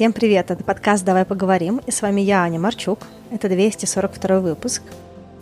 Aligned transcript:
Всем 0.00 0.14
привет, 0.14 0.50
это 0.50 0.64
подкаст 0.64 1.04
«Давай 1.04 1.26
поговорим», 1.26 1.82
и 1.86 1.90
с 1.90 2.00
вами 2.00 2.22
я, 2.22 2.42
Аня 2.42 2.58
Марчук. 2.58 3.00
Это 3.30 3.50
242 3.50 4.40
выпуск. 4.40 4.82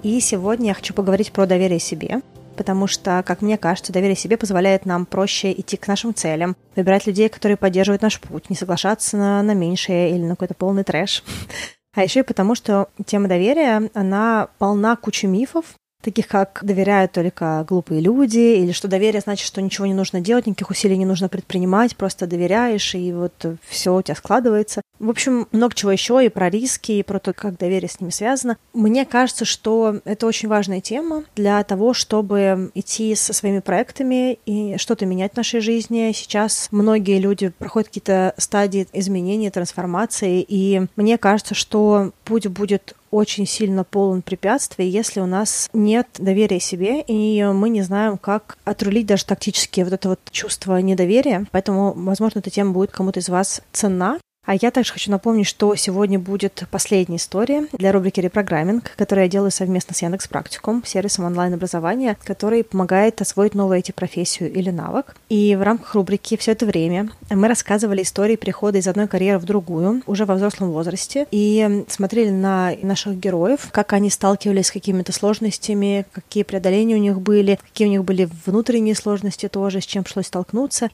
И 0.03 0.19
сегодня 0.19 0.71
я 0.71 0.75
хочу 0.75 0.93
поговорить 0.95 1.31
про 1.31 1.47
доверие 1.47 1.79
себе, 1.79 2.23
потому 2.57 2.89
что, 2.89 3.23
как 3.25 3.41
мне 3.41 3.57
кажется, 3.57 3.93
доверие 3.93 4.17
себе 4.17 4.37
позволяет 4.37 4.85
нам 4.85 5.07
проще 5.07 5.53
идти 5.53 5.77
к 5.77 5.87
нашим 5.87 6.13
целям, 6.13 6.57
выбирать 6.75 7.07
людей, 7.07 7.29
которые 7.29 7.57
поддерживают 7.57 8.03
наш 8.03 8.21
путь, 8.21 8.51
не 8.51 8.57
соглашаться 8.57 9.17
на, 9.17 9.45
на 9.45 9.55
меньшее 9.55 10.11
или 10.11 10.25
на 10.25 10.31
какой-то 10.31 10.55
полный 10.55 10.83
трэш. 10.83 11.23
А 11.95 12.03
еще 12.03 12.21
и 12.21 12.25
потому, 12.25 12.57
что 12.57 12.89
тема 13.07 13.29
доверия, 13.29 13.91
она 13.95 14.49
полна 14.59 14.97
кучи 14.97 15.27
мифов, 15.27 15.67
таких 16.03 16.29
как 16.29 16.61
доверяют 16.63 17.13
только 17.13 17.65
глупые 17.69 18.01
люди, 18.01 18.39
или 18.39 18.73
что 18.73 18.89
доверие 18.89 19.21
значит, 19.21 19.47
что 19.47 19.61
ничего 19.61 19.87
не 19.87 19.95
нужно 19.95 20.21
делать, 20.21 20.47
никаких 20.47 20.71
усилий 20.71 20.97
не 20.97 21.05
нужно 21.05 21.29
предпринимать, 21.29 21.97
просто 21.97 22.27
доверяешь, 22.27 22.95
и 22.95 23.13
вот 23.13 23.47
все 23.69 23.95
у 23.95 24.03
тебя 24.03 24.15
складывается. 24.15 24.81
В 24.99 25.11
общем, 25.11 25.47
много 25.53 25.75
чего 25.75 25.93
еще 25.93 26.25
и 26.25 26.29
про 26.29 26.51
риски, 26.51 26.93
и 26.93 27.03
про 27.03 27.19
то, 27.19 27.33
как 27.33 27.57
доверие 27.57 27.89
с 27.89 28.01
ними 28.01 28.11
связано. 28.11 28.57
Мне 28.73 29.05
кажется, 29.05 29.45
что 29.45 30.01
это 30.05 30.27
очень 30.27 30.49
важная 30.49 30.81
тема 30.81 31.25
для 31.37 31.63
того, 31.65 31.95
чтобы 31.95 32.71
идти 32.75 33.15
со 33.15 33.33
своими 33.33 33.61
проектами 33.61 34.39
и 34.45 34.77
что-то 34.77 35.07
менять 35.07 35.35
в 35.35 35.37
нашей 35.37 35.61
жизни. 35.61 36.13
Сейчас 36.15 36.69
многие 36.71 37.19
люди 37.19 37.51
проходят 37.51 37.89
какие-то 37.89 38.35
стадии 38.39 38.89
изменений, 38.93 39.51
трансформации, 39.51 40.45
и 40.47 40.83
мне 40.97 41.19
кажется, 41.19 41.55
что 41.55 42.13
путь 42.25 42.47
будет 42.49 42.95
очень 43.11 43.47
сильно 43.47 43.85
полон 43.85 44.23
препятствий, 44.23 44.89
если 44.89 45.21
у 45.21 45.27
нас 45.27 45.69
нет 45.73 46.09
доверия 46.19 46.61
себе, 46.61 47.01
и 47.01 47.45
мы 47.45 47.69
не 47.69 47.83
знаем, 47.83 48.19
как 48.19 48.59
отрулить 48.65 49.07
даже 49.07 49.25
тактически 49.25 49.81
вот 49.83 49.93
это 49.93 50.09
вот 50.11 50.21
чувство 50.31 50.77
недоверия. 50.81 51.47
Поэтому, 51.53 51.93
возможно, 51.95 52.41
эта 52.41 52.51
тема 52.51 52.73
будет 52.73 52.91
кому-то 52.91 53.21
из 53.21 53.29
вас 53.29 53.63
ценна. 53.73 54.19
А 54.49 54.55
я 54.55 54.71
также 54.71 54.95
хочу 54.95 55.11
напомнить, 55.11 55.47
что 55.47 55.75
сегодня 55.75 56.19
будет 56.19 56.65
последняя 56.71 57.19
история 57.19 57.67
для 57.73 57.93
рубрики 57.93 58.19
«Репрограмминг», 58.19 58.93
которую 58.97 59.27
я 59.27 59.31
делаю 59.31 59.51
совместно 59.51 59.95
с 59.95 60.01
Яндекс 60.01 60.27
Практикум, 60.27 60.83
сервисом 60.87 61.27
онлайн-образования, 61.27 62.17
который 62.25 62.65
помогает 62.65 63.21
освоить 63.21 63.55
новую 63.55 63.81
IT-профессию 63.81 64.51
или 64.51 64.71
навык. 64.71 65.17
И 65.29 65.55
в 65.55 65.61
рамках 65.61 65.95
рубрики 65.95 66.39
все 66.39 66.53
это 66.53 66.65
время 66.65 67.11
мы 67.29 67.47
рассказывали 67.47 68.01
истории 68.01 68.37
перехода 68.37 68.79
из 68.79 68.89
одной 68.89 69.07
карьеры 69.07 69.39
в 69.39 69.45
другую, 69.45 70.01
уже 70.07 70.25
во 70.25 70.37
взрослом 70.37 70.71
возрасте, 70.71 71.27
и 71.31 71.85
смотрели 71.91 72.31
на 72.31 72.73
наших 72.81 73.19
героев, 73.19 73.69
как 73.71 73.93
они 73.93 74.09
сталкивались 74.09 74.69
с 74.69 74.73
какими-то 74.73 75.13
сложностями, 75.13 76.07
какие 76.11 76.43
преодоления 76.43 76.95
у 76.95 77.01
них 77.01 77.21
были, 77.21 77.59
какие 77.63 77.87
у 77.87 77.91
них 77.91 78.03
были 78.03 78.27
внутренние 78.47 78.95
сложности 78.95 79.47
тоже, 79.47 79.83
с 79.83 79.85
чем 79.85 80.05
пришлось 80.05 80.29
столкнуться. 80.29 80.89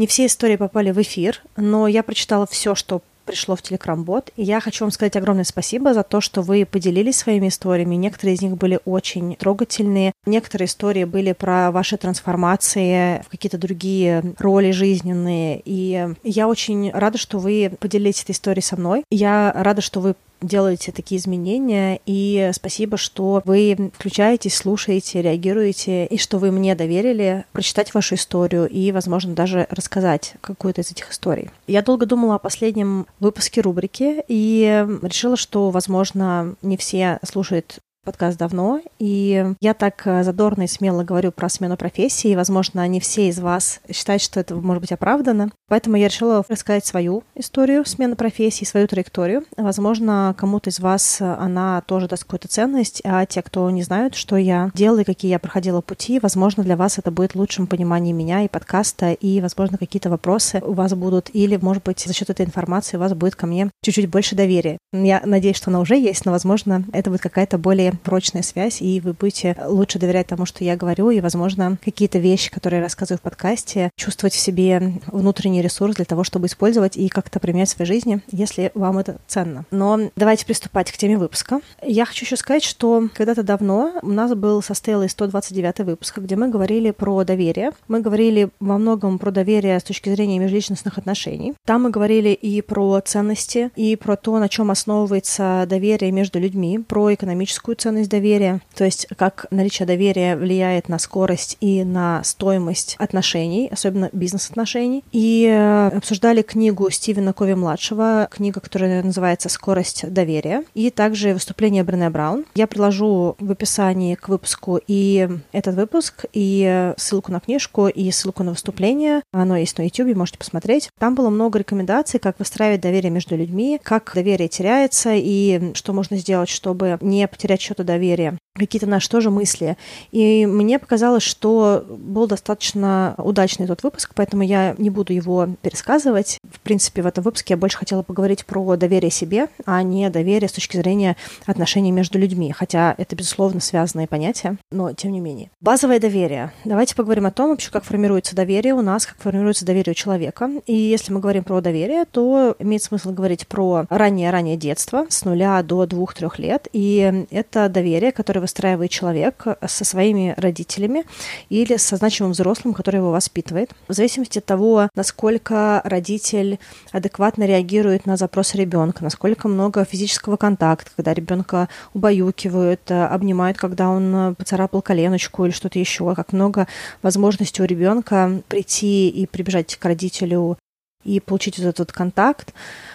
Не 0.00 0.06
все 0.06 0.24
истории 0.24 0.56
попали 0.56 0.92
в 0.92 1.02
эфир, 1.02 1.42
но 1.58 1.86
я 1.86 2.02
прочитала 2.02 2.46
все, 2.46 2.74
что 2.74 3.02
пришло 3.26 3.54
в 3.54 3.60
Telegram-бот. 3.60 4.30
И 4.34 4.42
я 4.42 4.58
хочу 4.58 4.84
вам 4.84 4.92
сказать 4.92 5.14
огромное 5.14 5.44
спасибо 5.44 5.92
за 5.92 6.04
то, 6.04 6.22
что 6.22 6.40
вы 6.40 6.64
поделились 6.64 7.16
своими 7.18 7.48
историями. 7.48 7.96
Некоторые 7.96 8.36
из 8.36 8.40
них 8.40 8.56
были 8.56 8.80
очень 8.86 9.36
трогательные. 9.36 10.12
Некоторые 10.24 10.68
истории 10.68 11.04
были 11.04 11.32
про 11.32 11.70
ваши 11.70 11.98
трансформации 11.98 13.22
в 13.26 13.28
какие-то 13.28 13.58
другие 13.58 14.24
роли 14.38 14.70
жизненные. 14.70 15.60
И 15.66 16.08
я 16.24 16.48
очень 16.48 16.90
рада, 16.92 17.18
что 17.18 17.38
вы 17.38 17.70
поделились 17.78 18.22
этой 18.22 18.32
историей 18.32 18.62
со 18.62 18.78
мной. 18.78 19.04
Я 19.10 19.52
рада, 19.54 19.82
что 19.82 20.00
вы 20.00 20.14
делаете 20.40 20.92
такие 20.92 21.20
изменения, 21.20 22.00
и 22.06 22.50
спасибо, 22.54 22.96
что 22.96 23.42
вы 23.44 23.90
включаетесь, 23.94 24.56
слушаете, 24.56 25.22
реагируете, 25.22 26.06
и 26.06 26.18
что 26.18 26.38
вы 26.38 26.50
мне 26.50 26.74
доверили 26.74 27.44
прочитать 27.52 27.94
вашу 27.94 28.14
историю 28.14 28.68
и, 28.68 28.92
возможно, 28.92 29.34
даже 29.34 29.66
рассказать 29.70 30.34
какую-то 30.40 30.80
из 30.80 30.90
этих 30.90 31.10
историй. 31.10 31.50
Я 31.66 31.82
долго 31.82 32.06
думала 32.06 32.36
о 32.36 32.38
последнем 32.38 33.06
выпуске 33.18 33.60
рубрики 33.60 34.22
и 34.28 34.86
решила, 35.02 35.36
что, 35.36 35.70
возможно, 35.70 36.54
не 36.62 36.76
все 36.76 37.18
слушают 37.24 37.80
подкаст 38.04 38.38
давно, 38.38 38.80
и 38.98 39.54
я 39.60 39.74
так 39.74 40.02
э, 40.06 40.24
задорно 40.24 40.62
и 40.62 40.66
смело 40.66 41.04
говорю 41.04 41.32
про 41.32 41.48
смену 41.48 41.76
профессии, 41.76 42.30
и, 42.30 42.36
возможно, 42.36 42.86
не 42.88 42.98
все 42.98 43.28
из 43.28 43.38
вас 43.38 43.80
считают, 43.92 44.22
что 44.22 44.40
это 44.40 44.54
может 44.54 44.80
быть 44.80 44.92
оправдано. 44.92 45.50
Поэтому 45.68 45.96
я 45.96 46.08
решила 46.08 46.42
рассказать 46.48 46.86
свою 46.86 47.22
историю 47.34 47.84
смены 47.84 48.16
профессии, 48.16 48.64
свою 48.64 48.88
траекторию. 48.88 49.44
Возможно, 49.56 50.34
кому-то 50.36 50.70
из 50.70 50.80
вас 50.80 51.20
она 51.20 51.82
тоже 51.82 52.08
даст 52.08 52.24
какую-то 52.24 52.48
ценность, 52.48 53.02
а 53.04 53.26
те, 53.26 53.42
кто 53.42 53.70
не 53.70 53.82
знают, 53.82 54.14
что 54.14 54.36
я 54.36 54.70
делала 54.74 55.00
и 55.00 55.04
какие 55.04 55.30
я 55.30 55.38
проходила 55.38 55.80
пути, 55.80 56.18
возможно, 56.20 56.64
для 56.64 56.76
вас 56.76 56.98
это 56.98 57.10
будет 57.10 57.34
лучшим 57.34 57.66
пониманием 57.66 58.16
меня 58.16 58.42
и 58.42 58.48
подкаста, 58.48 59.12
и, 59.12 59.40
возможно, 59.40 59.78
какие-то 59.78 60.10
вопросы 60.10 60.62
у 60.64 60.72
вас 60.72 60.94
будут, 60.94 61.30
или, 61.32 61.56
может 61.56 61.84
быть, 61.84 62.00
за 62.00 62.14
счет 62.14 62.30
этой 62.30 62.46
информации 62.46 62.96
у 62.96 63.00
вас 63.00 63.12
будет 63.12 63.36
ко 63.36 63.46
мне 63.46 63.70
чуть-чуть 63.84 64.08
больше 64.08 64.34
доверия. 64.34 64.78
Я 64.92 65.22
надеюсь, 65.24 65.56
что 65.56 65.70
она 65.70 65.80
уже 65.80 65.96
есть, 65.96 66.24
но, 66.24 66.32
возможно, 66.32 66.84
это 66.92 67.10
будет 67.10 67.20
какая-то 67.20 67.58
более 67.58 67.90
прочная 68.00 68.42
связь, 68.42 68.82
и 68.82 69.00
вы 69.00 69.12
будете 69.12 69.56
лучше 69.64 69.98
доверять 69.98 70.26
тому, 70.26 70.46
что 70.46 70.64
я 70.64 70.76
говорю, 70.76 71.10
и, 71.10 71.20
возможно, 71.20 71.78
какие-то 71.84 72.18
вещи, 72.18 72.50
которые 72.50 72.78
я 72.78 72.84
рассказываю 72.84 73.18
в 73.18 73.22
подкасте, 73.22 73.90
чувствовать 73.96 74.34
в 74.34 74.38
себе 74.38 74.94
внутренний 75.06 75.62
ресурс 75.62 75.96
для 75.96 76.04
того, 76.04 76.24
чтобы 76.24 76.46
использовать 76.46 76.96
и 76.96 77.08
как-то 77.08 77.40
применять 77.40 77.68
в 77.68 77.72
своей 77.72 77.90
жизни, 77.90 78.20
если 78.30 78.70
вам 78.74 78.98
это 78.98 79.18
ценно. 79.26 79.64
Но 79.70 80.10
давайте 80.16 80.46
приступать 80.46 80.90
к 80.90 80.96
теме 80.96 81.18
выпуска. 81.18 81.60
Я 81.82 82.04
хочу 82.04 82.24
еще 82.24 82.36
сказать, 82.36 82.64
что 82.64 83.08
когда-то 83.14 83.42
давно 83.42 83.92
у 84.02 84.08
нас 84.08 84.34
был 84.34 84.62
состоялый 84.62 85.08
129 85.08 85.80
выпуск, 85.80 86.18
где 86.18 86.36
мы 86.36 86.48
говорили 86.48 86.90
про 86.90 87.24
доверие. 87.24 87.72
Мы 87.88 88.00
говорили 88.00 88.50
во 88.60 88.78
многом 88.78 89.18
про 89.18 89.30
доверие 89.30 89.78
с 89.78 89.84
точки 89.84 90.08
зрения 90.10 90.38
межличностных 90.38 90.98
отношений. 90.98 91.54
Там 91.66 91.82
мы 91.82 91.90
говорили 91.90 92.30
и 92.30 92.60
про 92.62 93.00
ценности, 93.00 93.70
и 93.76 93.96
про 93.96 94.16
то, 94.16 94.38
на 94.38 94.48
чем 94.48 94.70
основывается 94.70 95.66
доверие 95.68 96.12
между 96.12 96.38
людьми, 96.38 96.78
про 96.78 97.14
экономическую 97.14 97.76
ценность 97.80 98.10
доверия, 98.10 98.60
то 98.74 98.84
есть 98.84 99.06
как 99.16 99.46
наличие 99.50 99.86
доверия 99.86 100.36
влияет 100.36 100.88
на 100.88 100.98
скорость 100.98 101.56
и 101.60 101.82
на 101.84 102.22
стоимость 102.24 102.96
отношений, 102.98 103.68
особенно 103.72 104.10
бизнес-отношений. 104.12 105.02
И 105.12 105.46
э, 105.46 105.88
обсуждали 105.96 106.42
книгу 106.42 106.90
Стивена 106.90 107.32
Кови-младшего, 107.32 108.28
книга, 108.30 108.60
которая 108.60 109.02
называется 109.02 109.48
«Скорость 109.48 110.10
доверия», 110.12 110.64
и 110.74 110.90
также 110.90 111.32
выступление 111.32 111.84
Брене 111.84 112.10
Браун. 112.10 112.44
Я 112.54 112.66
приложу 112.66 113.36
в 113.38 113.50
описании 113.50 114.14
к 114.14 114.28
выпуску 114.28 114.80
и 114.86 115.28
этот 115.52 115.74
выпуск, 115.74 116.26
и 116.32 116.92
ссылку 116.96 117.32
на 117.32 117.40
книжку, 117.40 117.88
и 117.88 118.10
ссылку 118.10 118.42
на 118.42 118.50
выступление. 118.50 119.22
Оно 119.32 119.56
есть 119.56 119.78
на 119.78 119.82
YouTube, 119.82 120.16
можете 120.16 120.38
посмотреть. 120.38 120.90
Там 120.98 121.14
было 121.14 121.30
много 121.30 121.58
рекомендаций, 121.58 122.20
как 122.20 122.38
выстраивать 122.38 122.80
доверие 122.80 123.10
между 123.10 123.36
людьми, 123.36 123.80
как 123.82 124.12
доверие 124.14 124.48
теряется, 124.48 125.12
и 125.14 125.72
что 125.74 125.92
можно 125.92 126.16
сделать, 126.16 126.48
чтобы 126.48 126.98
не 127.00 127.26
потерять 127.26 127.60
счета 127.70 127.84
доверия 127.84 128.36
какие-то 128.54 128.86
наши 128.86 129.08
тоже 129.08 129.30
мысли. 129.30 129.76
И 130.10 130.46
мне 130.46 130.78
показалось, 130.78 131.22
что 131.22 131.84
был 131.88 132.26
достаточно 132.26 133.14
удачный 133.16 133.66
тот 133.66 133.82
выпуск, 133.82 134.12
поэтому 134.14 134.42
я 134.42 134.74
не 134.78 134.90
буду 134.90 135.12
его 135.12 135.48
пересказывать. 135.62 136.38
В 136.52 136.60
принципе, 136.60 137.02
в 137.02 137.06
этом 137.06 137.24
выпуске 137.24 137.54
я 137.54 137.58
больше 137.58 137.78
хотела 137.78 138.02
поговорить 138.02 138.44
про 138.44 138.76
доверие 138.76 139.10
себе, 139.10 139.48
а 139.66 139.82
не 139.82 140.10
доверие 140.10 140.48
с 140.48 140.52
точки 140.52 140.76
зрения 140.76 141.16
отношений 141.46 141.92
между 141.92 142.18
людьми, 142.18 142.52
хотя 142.52 142.94
это, 142.98 143.16
безусловно, 143.16 143.60
связанные 143.60 144.06
понятия, 144.06 144.56
но 144.70 144.92
тем 144.92 145.12
не 145.12 145.20
менее. 145.20 145.50
Базовое 145.60 146.00
доверие. 146.00 146.52
Давайте 146.64 146.96
поговорим 146.96 147.26
о 147.26 147.30
том, 147.30 147.50
вообще, 147.50 147.70
как 147.70 147.84
формируется 147.84 148.34
доверие 148.34 148.74
у 148.74 148.82
нас, 148.82 149.06
как 149.06 149.16
формируется 149.18 149.64
доверие 149.64 149.92
у 149.92 149.94
человека. 149.94 150.50
И 150.66 150.74
если 150.74 151.12
мы 151.12 151.20
говорим 151.20 151.44
про 151.44 151.60
доверие, 151.60 152.04
то 152.04 152.56
имеет 152.58 152.82
смысл 152.82 153.12
говорить 153.12 153.46
про 153.46 153.86
раннее-раннее 153.88 154.56
детство, 154.56 155.06
с 155.08 155.24
нуля 155.24 155.62
до 155.62 155.86
двух-трех 155.86 156.38
лет. 156.38 156.68
И 156.72 157.26
это 157.30 157.68
доверие, 157.68 158.12
которое 158.12 158.39
выстраивает 158.40 158.90
человек 158.90 159.46
со 159.66 159.84
своими 159.84 160.34
родителями 160.36 161.04
или 161.48 161.76
со 161.76 161.96
значимым 161.96 162.32
взрослым, 162.32 162.74
который 162.74 162.96
его 162.96 163.10
воспитывает. 163.10 163.70
В 163.88 163.92
зависимости 163.92 164.38
от 164.38 164.44
того, 164.44 164.88
насколько 164.94 165.82
родитель 165.84 166.58
адекватно 166.92 167.44
реагирует 167.44 168.06
на 168.06 168.16
запрос 168.16 168.54
ребенка, 168.54 169.04
насколько 169.04 169.48
много 169.48 169.84
физического 169.84 170.36
контакта, 170.36 170.90
когда 170.96 171.14
ребенка 171.14 171.68
убаюкивают, 171.94 172.90
обнимают, 172.90 173.58
когда 173.58 173.88
он 173.88 174.34
поцарапал 174.34 174.82
коленочку 174.82 175.44
или 175.44 175.52
что-то 175.52 175.78
еще, 175.78 176.14
как 176.14 176.32
много 176.32 176.66
возможностей 177.02 177.62
у 177.62 177.66
ребенка 177.66 178.42
прийти 178.48 179.08
и 179.08 179.26
прибежать 179.26 179.76
к 179.76 179.84
родителю 179.84 180.58
и 181.04 181.18
получить 181.20 181.58
вот 181.58 181.66
этот 181.66 181.92
контакт, 181.92 182.52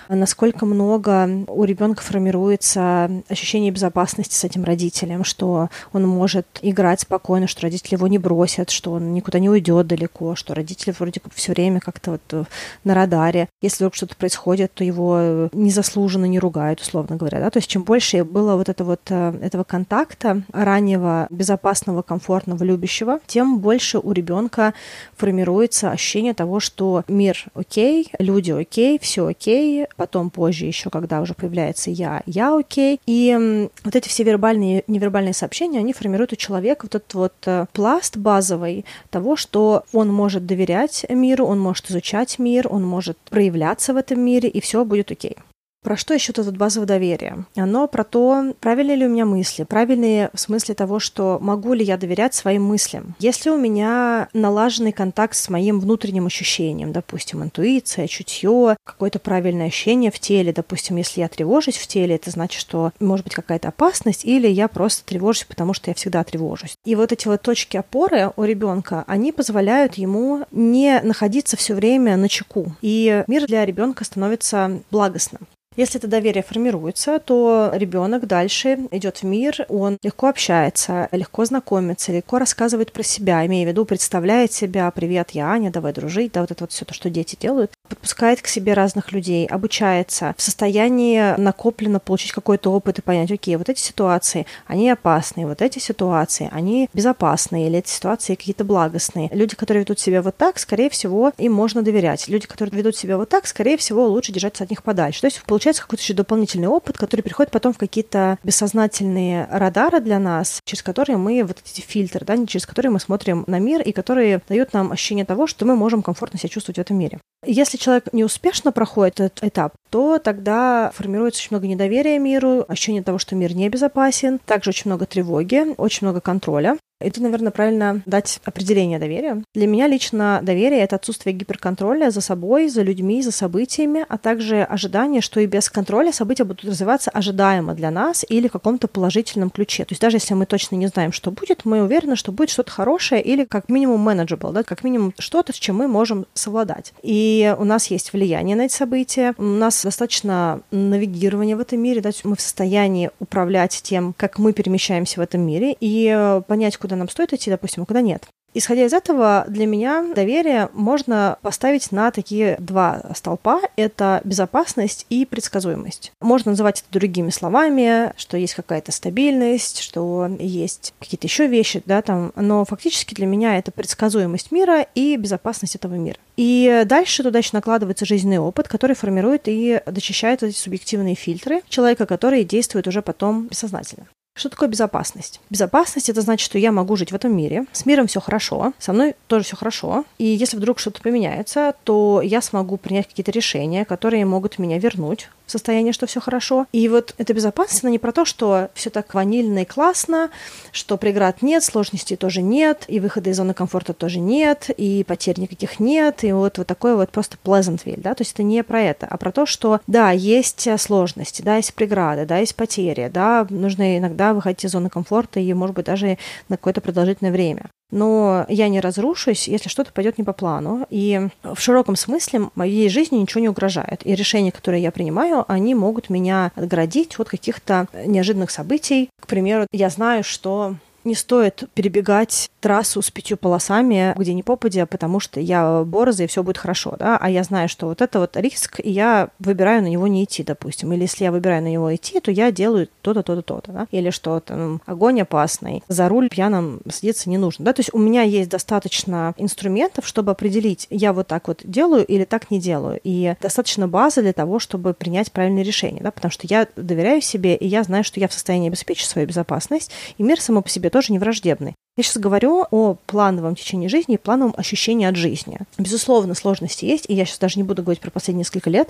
насколько 0.09 0.65
много 0.65 1.45
у 1.47 1.63
ребенка 1.63 2.03
формируется 2.03 3.09
ощущение 3.29 3.71
безопасности 3.71 4.35
с 4.35 4.43
этим 4.43 4.63
родителем, 4.63 5.23
что 5.23 5.69
он 5.91 6.07
может 6.07 6.45
играть 6.61 7.01
спокойно, 7.01 7.47
что 7.47 7.63
родители 7.63 7.95
его 7.95 8.07
не 8.07 8.19
бросят, 8.19 8.69
что 8.69 8.91
он 8.91 9.13
никуда 9.13 9.39
не 9.39 9.49
уйдет 9.49 9.87
далеко, 9.87 10.35
что 10.35 10.53
родители 10.53 10.93
вроде 10.97 11.19
как 11.19 11.33
все 11.33 11.53
время 11.53 11.79
как-то 11.79 12.11
вот 12.11 12.21
э, 12.31 12.43
на 12.83 12.93
радаре. 12.93 13.49
Если 13.61 13.77
вдруг 13.77 13.95
что-то 13.95 14.15
происходит, 14.15 14.73
то 14.73 14.83
его 14.83 15.49
незаслуженно 15.51 16.25
не 16.25 16.39
ругают, 16.39 16.81
условно 16.81 17.15
говоря. 17.15 17.39
Да? 17.39 17.49
То 17.49 17.57
есть 17.57 17.69
чем 17.69 17.83
больше 17.83 18.23
было 18.23 18.55
вот, 18.55 18.69
это 18.69 18.83
вот 18.83 19.01
э, 19.09 19.39
этого 19.41 19.63
контакта, 19.63 20.43
раннего, 20.51 21.27
безопасного, 21.31 22.03
комфортного, 22.03 22.63
любящего, 22.63 23.19
тем 23.25 23.59
больше 23.59 23.97
у 23.97 24.11
ребенка 24.11 24.73
формируется 25.17 25.91
ощущение 25.91 26.33
того, 26.33 26.59
что 26.59 27.03
мир 27.07 27.45
окей, 27.55 27.94
окей, 27.95 28.11
люди 28.19 28.51
окей, 28.51 28.99
все 28.99 29.27
окей, 29.27 29.85
потом 29.95 30.29
позже 30.29 30.65
еще, 30.65 30.89
когда 30.89 31.21
уже 31.21 31.33
появляется 31.33 31.91
я, 31.91 32.21
я 32.25 32.55
окей. 32.55 32.99
И 33.05 33.67
вот 33.83 33.95
эти 33.95 34.07
все 34.07 34.23
вербальные 34.23 34.83
невербальные 34.87 35.33
сообщения, 35.33 35.79
они 35.79 35.93
формируют 35.93 36.33
у 36.33 36.35
человека 36.35 36.85
вот 36.85 36.95
этот 36.95 37.13
вот 37.13 37.33
э, 37.45 37.65
пласт 37.73 38.17
базовый 38.17 38.85
того, 39.09 39.35
что 39.35 39.83
он 39.93 40.11
может 40.11 40.45
доверять 40.45 41.05
миру, 41.09 41.45
он 41.45 41.59
может 41.59 41.89
изучать 41.89 42.39
мир, 42.39 42.67
он 42.69 42.83
может 42.83 43.17
проявляться 43.29 43.93
в 43.93 43.97
этом 43.97 44.19
мире, 44.19 44.49
и 44.49 44.59
все 44.59 44.83
будет 44.85 45.11
окей. 45.11 45.37
Про 45.85 45.97
что 45.97 46.15
еще 46.15 46.33
тут 46.33 46.57
базовое 46.57 46.87
доверие? 46.87 47.45
Оно 47.55 47.87
про 47.87 48.03
то, 48.03 48.55
правильные 48.59 48.95
ли 48.95 49.05
у 49.05 49.09
меня 49.09 49.23
мысли, 49.23 49.65
правильные 49.65 50.31
в 50.33 50.39
смысле 50.39 50.73
того, 50.73 50.97
что 50.97 51.37
могу 51.39 51.73
ли 51.73 51.85
я 51.85 51.95
доверять 51.95 52.33
своим 52.33 52.63
мыслям. 52.63 53.13
Если 53.19 53.51
у 53.51 53.57
меня 53.57 54.27
налаженный 54.33 54.91
контакт 54.91 55.35
с 55.35 55.47
моим 55.47 55.79
внутренним 55.79 56.25
ощущением, 56.25 56.91
допустим, 56.91 57.43
интуиция, 57.43 58.07
чутье, 58.07 58.77
какое-то 58.83 59.19
правильное 59.19 59.67
ощущение 59.67 60.09
в 60.09 60.17
теле, 60.17 60.51
допустим, 60.51 60.95
если 60.95 61.21
я 61.21 61.27
тревожусь 61.27 61.77
в 61.77 61.85
теле, 61.85 62.15
это 62.15 62.31
значит, 62.31 62.59
что 62.59 62.91
может 62.99 63.23
быть 63.23 63.35
какая-то 63.35 63.67
опасность, 63.67 64.25
или 64.25 64.47
я 64.47 64.67
просто 64.67 65.05
тревожусь, 65.05 65.43
потому 65.43 65.75
что 65.75 65.91
я 65.91 65.93
всегда 65.93 66.23
тревожусь. 66.23 66.73
И 66.83 66.95
вот 66.95 67.11
эти 67.11 67.27
вот 67.27 67.43
точки 67.43 67.77
опоры 67.77 68.31
у 68.35 68.43
ребенка, 68.43 69.03
они 69.05 69.31
позволяют 69.31 69.93
ему 69.93 70.47
не 70.49 70.99
находиться 71.03 71.55
все 71.57 71.75
время 71.75 72.17
на 72.17 72.27
чеку. 72.27 72.71
И 72.81 73.23
мир 73.27 73.45
для 73.45 73.63
ребенка 73.63 74.03
становится 74.03 74.81
благостным. 74.89 75.41
Если 75.75 75.99
это 75.99 76.07
доверие 76.07 76.41
формируется, 76.41 77.19
то 77.19 77.69
ребенок 77.73 78.27
дальше 78.27 78.79
идет 78.91 79.17
в 79.17 79.23
мир, 79.23 79.65
он 79.67 79.97
легко 80.03 80.27
общается, 80.27 81.09
легко 81.11 81.43
знакомится, 81.43 82.13
легко 82.13 82.39
рассказывает 82.39 82.93
про 82.93 83.03
себя, 83.03 83.45
имея 83.45 83.65
в 83.65 83.69
виду, 83.69 83.83
представляет 83.83 84.53
себя, 84.53 84.89
привет, 84.91 85.31
я 85.31 85.49
Аня, 85.49 85.71
давай 85.71 85.91
дружить, 85.91 86.31
да, 86.31 86.41
вот 86.41 86.51
это 86.51 86.63
вот 86.63 86.71
все 86.71 86.85
то, 86.85 86.93
что 86.93 87.09
дети 87.09 87.37
делают, 87.37 87.71
подпускает 87.89 88.41
к 88.41 88.47
себе 88.47 88.73
разных 88.73 89.11
людей, 89.11 89.45
обучается, 89.45 90.33
в 90.37 90.41
состоянии 90.41 91.37
накопленно 91.37 91.99
получить 91.99 92.31
какой-то 92.31 92.71
опыт 92.71 92.99
и 92.99 93.01
понять, 93.01 93.31
окей, 93.31 93.57
вот 93.57 93.67
эти 93.67 93.81
ситуации, 93.81 94.45
они 94.67 94.89
опасные, 94.89 95.45
вот 95.45 95.61
эти 95.61 95.79
ситуации, 95.79 96.49
они 96.53 96.89
безопасные, 96.93 97.67
или 97.67 97.79
эти 97.79 97.89
ситуации 97.89 98.35
какие-то 98.35 98.63
благостные. 98.63 99.29
Люди, 99.33 99.57
которые 99.57 99.81
ведут 99.83 99.99
себя 99.99 100.21
вот 100.21 100.37
так, 100.37 100.57
скорее 100.57 100.89
всего, 100.89 101.33
им 101.37 101.51
можно 101.51 101.81
доверять. 101.81 102.29
Люди, 102.29 102.47
которые 102.47 102.77
ведут 102.77 102.95
себя 102.95 103.17
вот 103.17 103.27
так, 103.27 103.45
скорее 103.45 103.75
всего, 103.75 104.07
лучше 104.07 104.31
держаться 104.31 104.63
от 104.63 104.69
них 104.69 104.81
подальше. 104.81 105.19
То 105.19 105.27
есть 105.27 105.41
получается 105.65 105.81
какой-то 105.81 106.03
еще 106.03 106.13
дополнительный 106.13 106.67
опыт, 106.67 106.95
который 106.95 107.21
приходит 107.21 107.51
потом 107.51 107.73
в 107.73 107.79
какие-то 107.79 108.37
бессознательные 108.43 109.47
радары 109.49 109.99
для 109.99 110.19
нас, 110.19 110.59
через 110.63 110.83
которые 110.83 111.17
мы, 111.17 111.43
вот 111.43 111.57
эти 111.65 111.81
фильтры, 111.81 112.23
да, 112.23 112.37
через 112.45 112.67
которые 112.67 112.91
мы 112.91 112.99
смотрим 112.99 113.45
на 113.47 113.57
мир 113.57 113.81
и 113.81 113.91
которые 113.91 114.43
дают 114.47 114.73
нам 114.73 114.91
ощущение 114.91 115.25
того, 115.25 115.47
что 115.47 115.65
мы 115.65 115.75
можем 115.75 116.03
комфортно 116.03 116.37
себя 116.37 116.49
чувствовать 116.49 116.77
в 116.77 116.81
этом 116.81 116.99
мире. 116.99 117.19
Если 117.43 117.77
человек 117.77 118.13
неуспешно 118.13 118.71
проходит 118.71 119.19
этот 119.19 119.43
этап, 119.43 119.73
то 119.89 120.19
тогда 120.19 120.91
формируется 120.93 121.39
очень 121.39 121.49
много 121.51 121.65
недоверия 121.65 122.19
миру, 122.19 122.63
ощущение 122.67 123.01
того, 123.01 123.17
что 123.17 123.35
мир 123.35 123.55
небезопасен, 123.55 124.37
также 124.45 124.69
очень 124.69 124.91
много 124.91 125.07
тревоги, 125.07 125.73
очень 125.77 126.05
много 126.05 126.21
контроля. 126.21 126.77
И 127.05 127.11
тут, 127.11 127.23
наверное, 127.23 127.51
правильно 127.51 128.01
дать 128.05 128.39
определение 128.45 128.99
доверия. 128.99 129.43
Для 129.53 129.67
меня 129.67 129.87
лично 129.87 130.39
доверие— 130.41 130.79
это 130.81 130.95
отсутствие 130.95 131.35
гиперконтроля 131.35 132.09
за 132.09 132.21
собой, 132.21 132.67
за 132.69 132.81
людьми, 132.81 133.21
за 133.21 133.31
событиями, 133.31 134.05
а 134.09 134.17
также 134.17 134.63
ожидание, 134.63 135.21
что 135.21 135.39
и 135.39 135.45
без 135.45 135.69
контроля 135.69 136.11
события 136.11 136.43
будут 136.43 136.65
развиваться 136.65 137.11
ожидаемо 137.11 137.75
для 137.75 137.91
нас 137.91 138.25
или 138.27 138.47
в 138.47 138.51
каком-то 138.51 138.87
положительном 138.87 139.51
ключе. 139.51 139.85
То 139.85 139.91
есть 139.91 140.01
даже 140.01 140.17
если 140.17 140.33
мы 140.33 140.45
точно 140.45 140.75
не 140.75 140.87
знаем, 140.87 141.11
что 141.11 141.31
будет, 141.31 141.63
мы 141.63 141.83
уверены, 141.83 142.15
что 142.15 142.31
будет 142.31 142.49
что-то 142.49 142.71
хорошее 142.71 143.21
или 143.21 143.45
как 143.45 143.69
минимум 143.69 144.07
manageable, 144.07 144.51
да, 144.51 144.63
как 144.63 144.83
минимум 144.83 145.13
что-то, 145.19 145.53
с 145.53 145.57
чем 145.57 145.77
мы 145.77 145.87
можем 145.87 146.25
совладать. 146.33 146.93
И 147.03 147.55
у 147.59 147.63
нас 147.63 147.87
есть 147.87 148.13
влияние 148.13 148.55
на 148.55 148.63
эти 148.63 148.73
события, 148.73 149.35
у 149.37 149.43
нас 149.43 149.83
достаточно 149.83 150.61
навигирования 150.71 151.55
в 151.55 151.59
этом 151.59 151.79
мире, 151.79 152.01
да, 152.01 152.09
мы 152.23 152.35
в 152.35 152.41
состоянии 152.41 153.11
управлять 153.19 153.79
тем, 153.83 154.13
как 154.17 154.39
мы 154.39 154.53
перемещаемся 154.53 155.19
в 155.19 155.23
этом 155.23 155.41
мире 155.41 155.75
и 155.79 156.39
понять, 156.47 156.77
куда 156.77 156.94
нам 156.95 157.09
стоит 157.09 157.33
идти, 157.33 157.49
допустим, 157.49 157.83
а 157.83 157.85
куда 157.85 158.01
нет. 158.01 158.25
Исходя 158.57 158.85
из 158.85 158.93
этого, 158.93 159.43
для 159.49 159.65
меня 159.65 160.13
доверие 160.15 160.69
можно 160.71 161.37
поставить 161.41 161.91
на 161.91 162.09
такие 162.11 162.55
два 162.57 163.01
столпа. 163.13 163.59
Это 163.75 164.21
безопасность 164.23 165.05
и 165.09 165.25
предсказуемость. 165.25 166.13
Можно 166.21 166.51
называть 166.51 166.79
это 166.79 166.97
другими 166.97 167.31
словами, 167.31 168.13
что 168.15 168.37
есть 168.37 168.55
какая-то 168.55 168.93
стабильность, 168.93 169.79
что 169.81 170.29
есть 170.39 170.93
какие-то 170.99 171.27
еще 171.27 171.47
вещи, 171.47 171.83
да, 171.85 172.01
там, 172.01 172.31
но 172.37 172.63
фактически 172.63 173.13
для 173.13 173.25
меня 173.25 173.57
это 173.57 173.73
предсказуемость 173.73 174.53
мира 174.53 174.87
и 174.95 175.17
безопасность 175.17 175.75
этого 175.75 175.95
мира. 175.95 176.17
И 176.37 176.83
дальше 176.85 177.23
туда 177.23 177.39
еще 177.39 177.49
накладывается 177.51 178.05
жизненный 178.05 178.39
опыт, 178.39 178.69
который 178.69 178.95
формирует 178.95 179.43
и 179.47 179.81
дочищает 179.85 180.43
эти 180.43 180.55
субъективные 180.55 181.15
фильтры 181.15 181.61
человека, 181.67 182.05
которые 182.05 182.45
действуют 182.45 182.87
уже 182.87 183.01
потом 183.01 183.47
бессознательно. 183.47 184.07
Что 184.37 184.49
такое 184.49 184.67
безопасность? 184.67 185.39
Безопасность 185.49 186.09
это 186.09 186.19
значит, 186.19 186.45
что 186.45 186.57
я 186.59 186.73
могу 186.73 186.97
жить 186.97 187.13
в 187.13 187.15
этом 187.15 187.33
мире, 187.35 187.65
с 187.71 187.85
миром 187.85 188.07
все 188.07 188.19
хорошо, 188.19 188.73
со 188.79 188.91
мной 188.91 189.15
тоже 189.27 189.45
все 189.45 189.55
хорошо, 189.55 190.03
и 190.17 190.25
если 190.25 190.57
вдруг 190.57 190.77
что-то 190.77 191.01
поменяется, 191.01 191.73
то 191.85 192.21
я 192.21 192.41
смогу 192.41 192.75
принять 192.75 193.07
какие-то 193.07 193.31
решения, 193.31 193.85
которые 193.85 194.25
могут 194.25 194.59
меня 194.59 194.77
вернуть 194.77 195.29
в 195.45 195.51
состояние, 195.51 195.93
что 195.93 196.07
все 196.07 196.19
хорошо. 196.19 196.65
И 196.71 196.87
вот 196.89 197.13
эта 197.17 197.33
безопасность, 197.33 197.83
она 197.83 197.91
не 197.91 197.99
про 197.99 198.11
то, 198.11 198.25
что 198.25 198.69
все 198.73 198.89
так 198.89 199.13
ванильно 199.13 199.59
и 199.59 199.65
классно, 199.65 200.29
что 200.71 200.97
преград 200.97 201.41
нет, 201.41 201.63
сложностей 201.63 202.15
тоже 202.15 202.41
нет, 202.41 202.85
и 202.87 202.99
выхода 202.99 203.29
из 203.29 203.37
зоны 203.37 203.53
комфорта 203.53 203.93
тоже 203.93 204.19
нет, 204.19 204.69
и 204.75 205.03
потерь 205.03 205.39
никаких 205.39 205.79
нет, 205.79 206.23
и 206.23 206.31
вот, 206.31 206.57
вот 206.57 206.67
такой 206.67 206.95
вот 206.95 207.11
просто 207.11 207.37
Pleasantville, 207.43 207.99
да, 207.99 208.13
то 208.13 208.21
есть 208.21 208.33
это 208.33 208.43
не 208.43 208.63
про 208.63 208.81
это, 208.81 209.07
а 209.07 209.17
про 209.17 209.31
то, 209.31 209.45
что 209.45 209.81
да, 209.87 210.11
есть 210.11 210.67
сложности, 210.79 211.41
да, 211.41 211.57
есть 211.57 211.73
преграды, 211.73 212.25
да, 212.25 212.37
есть 212.37 212.55
потери, 212.55 213.09
да, 213.13 213.45
нужно 213.49 213.97
иногда 213.97 214.33
выходить 214.33 214.65
из 214.65 214.71
зоны 214.71 214.89
комфорта 214.89 215.39
и, 215.39 215.53
может 215.53 215.75
быть, 215.75 215.85
даже 215.85 216.17
на 216.49 216.57
какое-то 216.57 216.81
продолжительное 216.81 217.31
время 217.31 217.69
но 217.91 218.45
я 218.49 218.67
не 218.67 218.79
разрушусь, 218.79 219.47
если 219.47 219.69
что-то 219.69 219.91
пойдет 219.93 220.17
не 220.17 220.23
по 220.23 220.33
плану. 220.33 220.85
И 220.89 221.29
в 221.43 221.59
широком 221.59 221.95
смысле 221.95 222.49
моей 222.55 222.89
жизни 222.89 223.17
ничего 223.17 223.41
не 223.41 223.49
угрожает. 223.49 224.05
И 224.05 224.15
решения, 224.15 224.51
которые 224.51 224.83
я 224.83 224.91
принимаю, 224.91 225.45
они 225.47 225.75
могут 225.75 226.09
меня 226.09 226.51
отгородить 226.55 227.19
от 227.19 227.29
каких-то 227.29 227.87
неожиданных 228.05 228.51
событий. 228.51 229.09
К 229.21 229.27
примеру, 229.27 229.67
я 229.71 229.89
знаю, 229.89 230.23
что 230.23 230.75
не 231.05 231.15
стоит 231.15 231.63
перебегать 231.73 232.49
трассу 232.59 233.01
с 233.01 233.11
пятью 233.11 233.37
полосами, 233.37 234.13
где 234.17 234.33
не 234.33 234.43
попадя, 234.43 234.85
потому 234.85 235.19
что 235.19 235.39
я 235.39 235.83
борзый, 235.83 236.25
и 236.25 236.27
все 236.27 236.43
будет 236.43 236.57
хорошо, 236.57 236.95
да, 236.97 237.17
а 237.17 237.29
я 237.29 237.43
знаю, 237.43 237.69
что 237.69 237.87
вот 237.87 238.01
это 238.01 238.19
вот 238.19 238.35
риск, 238.37 238.79
и 238.83 238.89
я 238.89 239.29
выбираю 239.39 239.83
на 239.83 239.87
него 239.87 240.07
не 240.07 240.23
идти, 240.23 240.43
допустим, 240.43 240.91
или 240.93 241.01
если 241.01 241.25
я 241.25 241.31
выбираю 241.31 241.61
на 241.61 241.67
него 241.67 241.93
идти, 241.93 242.19
то 242.19 242.31
я 242.31 242.51
делаю 242.51 242.89
то-то, 243.01 243.21
то-то, 243.21 243.43
то-то, 243.43 243.71
да, 243.71 243.87
или 243.91 244.09
что 244.09 244.39
там 244.39 244.81
огонь 244.87 245.21
опасный, 245.21 245.83
за 245.87 246.09
руль 246.09 246.29
пьяным 246.29 246.81
садиться 246.89 247.29
не 247.29 247.37
нужно, 247.37 247.65
да, 247.65 247.73
то 247.73 247.81
есть 247.81 247.93
у 247.93 247.99
меня 247.99 248.23
есть 248.23 248.49
достаточно 248.49 249.35
инструментов, 249.37 250.07
чтобы 250.07 250.31
определить, 250.31 250.87
я 250.89 251.13
вот 251.13 251.27
так 251.27 251.47
вот 251.47 251.61
делаю 251.63 252.03
или 252.05 252.23
так 252.23 252.49
не 252.49 252.59
делаю, 252.59 252.99
и 253.03 253.35
достаточно 253.41 253.87
базы 253.87 254.23
для 254.23 254.33
того, 254.33 254.57
чтобы 254.57 254.95
принять 254.95 255.31
правильное 255.31 255.63
решение, 255.63 256.01
да, 256.01 256.09
потому 256.09 256.31
что 256.31 256.47
я 256.47 256.67
доверяю 256.75 257.21
себе, 257.21 257.55
и 257.55 257.67
я 257.67 257.83
знаю, 257.83 258.03
что 258.03 258.19
я 258.19 258.27
в 258.27 258.33
состоянии 258.33 258.69
обеспечить 258.69 259.07
свою 259.07 259.27
безопасность, 259.27 259.91
и 260.17 260.23
мир 260.23 260.41
само 260.41 260.63
по 260.63 260.69
себе 260.69 260.89
тоже 260.95 261.11
не 261.11 261.19
враждебный. 261.19 261.75
Я 261.97 262.03
сейчас 262.03 262.19
говорю 262.19 262.65
о 262.71 262.95
плановом 263.05 263.55
течении 263.55 263.89
жизни 263.89 264.15
и 264.15 264.17
плановом 264.17 264.53
ощущении 264.55 265.05
от 265.05 265.17
жизни. 265.17 265.59
Безусловно, 265.77 266.35
сложности 266.35 266.85
есть, 266.85 267.03
и 267.09 267.13
я 267.13 267.25
сейчас 267.25 267.39
даже 267.39 267.59
не 267.59 267.63
буду 267.63 267.83
говорить 267.83 267.99
про 267.99 268.11
последние 268.11 268.43
несколько 268.43 268.69
лет. 268.69 268.87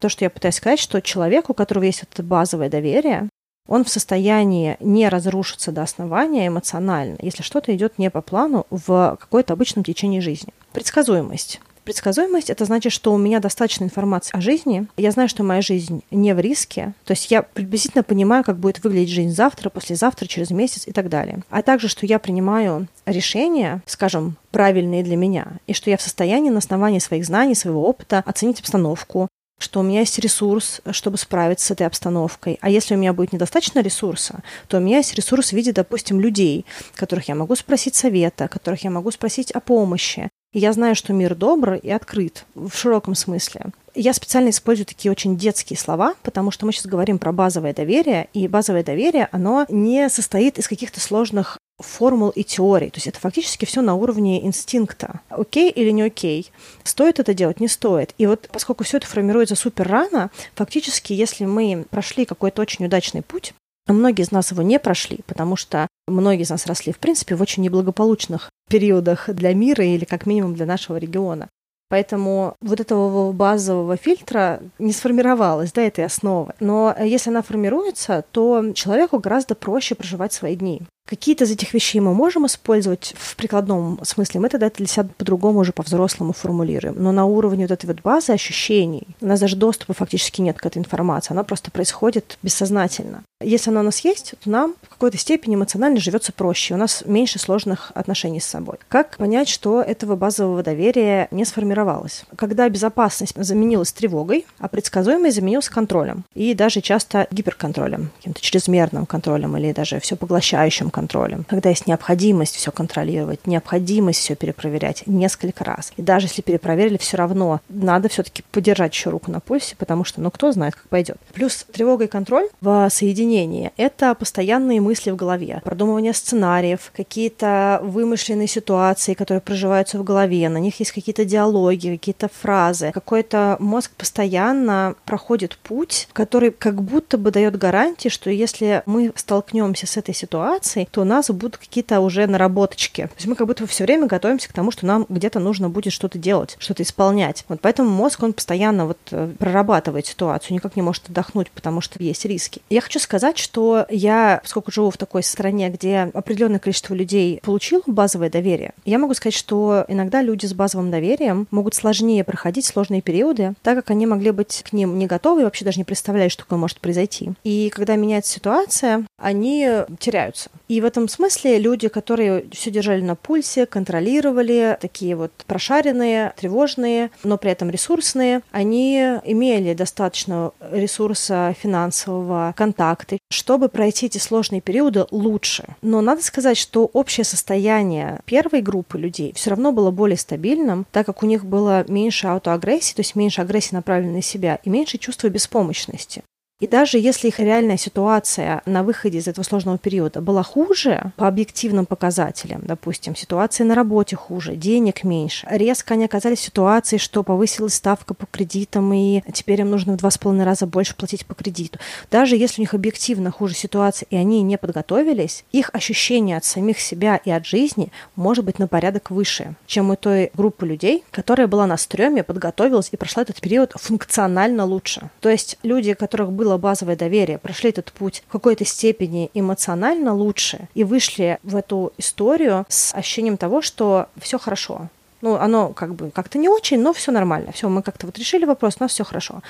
То, 0.00 0.08
что 0.08 0.24
я 0.24 0.30
пытаюсь 0.30 0.56
сказать, 0.56 0.80
что 0.80 1.00
человек, 1.00 1.50
у 1.50 1.54
которого 1.54 1.84
есть 1.84 2.02
это 2.02 2.24
базовое 2.24 2.68
доверие, 2.68 3.28
он 3.68 3.84
в 3.84 3.88
состоянии 3.88 4.76
не 4.80 5.08
разрушиться 5.08 5.70
до 5.70 5.82
основания 5.82 6.48
эмоционально, 6.48 7.18
если 7.22 7.44
что-то 7.44 7.72
идет 7.72 8.00
не 8.00 8.10
по 8.10 8.20
плану 8.20 8.66
в 8.70 9.16
какой-то 9.20 9.52
обычном 9.52 9.84
течении 9.84 10.18
жизни. 10.18 10.52
Предсказуемость. 10.72 11.60
Предсказуемость— 11.84 12.48
это 12.50 12.64
значит, 12.64 12.92
что 12.92 13.12
у 13.12 13.18
меня 13.18 13.40
достаточно 13.40 13.84
информации 13.84 14.34
о 14.36 14.40
жизни. 14.40 14.86
Я 14.96 15.10
знаю, 15.10 15.28
что 15.28 15.42
моя 15.42 15.60
жизнь 15.60 16.02
не 16.10 16.34
в 16.34 16.40
риске. 16.40 16.94
То 17.04 17.12
есть 17.12 17.30
я 17.30 17.42
приблизительно 17.42 18.02
понимаю, 18.02 18.42
как 18.42 18.58
будет 18.58 18.82
выглядеть 18.82 19.10
жизнь 19.10 19.34
завтра, 19.34 19.68
послезавтра, 19.68 20.26
через 20.26 20.50
месяц 20.50 20.88
и 20.88 20.92
так 20.92 21.10
далее. 21.10 21.42
А 21.50 21.62
также, 21.62 21.88
что 21.88 22.06
я 22.06 22.18
принимаю 22.18 22.88
решения, 23.04 23.82
скажем, 23.86 24.36
правильные 24.50 25.04
для 25.04 25.16
меня, 25.16 25.58
и 25.66 25.74
что 25.74 25.90
я 25.90 25.98
в 25.98 26.02
состоянии 26.02 26.48
на 26.48 26.58
основании 26.58 27.00
своих 27.00 27.26
знаний, 27.26 27.54
своего 27.54 27.86
опыта 27.86 28.22
оценить 28.24 28.60
обстановку, 28.60 29.28
что 29.58 29.80
у 29.80 29.82
меня 29.82 30.00
есть 30.00 30.18
ресурс, 30.18 30.80
чтобы 30.90 31.18
справиться 31.18 31.66
с 31.66 31.70
этой 31.70 31.86
обстановкой. 31.86 32.58
А 32.60 32.70
если 32.70 32.94
у 32.94 32.98
меня 32.98 33.12
будет 33.12 33.32
недостаточно 33.32 33.80
ресурса, 33.80 34.40
то 34.68 34.78
у 34.78 34.80
меня 34.80 34.98
есть 34.98 35.14
ресурс 35.14 35.50
в 35.50 35.52
виде, 35.52 35.72
допустим, 35.72 36.20
людей, 36.20 36.64
которых 36.94 37.28
я 37.28 37.34
могу 37.34 37.54
спросить 37.56 37.94
совета, 37.94 38.48
которых 38.48 38.84
я 38.84 38.90
могу 38.90 39.10
спросить 39.10 39.50
о 39.52 39.60
помощи, 39.60 40.30
я 40.58 40.72
знаю, 40.72 40.94
что 40.94 41.12
мир 41.12 41.34
добр 41.34 41.74
и 41.74 41.90
открыт 41.90 42.44
в 42.54 42.74
широком 42.74 43.14
смысле. 43.14 43.66
Я 43.94 44.12
специально 44.12 44.50
использую 44.50 44.86
такие 44.86 45.12
очень 45.12 45.36
детские 45.36 45.78
слова, 45.78 46.14
потому 46.22 46.50
что 46.50 46.66
мы 46.66 46.72
сейчас 46.72 46.86
говорим 46.86 47.18
про 47.18 47.32
базовое 47.32 47.74
доверие, 47.74 48.28
и 48.32 48.48
базовое 48.48 48.82
доверие, 48.82 49.28
оно 49.30 49.66
не 49.68 50.08
состоит 50.08 50.58
из 50.58 50.66
каких-то 50.66 51.00
сложных 51.00 51.58
формул 51.78 52.30
и 52.30 52.44
теорий. 52.44 52.90
То 52.90 52.96
есть 52.96 53.08
это 53.08 53.20
фактически 53.20 53.64
все 53.64 53.82
на 53.82 53.94
уровне 53.94 54.44
инстинкта. 54.44 55.20
Окей 55.28 55.70
или 55.70 55.90
не 55.90 56.02
окей? 56.02 56.50
Стоит 56.82 57.20
это 57.20 57.34
делать? 57.34 57.60
Не 57.60 57.68
стоит. 57.68 58.14
И 58.18 58.26
вот 58.26 58.48
поскольку 58.52 58.84
все 58.84 58.98
это 58.98 59.06
формируется 59.06 59.56
супер 59.56 59.88
рано, 59.88 60.30
фактически, 60.54 61.12
если 61.12 61.44
мы 61.44 61.84
прошли 61.90 62.24
какой-то 62.24 62.62
очень 62.62 62.86
удачный 62.86 63.22
путь, 63.22 63.54
Многие 63.86 64.22
из 64.22 64.30
нас 64.30 64.50
его 64.50 64.62
не 64.62 64.78
прошли, 64.78 65.20
потому 65.26 65.56
что 65.56 65.86
многие 66.06 66.42
из 66.42 66.50
нас 66.50 66.66
росли, 66.66 66.92
в 66.92 66.98
принципе, 66.98 67.34
в 67.34 67.42
очень 67.42 67.62
неблагополучных 67.62 68.50
периодах 68.68 69.28
для 69.28 69.54
мира 69.54 69.84
или 69.84 70.04
как 70.04 70.26
минимум 70.26 70.54
для 70.54 70.66
нашего 70.66 70.96
региона. 70.96 71.48
Поэтому 71.88 72.56
вот 72.60 72.80
этого 72.80 73.32
базового 73.32 73.96
фильтра 73.96 74.60
не 74.78 74.92
сформировалось, 74.92 75.72
да, 75.72 75.82
этой 75.82 76.04
основы. 76.04 76.52
Но 76.58 76.94
если 76.98 77.30
она 77.30 77.42
формируется, 77.42 78.24
то 78.32 78.72
человеку 78.72 79.18
гораздо 79.18 79.54
проще 79.54 79.94
проживать 79.94 80.32
свои 80.32 80.56
дни. 80.56 80.82
Какие-то 81.06 81.44
из 81.44 81.50
этих 81.50 81.74
вещей 81.74 82.00
мы 82.00 82.14
можем 82.14 82.46
использовать 82.46 83.14
в 83.18 83.36
прикладном 83.36 84.00
смысле, 84.04 84.40
мы 84.40 84.48
тогда 84.48 84.68
это 84.68 84.78
для 84.78 84.86
себя 84.86 85.06
по-другому 85.18 85.58
уже 85.58 85.72
по-взрослому 85.72 86.32
формулируем. 86.32 86.94
Но 86.96 87.12
на 87.12 87.26
уровне 87.26 87.64
вот 87.64 87.72
этой 87.72 87.84
вот 87.84 88.00
базы 88.00 88.32
ощущений 88.32 89.06
у 89.20 89.26
нас 89.26 89.38
даже 89.38 89.56
доступа 89.56 89.92
фактически 89.92 90.40
нет 90.40 90.58
к 90.58 90.64
этой 90.64 90.78
информации, 90.78 91.34
она 91.34 91.44
просто 91.44 91.70
происходит 91.70 92.38
бессознательно. 92.42 93.22
Если 93.42 93.68
она 93.68 93.80
у 93.80 93.82
нас 93.84 94.00
есть, 94.00 94.34
то 94.42 94.48
нам 94.48 94.76
в 94.82 94.88
какой-то 94.88 95.18
степени 95.18 95.56
эмоционально 95.56 96.00
живется 96.00 96.32
проще, 96.32 96.72
у 96.72 96.78
нас 96.78 97.02
меньше 97.04 97.38
сложных 97.38 97.92
отношений 97.94 98.40
с 98.40 98.46
собой. 98.46 98.78
Как 98.88 99.18
понять, 99.18 99.50
что 99.50 99.82
этого 99.82 100.16
базового 100.16 100.62
доверия 100.62 101.28
не 101.30 101.44
сформировалось? 101.44 102.24
Когда 102.36 102.66
безопасность 102.70 103.34
заменилась 103.36 103.92
тревогой, 103.92 104.46
а 104.58 104.68
предсказуемость 104.68 105.36
заменилась 105.36 105.68
контролем. 105.68 106.24
И 106.34 106.54
даже 106.54 106.80
часто 106.80 107.26
гиперконтролем, 107.30 108.10
каким-то 108.16 108.40
чрезмерным 108.40 109.04
контролем 109.04 109.56
или 109.58 109.72
даже 109.72 110.00
все 110.00 110.16
поглощающим 110.16 110.90
контролем, 110.94 111.44
когда 111.48 111.70
есть 111.70 111.88
необходимость 111.88 112.54
все 112.54 112.70
контролировать, 112.70 113.46
необходимость 113.46 114.20
все 114.20 114.36
перепроверять 114.36 115.02
несколько 115.06 115.64
раз. 115.64 115.92
И 115.96 116.02
даже 116.02 116.26
если 116.26 116.40
перепроверили, 116.40 116.98
все 116.98 117.16
равно 117.16 117.60
надо 117.68 118.08
все-таки 118.08 118.44
подержать 118.52 118.94
еще 118.94 119.10
руку 119.10 119.32
на 119.32 119.40
пульсе, 119.40 119.74
потому 119.76 120.04
что, 120.04 120.20
ну, 120.20 120.30
кто 120.30 120.52
знает, 120.52 120.76
как 120.76 120.88
пойдет. 120.88 121.16
Плюс 121.32 121.66
тревога 121.72 122.04
и 122.04 122.06
контроль 122.06 122.48
в 122.60 122.88
соединении— 122.90 123.72
это 123.76 124.14
постоянные 124.14 124.80
мысли 124.80 125.10
в 125.10 125.16
голове, 125.16 125.60
продумывание 125.64 126.14
сценариев, 126.14 126.92
какие-то 126.96 127.80
вымышленные 127.82 128.46
ситуации, 128.46 129.14
которые 129.14 129.40
проживаются 129.40 129.98
в 129.98 130.04
голове, 130.04 130.48
на 130.48 130.58
них 130.58 130.78
есть 130.78 130.92
какие-то 130.92 131.24
диалоги, 131.24 131.90
какие-то 131.90 132.28
фразы. 132.28 132.92
Какой-то 132.94 133.56
мозг 133.58 133.90
постоянно 133.96 134.94
проходит 135.04 135.58
путь, 135.58 136.08
который 136.12 136.52
как 136.52 136.80
будто 136.82 137.18
бы 137.18 137.32
дает 137.32 137.58
гарантии, 137.58 138.08
что 138.08 138.30
если 138.30 138.82
мы 138.86 139.12
столкнемся 139.16 139.86
с 139.86 139.96
этой 139.96 140.14
ситуацией, 140.14 140.83
то 140.90 141.02
у 141.02 141.04
нас 141.04 141.30
будут 141.30 141.56
какие-то 141.56 142.00
уже 142.00 142.26
наработочки. 142.26 143.02
То 143.02 143.14
есть 143.16 143.26
мы 143.26 143.34
как 143.34 143.46
будто 143.46 143.66
все 143.66 143.84
время 143.84 144.06
готовимся 144.06 144.48
к 144.48 144.52
тому, 144.52 144.70
что 144.70 144.86
нам 144.86 145.06
где-то 145.08 145.40
нужно 145.40 145.68
будет 145.68 145.92
что-то 145.92 146.18
делать, 146.18 146.56
что-то 146.58 146.82
исполнять. 146.82 147.44
Вот 147.48 147.60
поэтому 147.60 147.90
мозг, 147.90 148.22
он 148.22 148.32
постоянно 148.32 148.86
вот 148.86 148.98
э, 149.10 149.32
прорабатывает 149.38 150.06
ситуацию, 150.06 150.54
никак 150.54 150.76
не 150.76 150.82
может 150.82 151.08
отдохнуть, 151.08 151.50
потому 151.50 151.80
что 151.80 152.02
есть 152.02 152.24
риски. 152.24 152.62
Я 152.70 152.80
хочу 152.80 152.98
сказать, 152.98 153.38
что 153.38 153.86
я, 153.90 154.40
поскольку 154.42 154.70
живу 154.70 154.90
в 154.90 154.96
такой 154.96 155.22
стране, 155.22 155.70
где 155.70 156.10
определенное 156.14 156.58
количество 156.58 156.94
людей 156.94 157.40
получило 157.42 157.82
базовое 157.86 158.30
доверие, 158.30 158.72
я 158.84 158.98
могу 158.98 159.14
сказать, 159.14 159.34
что 159.34 159.84
иногда 159.88 160.22
люди 160.22 160.46
с 160.46 160.54
базовым 160.54 160.90
доверием 160.90 161.46
могут 161.50 161.74
сложнее 161.74 162.24
проходить 162.24 162.66
сложные 162.66 163.02
периоды, 163.02 163.54
так 163.62 163.76
как 163.76 163.90
они 163.90 164.06
могли 164.06 164.30
быть 164.30 164.62
к 164.68 164.72
ним 164.72 164.98
не 164.98 165.06
готовы 165.06 165.42
и 165.42 165.44
вообще 165.44 165.64
даже 165.64 165.78
не 165.78 165.84
представляют, 165.84 166.32
что 166.32 166.44
такое 166.44 166.58
может 166.58 166.80
произойти. 166.80 167.32
И 167.44 167.70
когда 167.74 167.96
меняется 167.96 168.32
ситуация, 168.32 169.06
они 169.18 169.68
теряются. 169.98 170.50
В 170.80 170.84
этом 170.84 171.08
смысле 171.08 171.58
люди, 171.58 171.88
которые 171.88 172.46
все 172.52 172.70
держали 172.70 173.00
на 173.00 173.14
пульсе, 173.14 173.66
контролировали, 173.66 174.78
такие 174.80 175.16
вот 175.16 175.32
прошаренные, 175.46 176.32
тревожные, 176.36 177.10
но 177.22 177.38
при 177.38 177.50
этом 177.50 177.70
ресурсные, 177.70 178.42
они 178.50 178.96
имели 179.24 179.74
достаточно 179.74 180.52
ресурса 180.70 181.54
финансового, 181.58 182.54
контакты, 182.56 183.18
чтобы 183.30 183.68
пройти 183.68 184.06
эти 184.06 184.18
сложные 184.18 184.60
периоды 184.60 185.06
лучше. 185.10 185.64
Но 185.82 186.00
надо 186.00 186.22
сказать, 186.22 186.56
что 186.56 186.90
общее 186.92 187.24
состояние 187.24 188.20
первой 188.24 188.62
группы 188.62 188.98
людей 188.98 189.32
все 189.34 189.50
равно 189.50 189.72
было 189.72 189.90
более 189.90 190.16
стабильным, 190.16 190.86
так 190.92 191.06
как 191.06 191.22
у 191.22 191.26
них 191.26 191.44
было 191.44 191.84
меньше 191.88 192.26
аутоагрессии, 192.26 192.94
то 192.94 193.00
есть 193.00 193.14
меньше 193.14 193.40
агрессии 193.40 193.74
направленной 193.74 194.14
на 194.16 194.22
себя, 194.22 194.58
и 194.62 194.70
меньше 194.70 194.98
чувства 194.98 195.28
беспомощности. 195.28 196.22
И 196.64 196.66
даже 196.66 196.98
если 196.98 197.28
их 197.28 197.40
реальная 197.40 197.76
ситуация 197.76 198.62
на 198.64 198.82
выходе 198.82 199.18
из 199.18 199.28
этого 199.28 199.44
сложного 199.44 199.76
периода 199.76 200.22
была 200.22 200.42
хуже 200.42 201.12
по 201.16 201.28
объективным 201.28 201.84
показателям, 201.84 202.62
допустим, 202.64 203.14
ситуация 203.14 203.66
на 203.66 203.74
работе 203.74 204.16
хуже, 204.16 204.56
денег 204.56 205.04
меньше, 205.04 205.46
резко 205.50 205.92
они 205.92 206.06
оказались 206.06 206.38
в 206.38 206.44
ситуации, 206.44 206.96
что 206.96 207.22
повысилась 207.22 207.74
ставка 207.74 208.14
по 208.14 208.24
кредитам, 208.24 208.94
и 208.94 209.20
теперь 209.34 209.60
им 209.60 209.68
нужно 209.68 209.92
в 209.92 209.96
два 209.98 210.10
с 210.10 210.16
половиной 210.16 210.46
раза 210.46 210.66
больше 210.66 210.96
платить 210.96 211.26
по 211.26 211.34
кредиту. 211.34 211.78
Даже 212.10 212.34
если 212.34 212.62
у 212.62 212.62
них 212.62 212.72
объективно 212.72 213.30
хуже 213.30 213.52
ситуация, 213.54 214.06
и 214.08 214.16
они 214.16 214.40
не 214.40 214.56
подготовились, 214.56 215.44
их 215.52 215.68
ощущение 215.74 216.38
от 216.38 216.46
самих 216.46 216.80
себя 216.80 217.20
и 217.22 217.30
от 217.30 217.44
жизни 217.44 217.92
может 218.16 218.42
быть 218.42 218.58
на 218.58 218.68
порядок 218.68 219.10
выше, 219.10 219.54
чем 219.66 219.90
у 219.90 219.96
той 219.96 220.30
группы 220.32 220.64
людей, 220.64 221.04
которая 221.10 221.46
была 221.46 221.66
на 221.66 221.76
стреме, 221.76 222.22
подготовилась 222.22 222.88
и 222.90 222.96
прошла 222.96 223.22
этот 223.22 223.42
период 223.42 223.72
функционально 223.74 224.64
лучше. 224.64 225.10
То 225.20 225.28
есть 225.28 225.58
люди, 225.62 225.92
которых 225.92 226.32
было 226.32 226.53
было 226.54 226.58
базовое 226.58 226.96
доверие, 226.96 227.38
прошли 227.38 227.70
этот 227.70 227.92
путь 227.92 228.22
в 228.28 228.32
какой-то 228.32 228.64
степени 228.64 229.30
эмоционально 229.34 230.14
лучше 230.14 230.68
и 230.74 230.84
вышли 230.84 231.38
в 231.42 231.56
эту 231.56 231.92
историю 231.98 232.64
с 232.68 232.94
ощущением 232.94 233.36
того, 233.36 233.62
что 233.62 234.06
все 234.20 234.38
хорошо, 234.38 234.88
ну, 235.22 235.36
оно 235.36 235.72
как 235.72 235.94
бы 235.94 236.10
как-то 236.10 236.38
не 236.38 236.48
очень, 236.48 236.82
но 236.82 236.92
все 236.92 237.10
нормально. 237.10 237.50
Все, 237.52 237.68
мы 237.68 237.82
как-то 237.82 238.06
вот 238.06 238.18
решили 238.18 238.44
вопрос, 238.44 238.78
но 238.80 238.88
все 238.88 239.04
хорошо. 239.04 239.42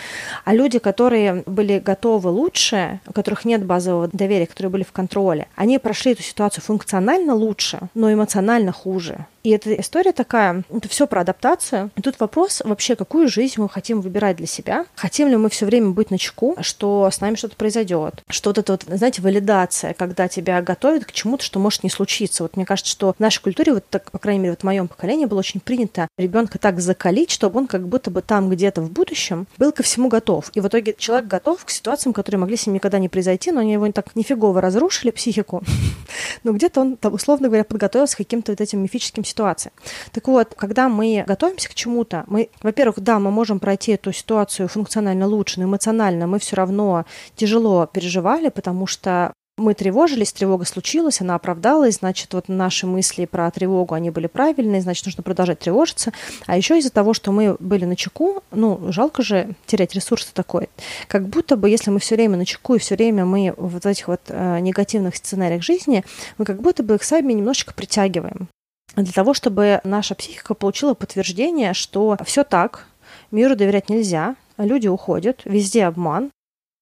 А 0.44 0.54
люди, 0.54 0.78
которые 0.78 1.42
были 1.46 1.80
готовы 1.80 2.30
лучше, 2.30 3.00
у 3.08 3.12
которых 3.12 3.44
нет 3.44 3.64
базового 3.64 4.08
доверия, 4.12 4.46
которые 4.46 4.70
были 4.70 4.84
в 4.84 4.92
контроле, 4.92 5.46
они 5.56 5.78
прошли 5.78 6.12
эту 6.12 6.22
ситуацию 6.22 6.62
функционально 6.62 7.34
лучше, 7.34 7.80
но 7.94 8.12
эмоционально 8.12 8.70
хуже. 8.70 9.26
И 9.44 9.50
эта 9.50 9.78
история 9.78 10.12
такая, 10.12 10.64
это 10.74 10.88
все 10.88 11.06
про 11.06 11.20
адаптацию. 11.20 11.90
И 11.96 12.00
тут 12.00 12.18
вопрос 12.18 12.62
вообще, 12.64 12.96
какую 12.96 13.28
жизнь 13.28 13.60
мы 13.60 13.68
хотим 13.68 14.00
выбирать 14.00 14.38
для 14.38 14.46
себя. 14.46 14.86
Хотим 14.94 15.28
ли 15.28 15.36
мы 15.36 15.50
все 15.50 15.66
время 15.66 15.90
быть 15.90 16.10
на 16.10 16.16
чеку, 16.16 16.56
что 16.62 17.10
с 17.12 17.20
нами 17.20 17.34
что-то 17.34 17.54
произойдет. 17.54 18.22
Что 18.30 18.50
вот 18.50 18.58
это 18.58 18.72
вот, 18.72 18.86
знаете, 18.88 19.20
валидация, 19.20 19.92
когда 19.92 20.28
тебя 20.28 20.62
готовят 20.62 21.04
к 21.04 21.12
чему-то, 21.12 21.44
что 21.44 21.58
может 21.58 21.84
не 21.84 21.90
случиться. 21.90 22.42
Вот 22.42 22.56
мне 22.56 22.64
кажется, 22.64 22.90
что 22.90 23.12
в 23.12 23.20
нашей 23.20 23.42
культуре, 23.42 23.74
вот 23.74 23.84
так, 23.90 24.10
по 24.10 24.18
крайней 24.18 24.40
мере, 24.40 24.52
вот 24.52 24.62
в 24.62 24.64
моем 24.64 24.88
поколении 24.88 25.26
было 25.26 25.40
очень 25.40 25.60
принято 25.60 26.08
ребенка 26.16 26.58
так 26.58 26.80
закалить, 26.80 27.30
чтобы 27.30 27.58
он 27.58 27.66
как 27.66 27.86
будто 27.86 28.10
бы 28.10 28.22
там 28.22 28.48
где-то 28.48 28.80
в 28.80 28.90
будущем 28.90 29.46
был 29.58 29.72
ко 29.72 29.82
всему 29.82 30.08
готов. 30.08 30.50
И 30.54 30.60
в 30.60 30.68
итоге 30.68 30.94
человек 30.96 31.28
готов 31.28 31.62
к 31.66 31.68
ситуациям, 31.68 32.14
которые 32.14 32.40
могли 32.40 32.56
с 32.56 32.66
ним 32.66 32.76
никогда 32.76 32.98
не 32.98 33.10
произойти, 33.10 33.52
но 33.52 33.60
они 33.60 33.74
его 33.74 33.92
так 33.92 34.16
нифигово 34.16 34.62
разрушили 34.62 35.10
психику. 35.10 35.62
Но 36.44 36.52
где-то 36.52 36.80
он, 36.80 36.96
там, 36.96 37.12
условно 37.12 37.48
говоря, 37.48 37.64
подготовился 37.64 38.14
к 38.14 38.18
каким-то 38.18 38.52
вот 38.52 38.60
этим 38.62 38.82
мифическим 38.82 39.22
ситуациям 39.22 39.33
ситуации. 39.34 39.72
Так 40.12 40.28
вот, 40.28 40.54
когда 40.56 40.88
мы 40.88 41.24
готовимся 41.26 41.68
к 41.68 41.74
чему-то, 41.74 42.24
мы, 42.28 42.48
во-первых, 42.62 43.00
да, 43.00 43.18
мы 43.18 43.30
можем 43.30 43.58
пройти 43.58 43.92
эту 43.92 44.12
ситуацию 44.12 44.68
функционально 44.68 45.26
лучше, 45.26 45.60
но 45.60 45.66
эмоционально 45.66 46.26
мы 46.26 46.38
все 46.38 46.56
равно 46.56 47.04
тяжело 47.34 47.86
переживали, 47.86 48.48
потому 48.48 48.86
что 48.86 49.32
мы 49.56 49.74
тревожились, 49.74 50.32
тревога 50.32 50.64
случилась, 50.64 51.20
она 51.20 51.36
оправдалась, 51.36 51.96
значит, 51.96 52.34
вот 52.34 52.48
наши 52.48 52.86
мысли 52.86 53.24
про 53.24 53.48
тревогу, 53.50 53.94
они 53.94 54.10
были 54.10 54.26
правильные, 54.26 54.80
значит, 54.80 55.06
нужно 55.06 55.22
продолжать 55.22 55.60
тревожиться. 55.60 56.12
А 56.46 56.56
еще 56.56 56.76
из-за 56.78 56.90
того, 56.90 57.14
что 57.14 57.30
мы 57.30 57.56
были 57.60 57.84
на 57.84 57.94
чеку, 57.94 58.42
ну, 58.50 58.80
жалко 58.90 59.22
же 59.22 59.54
терять 59.66 59.94
ресурсы 59.94 60.32
такой. 60.34 60.68
Как 61.06 61.28
будто 61.28 61.56
бы, 61.56 61.70
если 61.70 61.90
мы 61.90 62.00
все 62.00 62.16
время 62.16 62.36
на 62.36 62.46
чеку 62.46 62.74
и 62.74 62.80
все 62.80 62.96
время 62.96 63.24
мы 63.24 63.54
в 63.56 63.74
вот 63.74 63.86
этих 63.86 64.08
вот 64.08 64.22
э, 64.26 64.58
негативных 64.58 65.14
сценариях 65.14 65.62
жизни, 65.62 66.04
мы 66.36 66.44
как 66.44 66.60
будто 66.60 66.82
бы 66.82 66.96
их 66.96 67.04
сами 67.04 67.32
немножечко 67.32 67.74
притягиваем 67.74 68.48
для 68.96 69.12
того, 69.12 69.34
чтобы 69.34 69.80
наша 69.84 70.14
психика 70.14 70.54
получила 70.54 70.94
подтверждение, 70.94 71.74
что 71.74 72.16
все 72.24 72.44
так, 72.44 72.86
миру 73.30 73.56
доверять 73.56 73.88
нельзя, 73.88 74.36
люди 74.58 74.88
уходят, 74.88 75.42
везде 75.44 75.84
обман, 75.86 76.30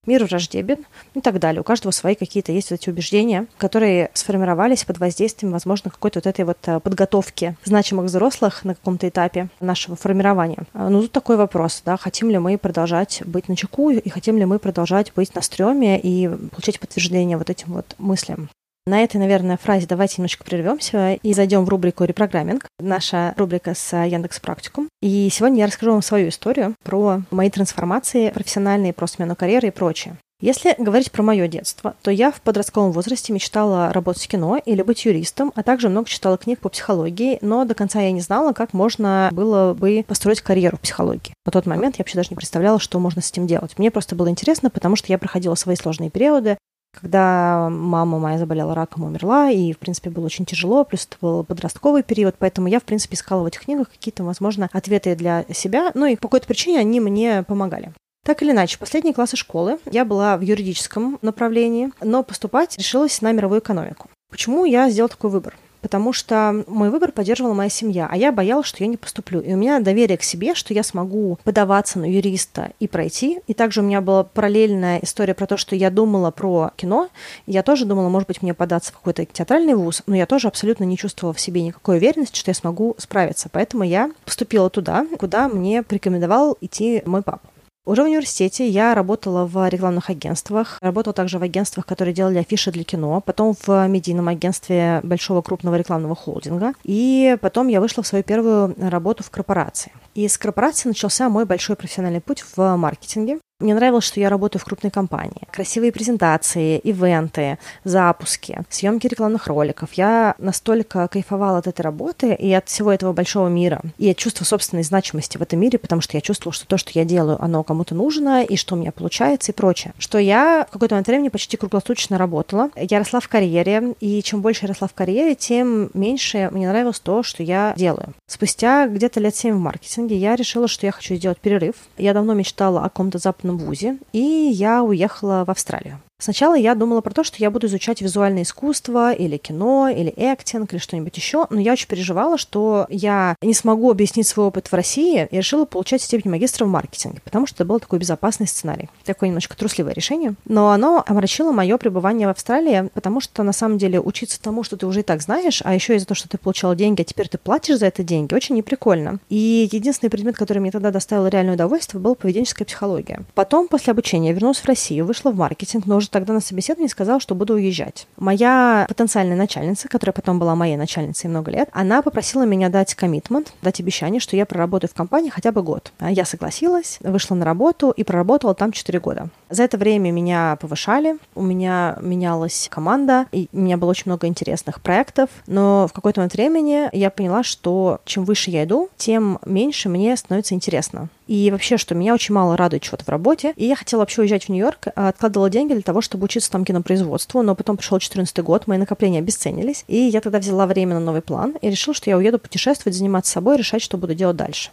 мир 0.04 0.25
враждебен 0.25 0.85
и 1.14 1.21
так 1.21 1.38
далее. 1.38 1.61
У 1.61 1.64
каждого 1.64 1.92
свои 1.92 2.16
какие-то 2.16 2.50
есть 2.50 2.71
вот 2.71 2.81
эти 2.81 2.90
убеждения, 2.90 3.47
которые 3.57 4.11
сформировались 4.14 4.85
под 4.85 4.99
воздействием, 4.99 5.52
возможно, 5.52 5.90
какой-то 5.90 6.19
вот 6.19 6.26
этой 6.26 6.45
вот 6.45 6.59
э, 6.66 6.81
подготовки 6.81 7.57
значимых 7.62 8.07
взрослых 8.07 8.64
на 8.64 8.75
каком-то 8.75 9.09
этапе 9.09 9.49
нашего 9.61 9.95
формирования. 9.95 10.64
А, 10.73 10.88
ну, 10.88 11.02
тут 11.02 11.12
такой 11.12 11.37
вопрос, 11.37 11.83
да, 11.85 11.97
хотим 11.97 12.31
ли 12.31 12.38
мы 12.38 12.59
продолжать 12.59 13.23
быть 13.25 13.49
на 13.49 13.54
чеку 13.54 13.90
и 13.90 14.09
хотим 14.09 14.38
ли 14.38 14.45
мы 14.45 14.59
продолжать 14.59 15.12
быть 15.14 15.35
на 15.37 15.40
стреме 15.40 16.00
и 16.00 16.28
получать 16.50 16.81
подтверждение 16.81 17.37
вот 17.37 17.49
этим 17.49 17.73
вот 17.75 17.95
мыслям. 17.99 18.49
На 18.84 19.04
этой, 19.04 19.18
наверное, 19.18 19.56
фразе 19.56 19.86
давайте 19.86 20.16
немножечко 20.18 20.42
прервемся 20.42 21.14
и 21.14 21.32
зайдем 21.34 21.64
в 21.64 21.68
рубрику 21.68 22.02
«Репрограмминг», 22.02 22.66
наша 22.80 23.32
рубрика 23.36 23.76
с 23.76 23.96
Яндекс 23.96 24.40
Практикум. 24.40 24.88
И 25.00 25.28
сегодня 25.30 25.60
я 25.60 25.66
расскажу 25.66 25.92
вам 25.92 26.02
свою 26.02 26.30
историю 26.30 26.74
про 26.82 27.22
мои 27.30 27.48
трансформации 27.48 28.30
профессиональные, 28.30 28.92
про 28.92 29.06
смену 29.06 29.36
карьеры 29.36 29.68
и 29.68 29.70
прочее. 29.70 30.16
Если 30.40 30.74
говорить 30.76 31.12
про 31.12 31.22
мое 31.22 31.46
детство, 31.46 31.94
то 32.02 32.10
я 32.10 32.32
в 32.32 32.40
подростковом 32.40 32.90
возрасте 32.90 33.32
мечтала 33.32 33.92
работать 33.92 34.24
в 34.24 34.26
кино 34.26 34.56
или 34.56 34.82
быть 34.82 35.04
юристом, 35.04 35.52
а 35.54 35.62
также 35.62 35.88
много 35.88 36.08
читала 36.08 36.36
книг 36.36 36.58
по 36.58 36.68
психологии, 36.68 37.38
но 37.40 37.64
до 37.64 37.74
конца 37.76 38.00
я 38.00 38.10
не 38.10 38.20
знала, 38.20 38.52
как 38.52 38.72
можно 38.72 39.28
было 39.30 39.74
бы 39.74 40.04
построить 40.04 40.40
карьеру 40.40 40.78
в 40.78 40.80
психологии. 40.80 41.34
На 41.46 41.52
тот 41.52 41.66
момент 41.66 41.94
я 41.94 42.02
вообще 42.02 42.16
даже 42.16 42.30
не 42.30 42.36
представляла, 42.36 42.80
что 42.80 42.98
можно 42.98 43.22
с 43.22 43.30
этим 43.30 43.46
делать. 43.46 43.78
Мне 43.78 43.92
просто 43.92 44.16
было 44.16 44.28
интересно, 44.28 44.70
потому 44.70 44.96
что 44.96 45.12
я 45.12 45.18
проходила 45.18 45.54
свои 45.54 45.76
сложные 45.76 46.10
периоды, 46.10 46.58
когда 46.92 47.68
мама 47.70 48.18
моя 48.18 48.38
заболела 48.38 48.75
раком, 48.75 49.04
умерла, 49.04 49.50
и, 49.50 49.72
в 49.72 49.78
принципе, 49.78 50.11
было 50.11 50.26
очень 50.26 50.44
тяжело, 50.44 50.84
плюс 50.84 51.06
это 51.06 51.16
был 51.20 51.44
подростковый 51.44 52.02
период, 52.02 52.37
поэтому 52.38 52.68
я, 52.68 52.80
в 52.80 52.84
принципе, 52.84 53.14
искала 53.14 53.42
в 53.42 53.46
этих 53.46 53.62
книгах 53.62 53.90
какие-то, 53.90 54.25
возможно, 54.25 54.68
ответы 54.72 55.14
для 55.16 55.44
себя, 55.52 55.90
ну 55.94 56.06
и 56.06 56.16
по 56.16 56.28
какой-то 56.28 56.46
причине 56.46 56.80
они 56.80 57.00
мне 57.00 57.42
помогали. 57.42 57.92
Так 58.25 58.42
или 58.42 58.52
иначе, 58.52 58.78
последние 58.78 59.14
классы 59.14 59.37
школы 59.37 59.80
я 59.90 60.04
была 60.04 60.37
в 60.37 60.42
юридическом 60.42 61.18
направлении, 61.22 61.90
но 62.00 62.22
поступать 62.22 62.78
решилась 62.78 63.20
на 63.20 63.32
мировую 63.32 63.61
экономику. 63.61 64.08
Почему 64.30 64.64
я 64.64 64.88
сделала 64.90 65.08
такой 65.08 65.30
выбор? 65.30 65.56
Потому 65.82 66.12
что 66.12 66.64
мой 66.66 66.88
выбор 66.88 67.12
поддерживала 67.12 67.52
моя 67.52 67.68
семья, 67.68 68.08
а 68.10 68.16
я 68.16 68.32
боялась, 68.32 68.66
что 68.66 68.82
я 68.82 68.88
не 68.88 68.96
поступлю. 68.96 69.40
И 69.40 69.52
у 69.52 69.56
меня 69.56 69.80
доверие 69.80 70.16
к 70.16 70.22
себе, 70.22 70.54
что 70.54 70.72
я 70.72 70.82
смогу 70.82 71.38
подаваться 71.44 71.98
на 71.98 72.10
юриста 72.10 72.70
и 72.80 72.88
пройти. 72.88 73.40
И 73.46 73.54
также 73.54 73.80
у 73.80 73.84
меня 73.84 74.00
была 74.00 74.24
параллельная 74.24 75.00
история 75.02 75.34
про 75.34 75.46
то, 75.46 75.56
что 75.56 75.76
я 75.76 75.90
думала 75.90 76.30
про 76.30 76.70
кино. 76.76 77.10
Я 77.46 77.62
тоже 77.62 77.84
думала, 77.84 78.08
может 78.08 78.28
быть, 78.28 78.40
мне 78.40 78.54
податься 78.54 78.92
в 78.92 78.96
какой-то 78.96 79.24
театральный 79.26 79.74
вуз, 79.74 80.02
но 80.06 80.16
я 80.16 80.26
тоже 80.26 80.48
абсолютно 80.48 80.84
не 80.84 80.96
чувствовала 80.96 81.34
в 81.34 81.40
себе 81.40 81.62
никакой 81.62 81.98
уверенности, 81.98 82.38
что 82.38 82.50
я 82.50 82.54
смогу 82.54 82.94
справиться. 82.98 83.48
Поэтому 83.50 83.82
я 83.82 84.10
поступила 84.24 84.70
туда, 84.70 85.06
куда 85.18 85.48
мне 85.48 85.82
порекомендовал 85.82 86.56
идти 86.60 87.02
мой 87.04 87.22
папа. 87.22 87.48
Уже 87.84 88.02
в 88.02 88.06
университете 88.06 88.68
я 88.68 88.94
работала 88.94 89.44
в 89.44 89.68
рекламных 89.68 90.08
агентствах, 90.08 90.78
работала 90.80 91.12
также 91.12 91.40
в 91.40 91.42
агентствах, 91.42 91.84
которые 91.84 92.14
делали 92.14 92.38
афиши 92.38 92.70
для 92.70 92.84
кино, 92.84 93.20
потом 93.20 93.56
в 93.66 93.88
медийном 93.88 94.28
агентстве 94.28 95.00
большого 95.02 95.42
крупного 95.42 95.74
рекламного 95.74 96.14
холдинга, 96.14 96.74
и 96.84 97.36
потом 97.40 97.66
я 97.66 97.80
вышла 97.80 98.04
в 98.04 98.06
свою 98.06 98.22
первую 98.22 98.76
работу 98.78 99.24
в 99.24 99.30
корпорации. 99.30 99.90
И 100.14 100.28
с 100.28 100.38
корпорации 100.38 100.88
начался 100.88 101.28
мой 101.28 101.45
большой 101.45 101.76
профессиональный 101.76 102.21
путь 102.21 102.45
в 102.57 102.76
маркетинге. 102.76 103.38
Мне 103.62 103.76
нравилось, 103.76 104.04
что 104.04 104.19
я 104.19 104.28
работаю 104.28 104.61
в 104.61 104.64
крупной 104.64 104.90
компании. 104.90 105.47
Красивые 105.52 105.92
презентации, 105.92 106.81
ивенты, 106.81 107.59
запуски, 107.85 108.59
съемки 108.69 109.07
рекламных 109.07 109.47
роликов. 109.47 109.92
Я 109.92 110.35
настолько 110.38 111.07
кайфовала 111.07 111.59
от 111.59 111.69
этой 111.69 111.83
работы 111.83 112.35
и 112.35 112.52
от 112.52 112.69
всего 112.69 112.92
этого 112.92 113.12
большого 113.12 113.47
мира, 113.47 113.81
и 113.99 114.11
от 114.11 114.16
чувства 114.16 114.45
собственной 114.45 114.83
значимости 114.83 115.38
в 115.38 115.42
этом 115.42 115.61
мире, 115.61 115.78
потому 115.78 116.00
что 116.00 116.16
я 116.16 116.21
чувствовала, 116.21 116.52
что 116.52 116.66
то, 116.66 116.76
что 116.76 116.90
я 116.95 117.04
делаю, 117.04 117.40
оно 117.40 117.62
кому-то 117.62 117.95
нужно, 117.95 118.42
и 118.42 118.57
что 118.57 118.75
у 118.75 118.78
меня 118.78 118.90
получается, 118.90 119.52
и 119.52 119.54
прочее. 119.54 119.95
Что 119.97 120.19
я 120.19 120.66
в 120.69 120.73
какой-то 120.73 120.97
момент 120.97 121.07
времени 121.07 121.28
почти 121.28 121.57
круглосуточно 121.57 122.19
работала. 122.19 122.71
Я 122.75 122.99
росла 122.99 123.21
в 123.21 123.28
карьере, 123.28 123.95
и 124.00 124.23
чем 124.25 124.42
больше 124.42 124.64
я 124.64 124.71
росла 124.71 124.88
в 124.88 124.95
карьере, 124.95 125.37
тем 125.37 125.90
меньше 125.95 126.49
мне 126.50 126.69
нравилось 126.69 126.99
то, 126.99 127.23
что 127.23 127.45
я 127.45 127.75
делаю. 127.76 128.12
Спустя 128.26 128.88
где-то 128.88 129.21
лет 129.21 129.37
7 129.37 129.54
в 129.54 129.61
маркетинге 129.61 130.01
я 130.09 130.37
решила, 130.37 130.68
что 130.68 130.87
я 130.87 130.92
хочу 130.92 131.14
сделать 131.14 131.38
перерыв. 131.38 131.75
Я 131.99 132.14
давно 132.14 132.35
мечтала 132.35 132.80
о 132.80 132.85
каком-то 132.85 133.18
западном 133.18 133.59
ВУЗе, 133.59 133.99
и 134.12 134.21
я 134.21 134.82
уехала 134.82 135.44
в 135.47 135.50
Австралию. 135.50 136.00
Сначала 136.22 136.54
я 136.54 136.76
думала 136.76 137.00
про 137.00 137.12
то, 137.12 137.24
что 137.24 137.38
я 137.38 137.50
буду 137.50 137.66
изучать 137.66 138.00
визуальное 138.00 138.44
искусство 138.44 139.12
или 139.12 139.38
кино, 139.38 139.88
или 139.88 140.08
актинг, 140.24 140.72
или 140.72 140.78
что-нибудь 140.78 141.16
еще, 141.16 141.48
но 141.50 141.58
я 141.58 141.72
очень 141.72 141.88
переживала, 141.88 142.38
что 142.38 142.86
я 142.90 143.34
не 143.42 143.54
смогу 143.54 143.90
объяснить 143.90 144.28
свой 144.28 144.46
опыт 144.46 144.68
в 144.68 144.72
России, 144.72 145.26
и 145.28 145.36
решила 145.36 145.64
получать 145.64 146.00
степень 146.00 146.30
магистра 146.30 146.64
в 146.64 146.68
маркетинге, 146.68 147.20
потому 147.24 147.48
что 147.48 147.56
это 147.56 147.64
был 147.64 147.80
такой 147.80 147.98
безопасный 147.98 148.46
сценарий. 148.46 148.88
Такое 149.04 149.30
немножко 149.30 149.56
трусливое 149.56 149.94
решение. 149.94 150.34
Но 150.44 150.70
оно 150.70 151.02
омрачило 151.04 151.50
мое 151.50 151.76
пребывание 151.76 152.28
в 152.28 152.30
Австралии, 152.30 152.88
потому 152.94 153.20
что 153.20 153.42
на 153.42 153.52
самом 153.52 153.78
деле 153.78 154.00
учиться 154.00 154.40
тому, 154.40 154.62
что 154.62 154.76
ты 154.76 154.87
уже 154.87 155.00
и 155.00 155.02
так 155.02 155.22
знаешь, 155.22 155.61
а 155.64 155.74
еще 155.74 155.96
из-за 155.96 156.06
того, 156.06 156.14
что 156.14 156.28
ты 156.28 156.38
получала 156.38 156.76
деньги, 156.76 157.00
а 157.00 157.04
теперь 157.04 157.28
ты 157.28 157.37
платишь 157.37 157.78
за 157.78 157.87
это 157.87 158.04
деньги, 158.04 158.32
очень 158.32 158.54
неприкольно. 158.54 159.18
И 159.28 159.68
единственный 159.72 160.11
предмет, 160.11 160.37
который 160.37 160.61
мне 160.61 160.70
тогда 160.70 160.92
доставил 160.92 161.26
реальное 161.26 161.54
удовольствие, 161.54 162.00
был 162.00 162.14
поведенческая 162.14 162.64
психология. 162.64 163.24
Потом, 163.35 163.66
после 163.66 163.90
обучения, 163.90 164.28
я 164.28 164.35
вернулась 164.35 164.58
в 164.58 164.66
Россию, 164.66 165.04
вышла 165.04 165.32
в 165.32 165.37
маркетинг, 165.37 165.87
но 165.87 165.98
тогда 166.12 166.33
на 166.33 166.40
собеседовании 166.40 166.88
сказала, 166.88 167.18
что 167.20 167.35
буду 167.35 167.55
уезжать. 167.55 168.07
Моя 168.16 168.87
потенциальная 168.88 169.37
начальница, 169.37 169.88
которая 169.88 170.12
потом 170.12 170.38
была 170.38 170.55
моей 170.55 170.77
начальницей 170.77 171.29
много 171.29 171.51
лет, 171.51 171.68
она 171.72 172.03
попросила 172.03 172.44
меня 172.44 172.68
дать 172.68 172.94
коммитмент, 172.94 173.53
дать 173.62 173.81
обещание, 173.81 174.20
что 174.20 174.37
я 174.37 174.46
проработаю 174.46 174.90
в 174.90 174.94
компании 174.94 175.31
хотя 175.31 175.51
бы 175.51 175.62
год. 175.62 175.92
А 175.98 176.11
я 176.11 176.25
согласилась, 176.25 176.98
вышла 177.01 177.35
на 177.35 177.44
работу 177.44 177.90
и 177.90 178.05
проработала 178.05 178.55
там 178.55 178.70
4 178.72 179.01
года. 179.01 179.29
За 179.51 179.64
это 179.64 179.79
время 179.79 180.12
меня 180.12 180.57
повышали, 180.61 181.16
у 181.35 181.42
меня 181.42 181.96
менялась 182.01 182.68
команда, 182.70 183.27
и 183.33 183.48
у 183.53 183.59
меня 183.59 183.77
было 183.77 183.90
очень 183.90 184.05
много 184.07 184.27
интересных 184.27 184.81
проектов, 184.81 185.31
но 185.46 185.87
в 185.88 185.92
какой-то 185.92 186.20
момент 186.20 186.35
времени 186.35 186.88
я 186.92 187.11
поняла, 187.11 187.42
что 187.42 188.01
чем 188.05 188.25
выше 188.25 188.51
я 188.51 188.64
иду, 188.64 188.90
тем 188.96 189.38
меньше 189.44 189.88
мне 189.88 190.16
становится 190.16 190.55
интересно. 190.55 191.09
И 191.26 191.50
вообще, 191.50 191.76
что 191.76 191.94
меня 191.94 192.14
очень 192.14 192.35
мало 192.35 192.56
радует 192.56 192.82
чего-то 192.82 193.04
в 193.04 193.08
работе. 193.08 193.52
И 193.56 193.66
я 193.66 193.76
хотела 193.76 194.00
вообще 194.00 194.22
уезжать 194.22 194.44
в 194.44 194.48
Нью-Йорк, 194.48 194.88
а 194.94 195.08
откладывала 195.08 195.50
деньги 195.50 195.72
для 195.72 195.82
того, 195.82 196.00
чтобы 196.00 196.24
учиться 196.24 196.50
там 196.50 196.64
кинопроизводству, 196.64 197.42
но 197.42 197.54
потом 197.54 197.76
пришел 197.76 197.98
14 197.98 198.38
год, 198.38 198.66
мои 198.66 198.78
накопления 198.78 199.18
обесценились, 199.18 199.85
и 199.88 199.96
я 199.96 200.20
тогда 200.20 200.38
взяла 200.38 200.66
время 200.66 200.94
на 200.94 201.00
новый 201.00 201.22
план 201.22 201.56
и 201.61 201.70
решила, 201.70 201.94
что 201.94 202.11
я 202.11 202.16
уеду 202.16 202.38
путешествовать, 202.38 202.96
заниматься 202.96 203.32
собой, 203.32 203.56
решать, 203.56 203.82
что 203.82 203.98
буду 203.98 204.14
делать 204.14 204.37
дальше. 204.37 204.70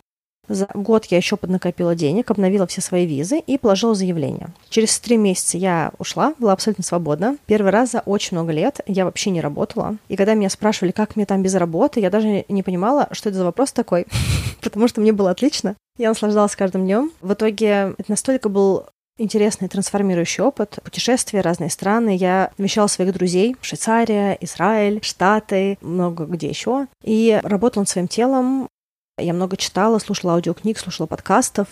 За 0.50 0.68
год 0.74 1.06
я 1.06 1.18
еще 1.18 1.38
поднакопила 1.38 1.94
денег, 1.94 2.32
обновила 2.32 2.66
все 2.66 2.82
свои 2.82 3.06
визы 3.06 3.38
и 3.38 3.60
положила 3.60 3.94
заявление. 3.94 4.50
Через 4.70 5.00
три 5.00 5.16
месяца 5.16 5.60
я 5.60 5.92
ушла, 6.00 6.34
была 6.40 6.54
абсолютно 6.54 6.84
свободна. 6.84 7.38
Первый 7.46 7.72
раз 7.72 7.92
за 7.92 8.00
очень 8.00 8.36
много 8.36 8.52
лет 8.52 8.80
я 8.88 9.06
вообще 9.06 9.30
не 9.30 9.42
работала. 9.42 9.98
И 10.10 10.16
когда 10.16 10.34
меня 10.34 10.50
спрашивали, 10.50 10.92
как 10.92 11.16
мне 11.16 11.28
там 11.28 11.44
без 11.44 11.54
работы, 11.54 12.00
я 12.00 12.10
даже 12.10 12.46
не 12.50 12.64
понимала, 12.64 13.08
что 13.12 13.30
это 13.30 13.38
за 13.38 13.46
вопрос 13.46 13.72
такой, 13.72 14.08
потому 14.62 14.88
что 14.88 15.02
мне 15.02 15.14
было 15.14 15.30
отлично. 15.30 15.76
Я 16.00 16.08
наслаждалась 16.08 16.56
каждым 16.56 16.86
днем. 16.86 17.12
В 17.20 17.34
итоге 17.34 17.94
это 17.98 18.06
настолько 18.08 18.48
был 18.48 18.86
интересный 19.18 19.68
трансформирующий 19.68 20.42
опыт, 20.42 20.80
путешествия, 20.82 21.42
разные 21.42 21.70
страны. 21.70 22.16
Я 22.16 22.52
навещала 22.58 22.88
своих 22.88 23.14
друзей, 23.14 23.58
Швейцария, 23.60 24.38
Израиль, 24.40 25.04
Штаты, 25.04 25.78
много 25.82 26.24
где 26.24 26.48
еще. 26.48 26.88
И 27.04 27.38
работала 27.44 27.82
над 27.82 27.90
своим 27.90 28.08
телом, 28.08 28.70
я 29.18 29.34
много 29.34 29.58
читала, 29.58 30.00
слушала 30.00 30.36
аудиокниг, 30.36 30.80
слушала 30.80 31.06
подкастов. 31.06 31.68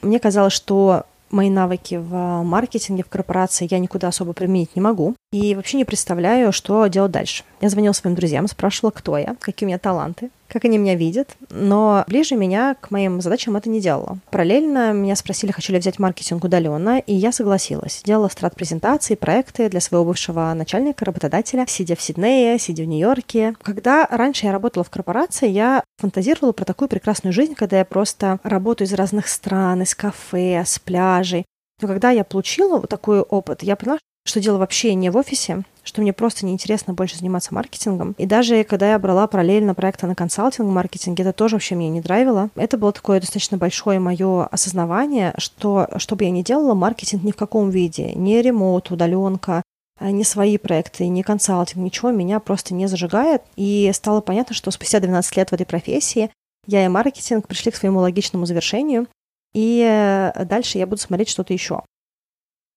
Мне 0.00 0.18
казалось, 0.18 0.54
что 0.54 1.04
мои 1.28 1.50
навыки 1.50 1.96
в 1.96 2.42
маркетинге, 2.44 3.02
в 3.02 3.10
корпорации 3.10 3.68
я 3.70 3.78
никуда 3.80 4.08
особо 4.08 4.32
применить 4.32 4.76
не 4.76 4.80
могу. 4.80 5.14
И 5.30 5.54
вообще 5.54 5.76
не 5.76 5.84
представляю, 5.84 6.54
что 6.54 6.86
делать 6.86 7.12
дальше. 7.12 7.44
Я 7.60 7.68
звонила 7.68 7.92
своим 7.92 8.16
друзьям, 8.16 8.48
спрашивала, 8.48 8.92
кто 8.92 9.18
я, 9.18 9.36
какие 9.38 9.66
у 9.66 9.68
меня 9.68 9.78
таланты 9.78 10.30
как 10.48 10.64
они 10.64 10.78
меня 10.78 10.94
видят, 10.94 11.36
но 11.50 12.04
ближе 12.08 12.34
меня 12.34 12.74
к 12.80 12.90
моим 12.90 13.20
задачам 13.20 13.56
это 13.56 13.68
не 13.68 13.80
делало. 13.80 14.18
Параллельно 14.30 14.92
меня 14.92 15.14
спросили, 15.16 15.52
хочу 15.52 15.72
ли 15.72 15.78
взять 15.78 15.98
маркетинг 15.98 16.42
удаленно, 16.44 16.98
и 16.98 17.14
я 17.14 17.32
согласилась. 17.32 18.02
Делала 18.04 18.28
страт-презентации, 18.28 19.14
проекты 19.14 19.68
для 19.68 19.80
своего 19.80 20.04
бывшего 20.06 20.52
начальника, 20.54 21.04
работодателя, 21.04 21.66
сидя 21.68 21.96
в 21.96 22.00
Сиднее, 22.00 22.58
сидя 22.58 22.82
в 22.82 22.86
Нью-Йорке. 22.86 23.54
Когда 23.62 24.06
раньше 24.10 24.46
я 24.46 24.52
работала 24.52 24.84
в 24.84 24.90
корпорации, 24.90 25.48
я 25.48 25.84
фантазировала 25.98 26.52
про 26.52 26.64
такую 26.64 26.88
прекрасную 26.88 27.32
жизнь, 27.32 27.54
когда 27.54 27.78
я 27.78 27.84
просто 27.84 28.40
работаю 28.42 28.88
из 28.88 28.94
разных 28.94 29.28
стран, 29.28 29.82
из 29.82 29.94
кафе, 29.94 30.64
с 30.64 30.78
пляжей. 30.78 31.44
Но 31.80 31.88
когда 31.88 32.10
я 32.10 32.24
получила 32.24 32.78
вот 32.78 32.88
такой 32.88 33.20
опыт, 33.20 33.62
я 33.62 33.76
поняла, 33.76 33.98
что 34.28 34.40
дело 34.40 34.58
вообще 34.58 34.94
не 34.94 35.10
в 35.10 35.16
офисе, 35.16 35.62
что 35.82 36.02
мне 36.02 36.12
просто 36.12 36.44
неинтересно 36.46 36.92
больше 36.92 37.16
заниматься 37.16 37.54
маркетингом. 37.54 38.14
И 38.18 38.26
даже 38.26 38.62
когда 38.64 38.92
я 38.92 38.98
брала 38.98 39.26
параллельно 39.26 39.74
проекты 39.74 40.06
на 40.06 40.14
консалтинг 40.14 40.70
маркетинге, 40.70 41.22
это 41.22 41.32
тоже 41.32 41.56
вообще 41.56 41.74
мне 41.74 41.88
не 41.88 42.00
драйвило. 42.00 42.50
Это 42.54 42.76
было 42.76 42.92
такое 42.92 43.20
достаточно 43.20 43.56
большое 43.56 43.98
мое 43.98 44.46
осознавание, 44.46 45.34
что 45.38 45.88
что 45.96 46.14
бы 46.14 46.24
я 46.24 46.30
ни 46.30 46.42
делала, 46.42 46.74
маркетинг 46.74 47.24
ни 47.24 47.32
в 47.32 47.36
каком 47.36 47.70
виде, 47.70 48.12
не 48.14 48.42
ремоут, 48.42 48.90
удаленка, 48.90 49.62
не 50.00 50.24
свои 50.24 50.58
проекты, 50.58 51.08
не 51.08 51.22
консалтинг, 51.22 51.82
ничего 51.82 52.10
меня 52.10 52.38
просто 52.38 52.74
не 52.74 52.86
зажигает. 52.86 53.42
И 53.56 53.90
стало 53.94 54.20
понятно, 54.20 54.54
что 54.54 54.70
спустя 54.70 55.00
12 55.00 55.36
лет 55.36 55.50
в 55.50 55.52
этой 55.54 55.66
профессии 55.66 56.30
я 56.66 56.84
и 56.84 56.88
маркетинг 56.88 57.48
пришли 57.48 57.72
к 57.72 57.76
своему 57.76 58.00
логичному 58.00 58.44
завершению, 58.44 59.06
и 59.54 59.82
э, 59.82 60.44
дальше 60.44 60.76
я 60.76 60.86
буду 60.86 61.00
смотреть 61.00 61.30
что-то 61.30 61.54
еще. 61.54 61.82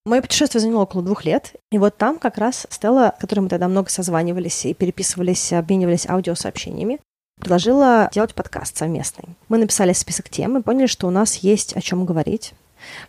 Мое 0.03 0.21
путешествие 0.21 0.61
заняло 0.61 0.83
около 0.83 1.03
двух 1.03 1.25
лет, 1.25 1.53
и 1.71 1.77
вот 1.77 1.95
там 1.95 2.17
как 2.17 2.39
раз 2.39 2.65
Стелла, 2.71 3.13
с 3.15 3.21
которой 3.21 3.41
мы 3.41 3.49
тогда 3.49 3.67
много 3.67 3.89
созванивались 3.89 4.65
и 4.65 4.73
переписывались, 4.73 5.53
обменивались 5.53 6.09
аудиосообщениями, 6.09 6.99
предложила 7.39 8.09
делать 8.11 8.33
подкаст 8.33 8.77
совместный. 8.77 9.35
Мы 9.47 9.59
написали 9.59 9.93
список 9.93 10.29
тем 10.29 10.57
и 10.57 10.63
поняли, 10.63 10.87
что 10.87 11.07
у 11.07 11.11
нас 11.11 11.35
есть 11.35 11.73
о 11.73 11.81
чем 11.81 12.05
говорить. 12.05 12.53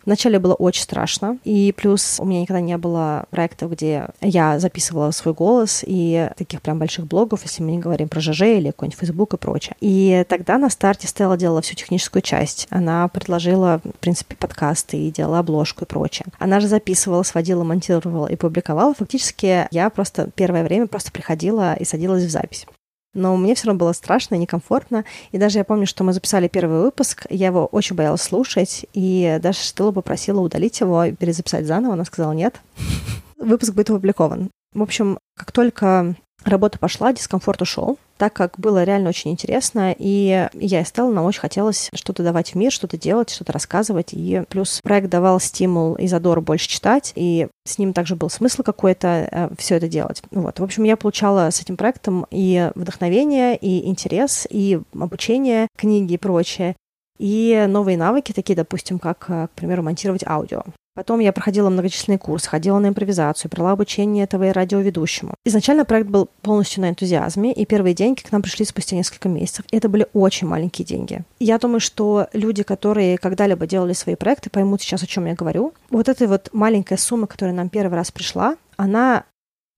Вначале 0.05 0.39
было 0.39 0.53
очень 0.53 0.83
страшно, 0.83 1.37
и 1.43 1.73
плюс 1.75 2.19
у 2.19 2.25
меня 2.25 2.41
никогда 2.41 2.61
не 2.61 2.77
было 2.77 3.25
проектов, 3.29 3.71
где 3.71 4.07
я 4.21 4.59
записывала 4.59 5.11
свой 5.11 5.33
голос, 5.33 5.83
и 5.85 6.29
таких 6.37 6.61
прям 6.61 6.79
больших 6.79 7.07
блогов, 7.07 7.43
если 7.43 7.63
мы 7.63 7.71
не 7.71 7.79
говорим 7.79 8.09
про 8.09 8.19
ЖЖ 8.19 8.41
или 8.41 8.71
какой-нибудь 8.71 8.99
Facebook 8.99 9.33
и 9.33 9.37
прочее. 9.37 9.75
И 9.79 10.25
тогда 10.27 10.57
на 10.57 10.69
старте 10.69 11.07
Стелла 11.07 11.37
делала 11.37 11.61
всю 11.61 11.75
техническую 11.75 12.21
часть. 12.21 12.67
Она 12.69 13.07
предложила, 13.07 13.81
в 13.83 13.99
принципе, 13.99 14.35
подкасты 14.35 14.97
и 14.97 15.11
делала 15.11 15.39
обложку 15.39 15.85
и 15.85 15.87
прочее. 15.87 16.25
Она 16.39 16.59
же 16.59 16.67
записывала, 16.67 17.23
сводила, 17.23 17.63
монтировала 17.63 18.27
и 18.27 18.35
публиковала. 18.35 18.93
Фактически 18.93 19.67
я 19.71 19.89
просто 19.89 20.29
первое 20.35 20.63
время 20.63 20.87
просто 20.87 21.11
приходила 21.11 21.73
и 21.75 21.85
садилась 21.85 22.23
в 22.23 22.29
запись. 22.29 22.65
Но 23.13 23.37
мне 23.37 23.53
все 23.55 23.67
равно 23.67 23.79
было 23.79 23.93
страшно, 23.93 24.35
некомфортно. 24.35 25.05
И 25.31 25.37
даже 25.37 25.59
я 25.59 25.63
помню, 25.63 25.85
что 25.85 26.03
мы 26.03 26.13
записали 26.13 26.47
первый 26.47 26.81
выпуск, 26.81 27.25
я 27.29 27.47
его 27.47 27.67
очень 27.67 27.95
боялась 27.95 28.21
слушать, 28.21 28.85
и 28.93 29.39
даже 29.41 29.59
Штыла 29.59 29.91
попросила 29.91 30.39
удалить 30.41 30.79
его 30.79 31.03
и 31.05 31.11
перезаписать 31.11 31.65
заново. 31.65 31.93
Она 31.93 32.05
сказала 32.05 32.31
нет. 32.33 32.59
Выпуск 33.37 33.73
будет 33.73 33.89
опубликован. 33.89 34.49
В 34.73 34.81
общем, 34.81 35.19
как 35.37 35.51
только 35.51 36.15
работа 36.45 36.79
пошла, 36.79 37.13
дискомфорт 37.13 37.61
ушел, 37.61 37.97
так 38.17 38.33
как 38.33 38.57
было 38.57 38.83
реально 38.83 39.09
очень 39.09 39.31
интересно, 39.31 39.95
и 39.97 40.47
я 40.53 40.81
и 40.81 40.85
стала, 40.85 41.11
нам 41.11 41.25
очень 41.25 41.41
хотелось 41.41 41.89
что-то 41.93 42.23
давать 42.23 42.53
в 42.53 42.55
мир, 42.55 42.71
что-то 42.71 42.97
делать, 42.97 43.29
что-то 43.29 43.53
рассказывать, 43.53 44.09
и 44.13 44.43
плюс 44.49 44.79
проект 44.83 45.09
давал 45.09 45.39
стимул 45.39 45.95
и 45.95 46.07
задор 46.07 46.41
больше 46.41 46.67
читать, 46.67 47.13
и 47.15 47.47
с 47.65 47.77
ним 47.77 47.93
также 47.93 48.15
был 48.15 48.29
смысл 48.29 48.63
какой-то 48.63 49.27
э, 49.31 49.49
все 49.57 49.75
это 49.75 49.87
делать. 49.87 50.21
Вот. 50.31 50.59
В 50.59 50.63
общем, 50.63 50.83
я 50.83 50.97
получала 50.97 51.49
с 51.49 51.61
этим 51.61 51.77
проектом 51.77 52.25
и 52.31 52.71
вдохновение, 52.75 53.55
и 53.57 53.87
интерес, 53.87 54.47
и 54.49 54.79
обучение, 54.93 55.67
книги 55.77 56.13
и 56.13 56.17
прочее, 56.17 56.75
и 57.19 57.65
новые 57.67 57.97
навыки, 57.97 58.31
такие, 58.31 58.55
допустим, 58.55 58.99
как, 58.99 59.25
э, 59.29 59.47
к 59.47 59.51
примеру, 59.51 59.83
монтировать 59.83 60.25
аудио. 60.25 60.63
Потом 60.95 61.19
я 61.19 61.33
проходила 61.33 61.69
многочисленные 61.69 62.19
курсы, 62.19 62.47
ходила 62.47 62.77
на 62.77 62.89
импровизацию, 62.89 63.49
брала 63.49 63.71
обучение 63.71 64.27
ТВ 64.27 64.35
и 64.35 64.51
радиоведущему. 64.51 65.33
Изначально 65.43 65.85
проект 65.85 66.07
был 66.09 66.29
полностью 66.43 66.81
на 66.81 66.89
энтузиазме, 66.91 67.51
и 67.51 67.65
первые 67.65 67.95
деньги 67.95 68.21
к 68.21 68.31
нам 68.31 68.43
пришли 68.43 68.63
спустя 68.63 68.95
несколько 68.95 69.27
месяцев. 69.27 69.65
И 69.71 69.77
это 69.77 69.89
были 69.89 70.05
очень 70.13 70.47
маленькие 70.47 70.85
деньги. 70.85 71.23
Я 71.39 71.57
думаю, 71.57 71.79
что 71.79 72.27
люди, 72.33 72.61
которые 72.61 73.17
когда-либо 73.17 73.65
делали 73.65 73.93
свои 73.93 74.13
проекты, 74.13 74.51
поймут 74.51 74.81
сейчас, 74.81 75.01
о 75.01 75.07
чем 75.07 75.25
я 75.25 75.33
говорю. 75.33 75.73
Вот 75.89 76.09
эта 76.09 76.27
вот 76.27 76.49
маленькая 76.53 76.97
сумма, 76.97 77.25
которая 77.25 77.55
нам 77.55 77.69
первый 77.69 77.95
раз 77.95 78.11
пришла, 78.11 78.55
она 78.77 79.23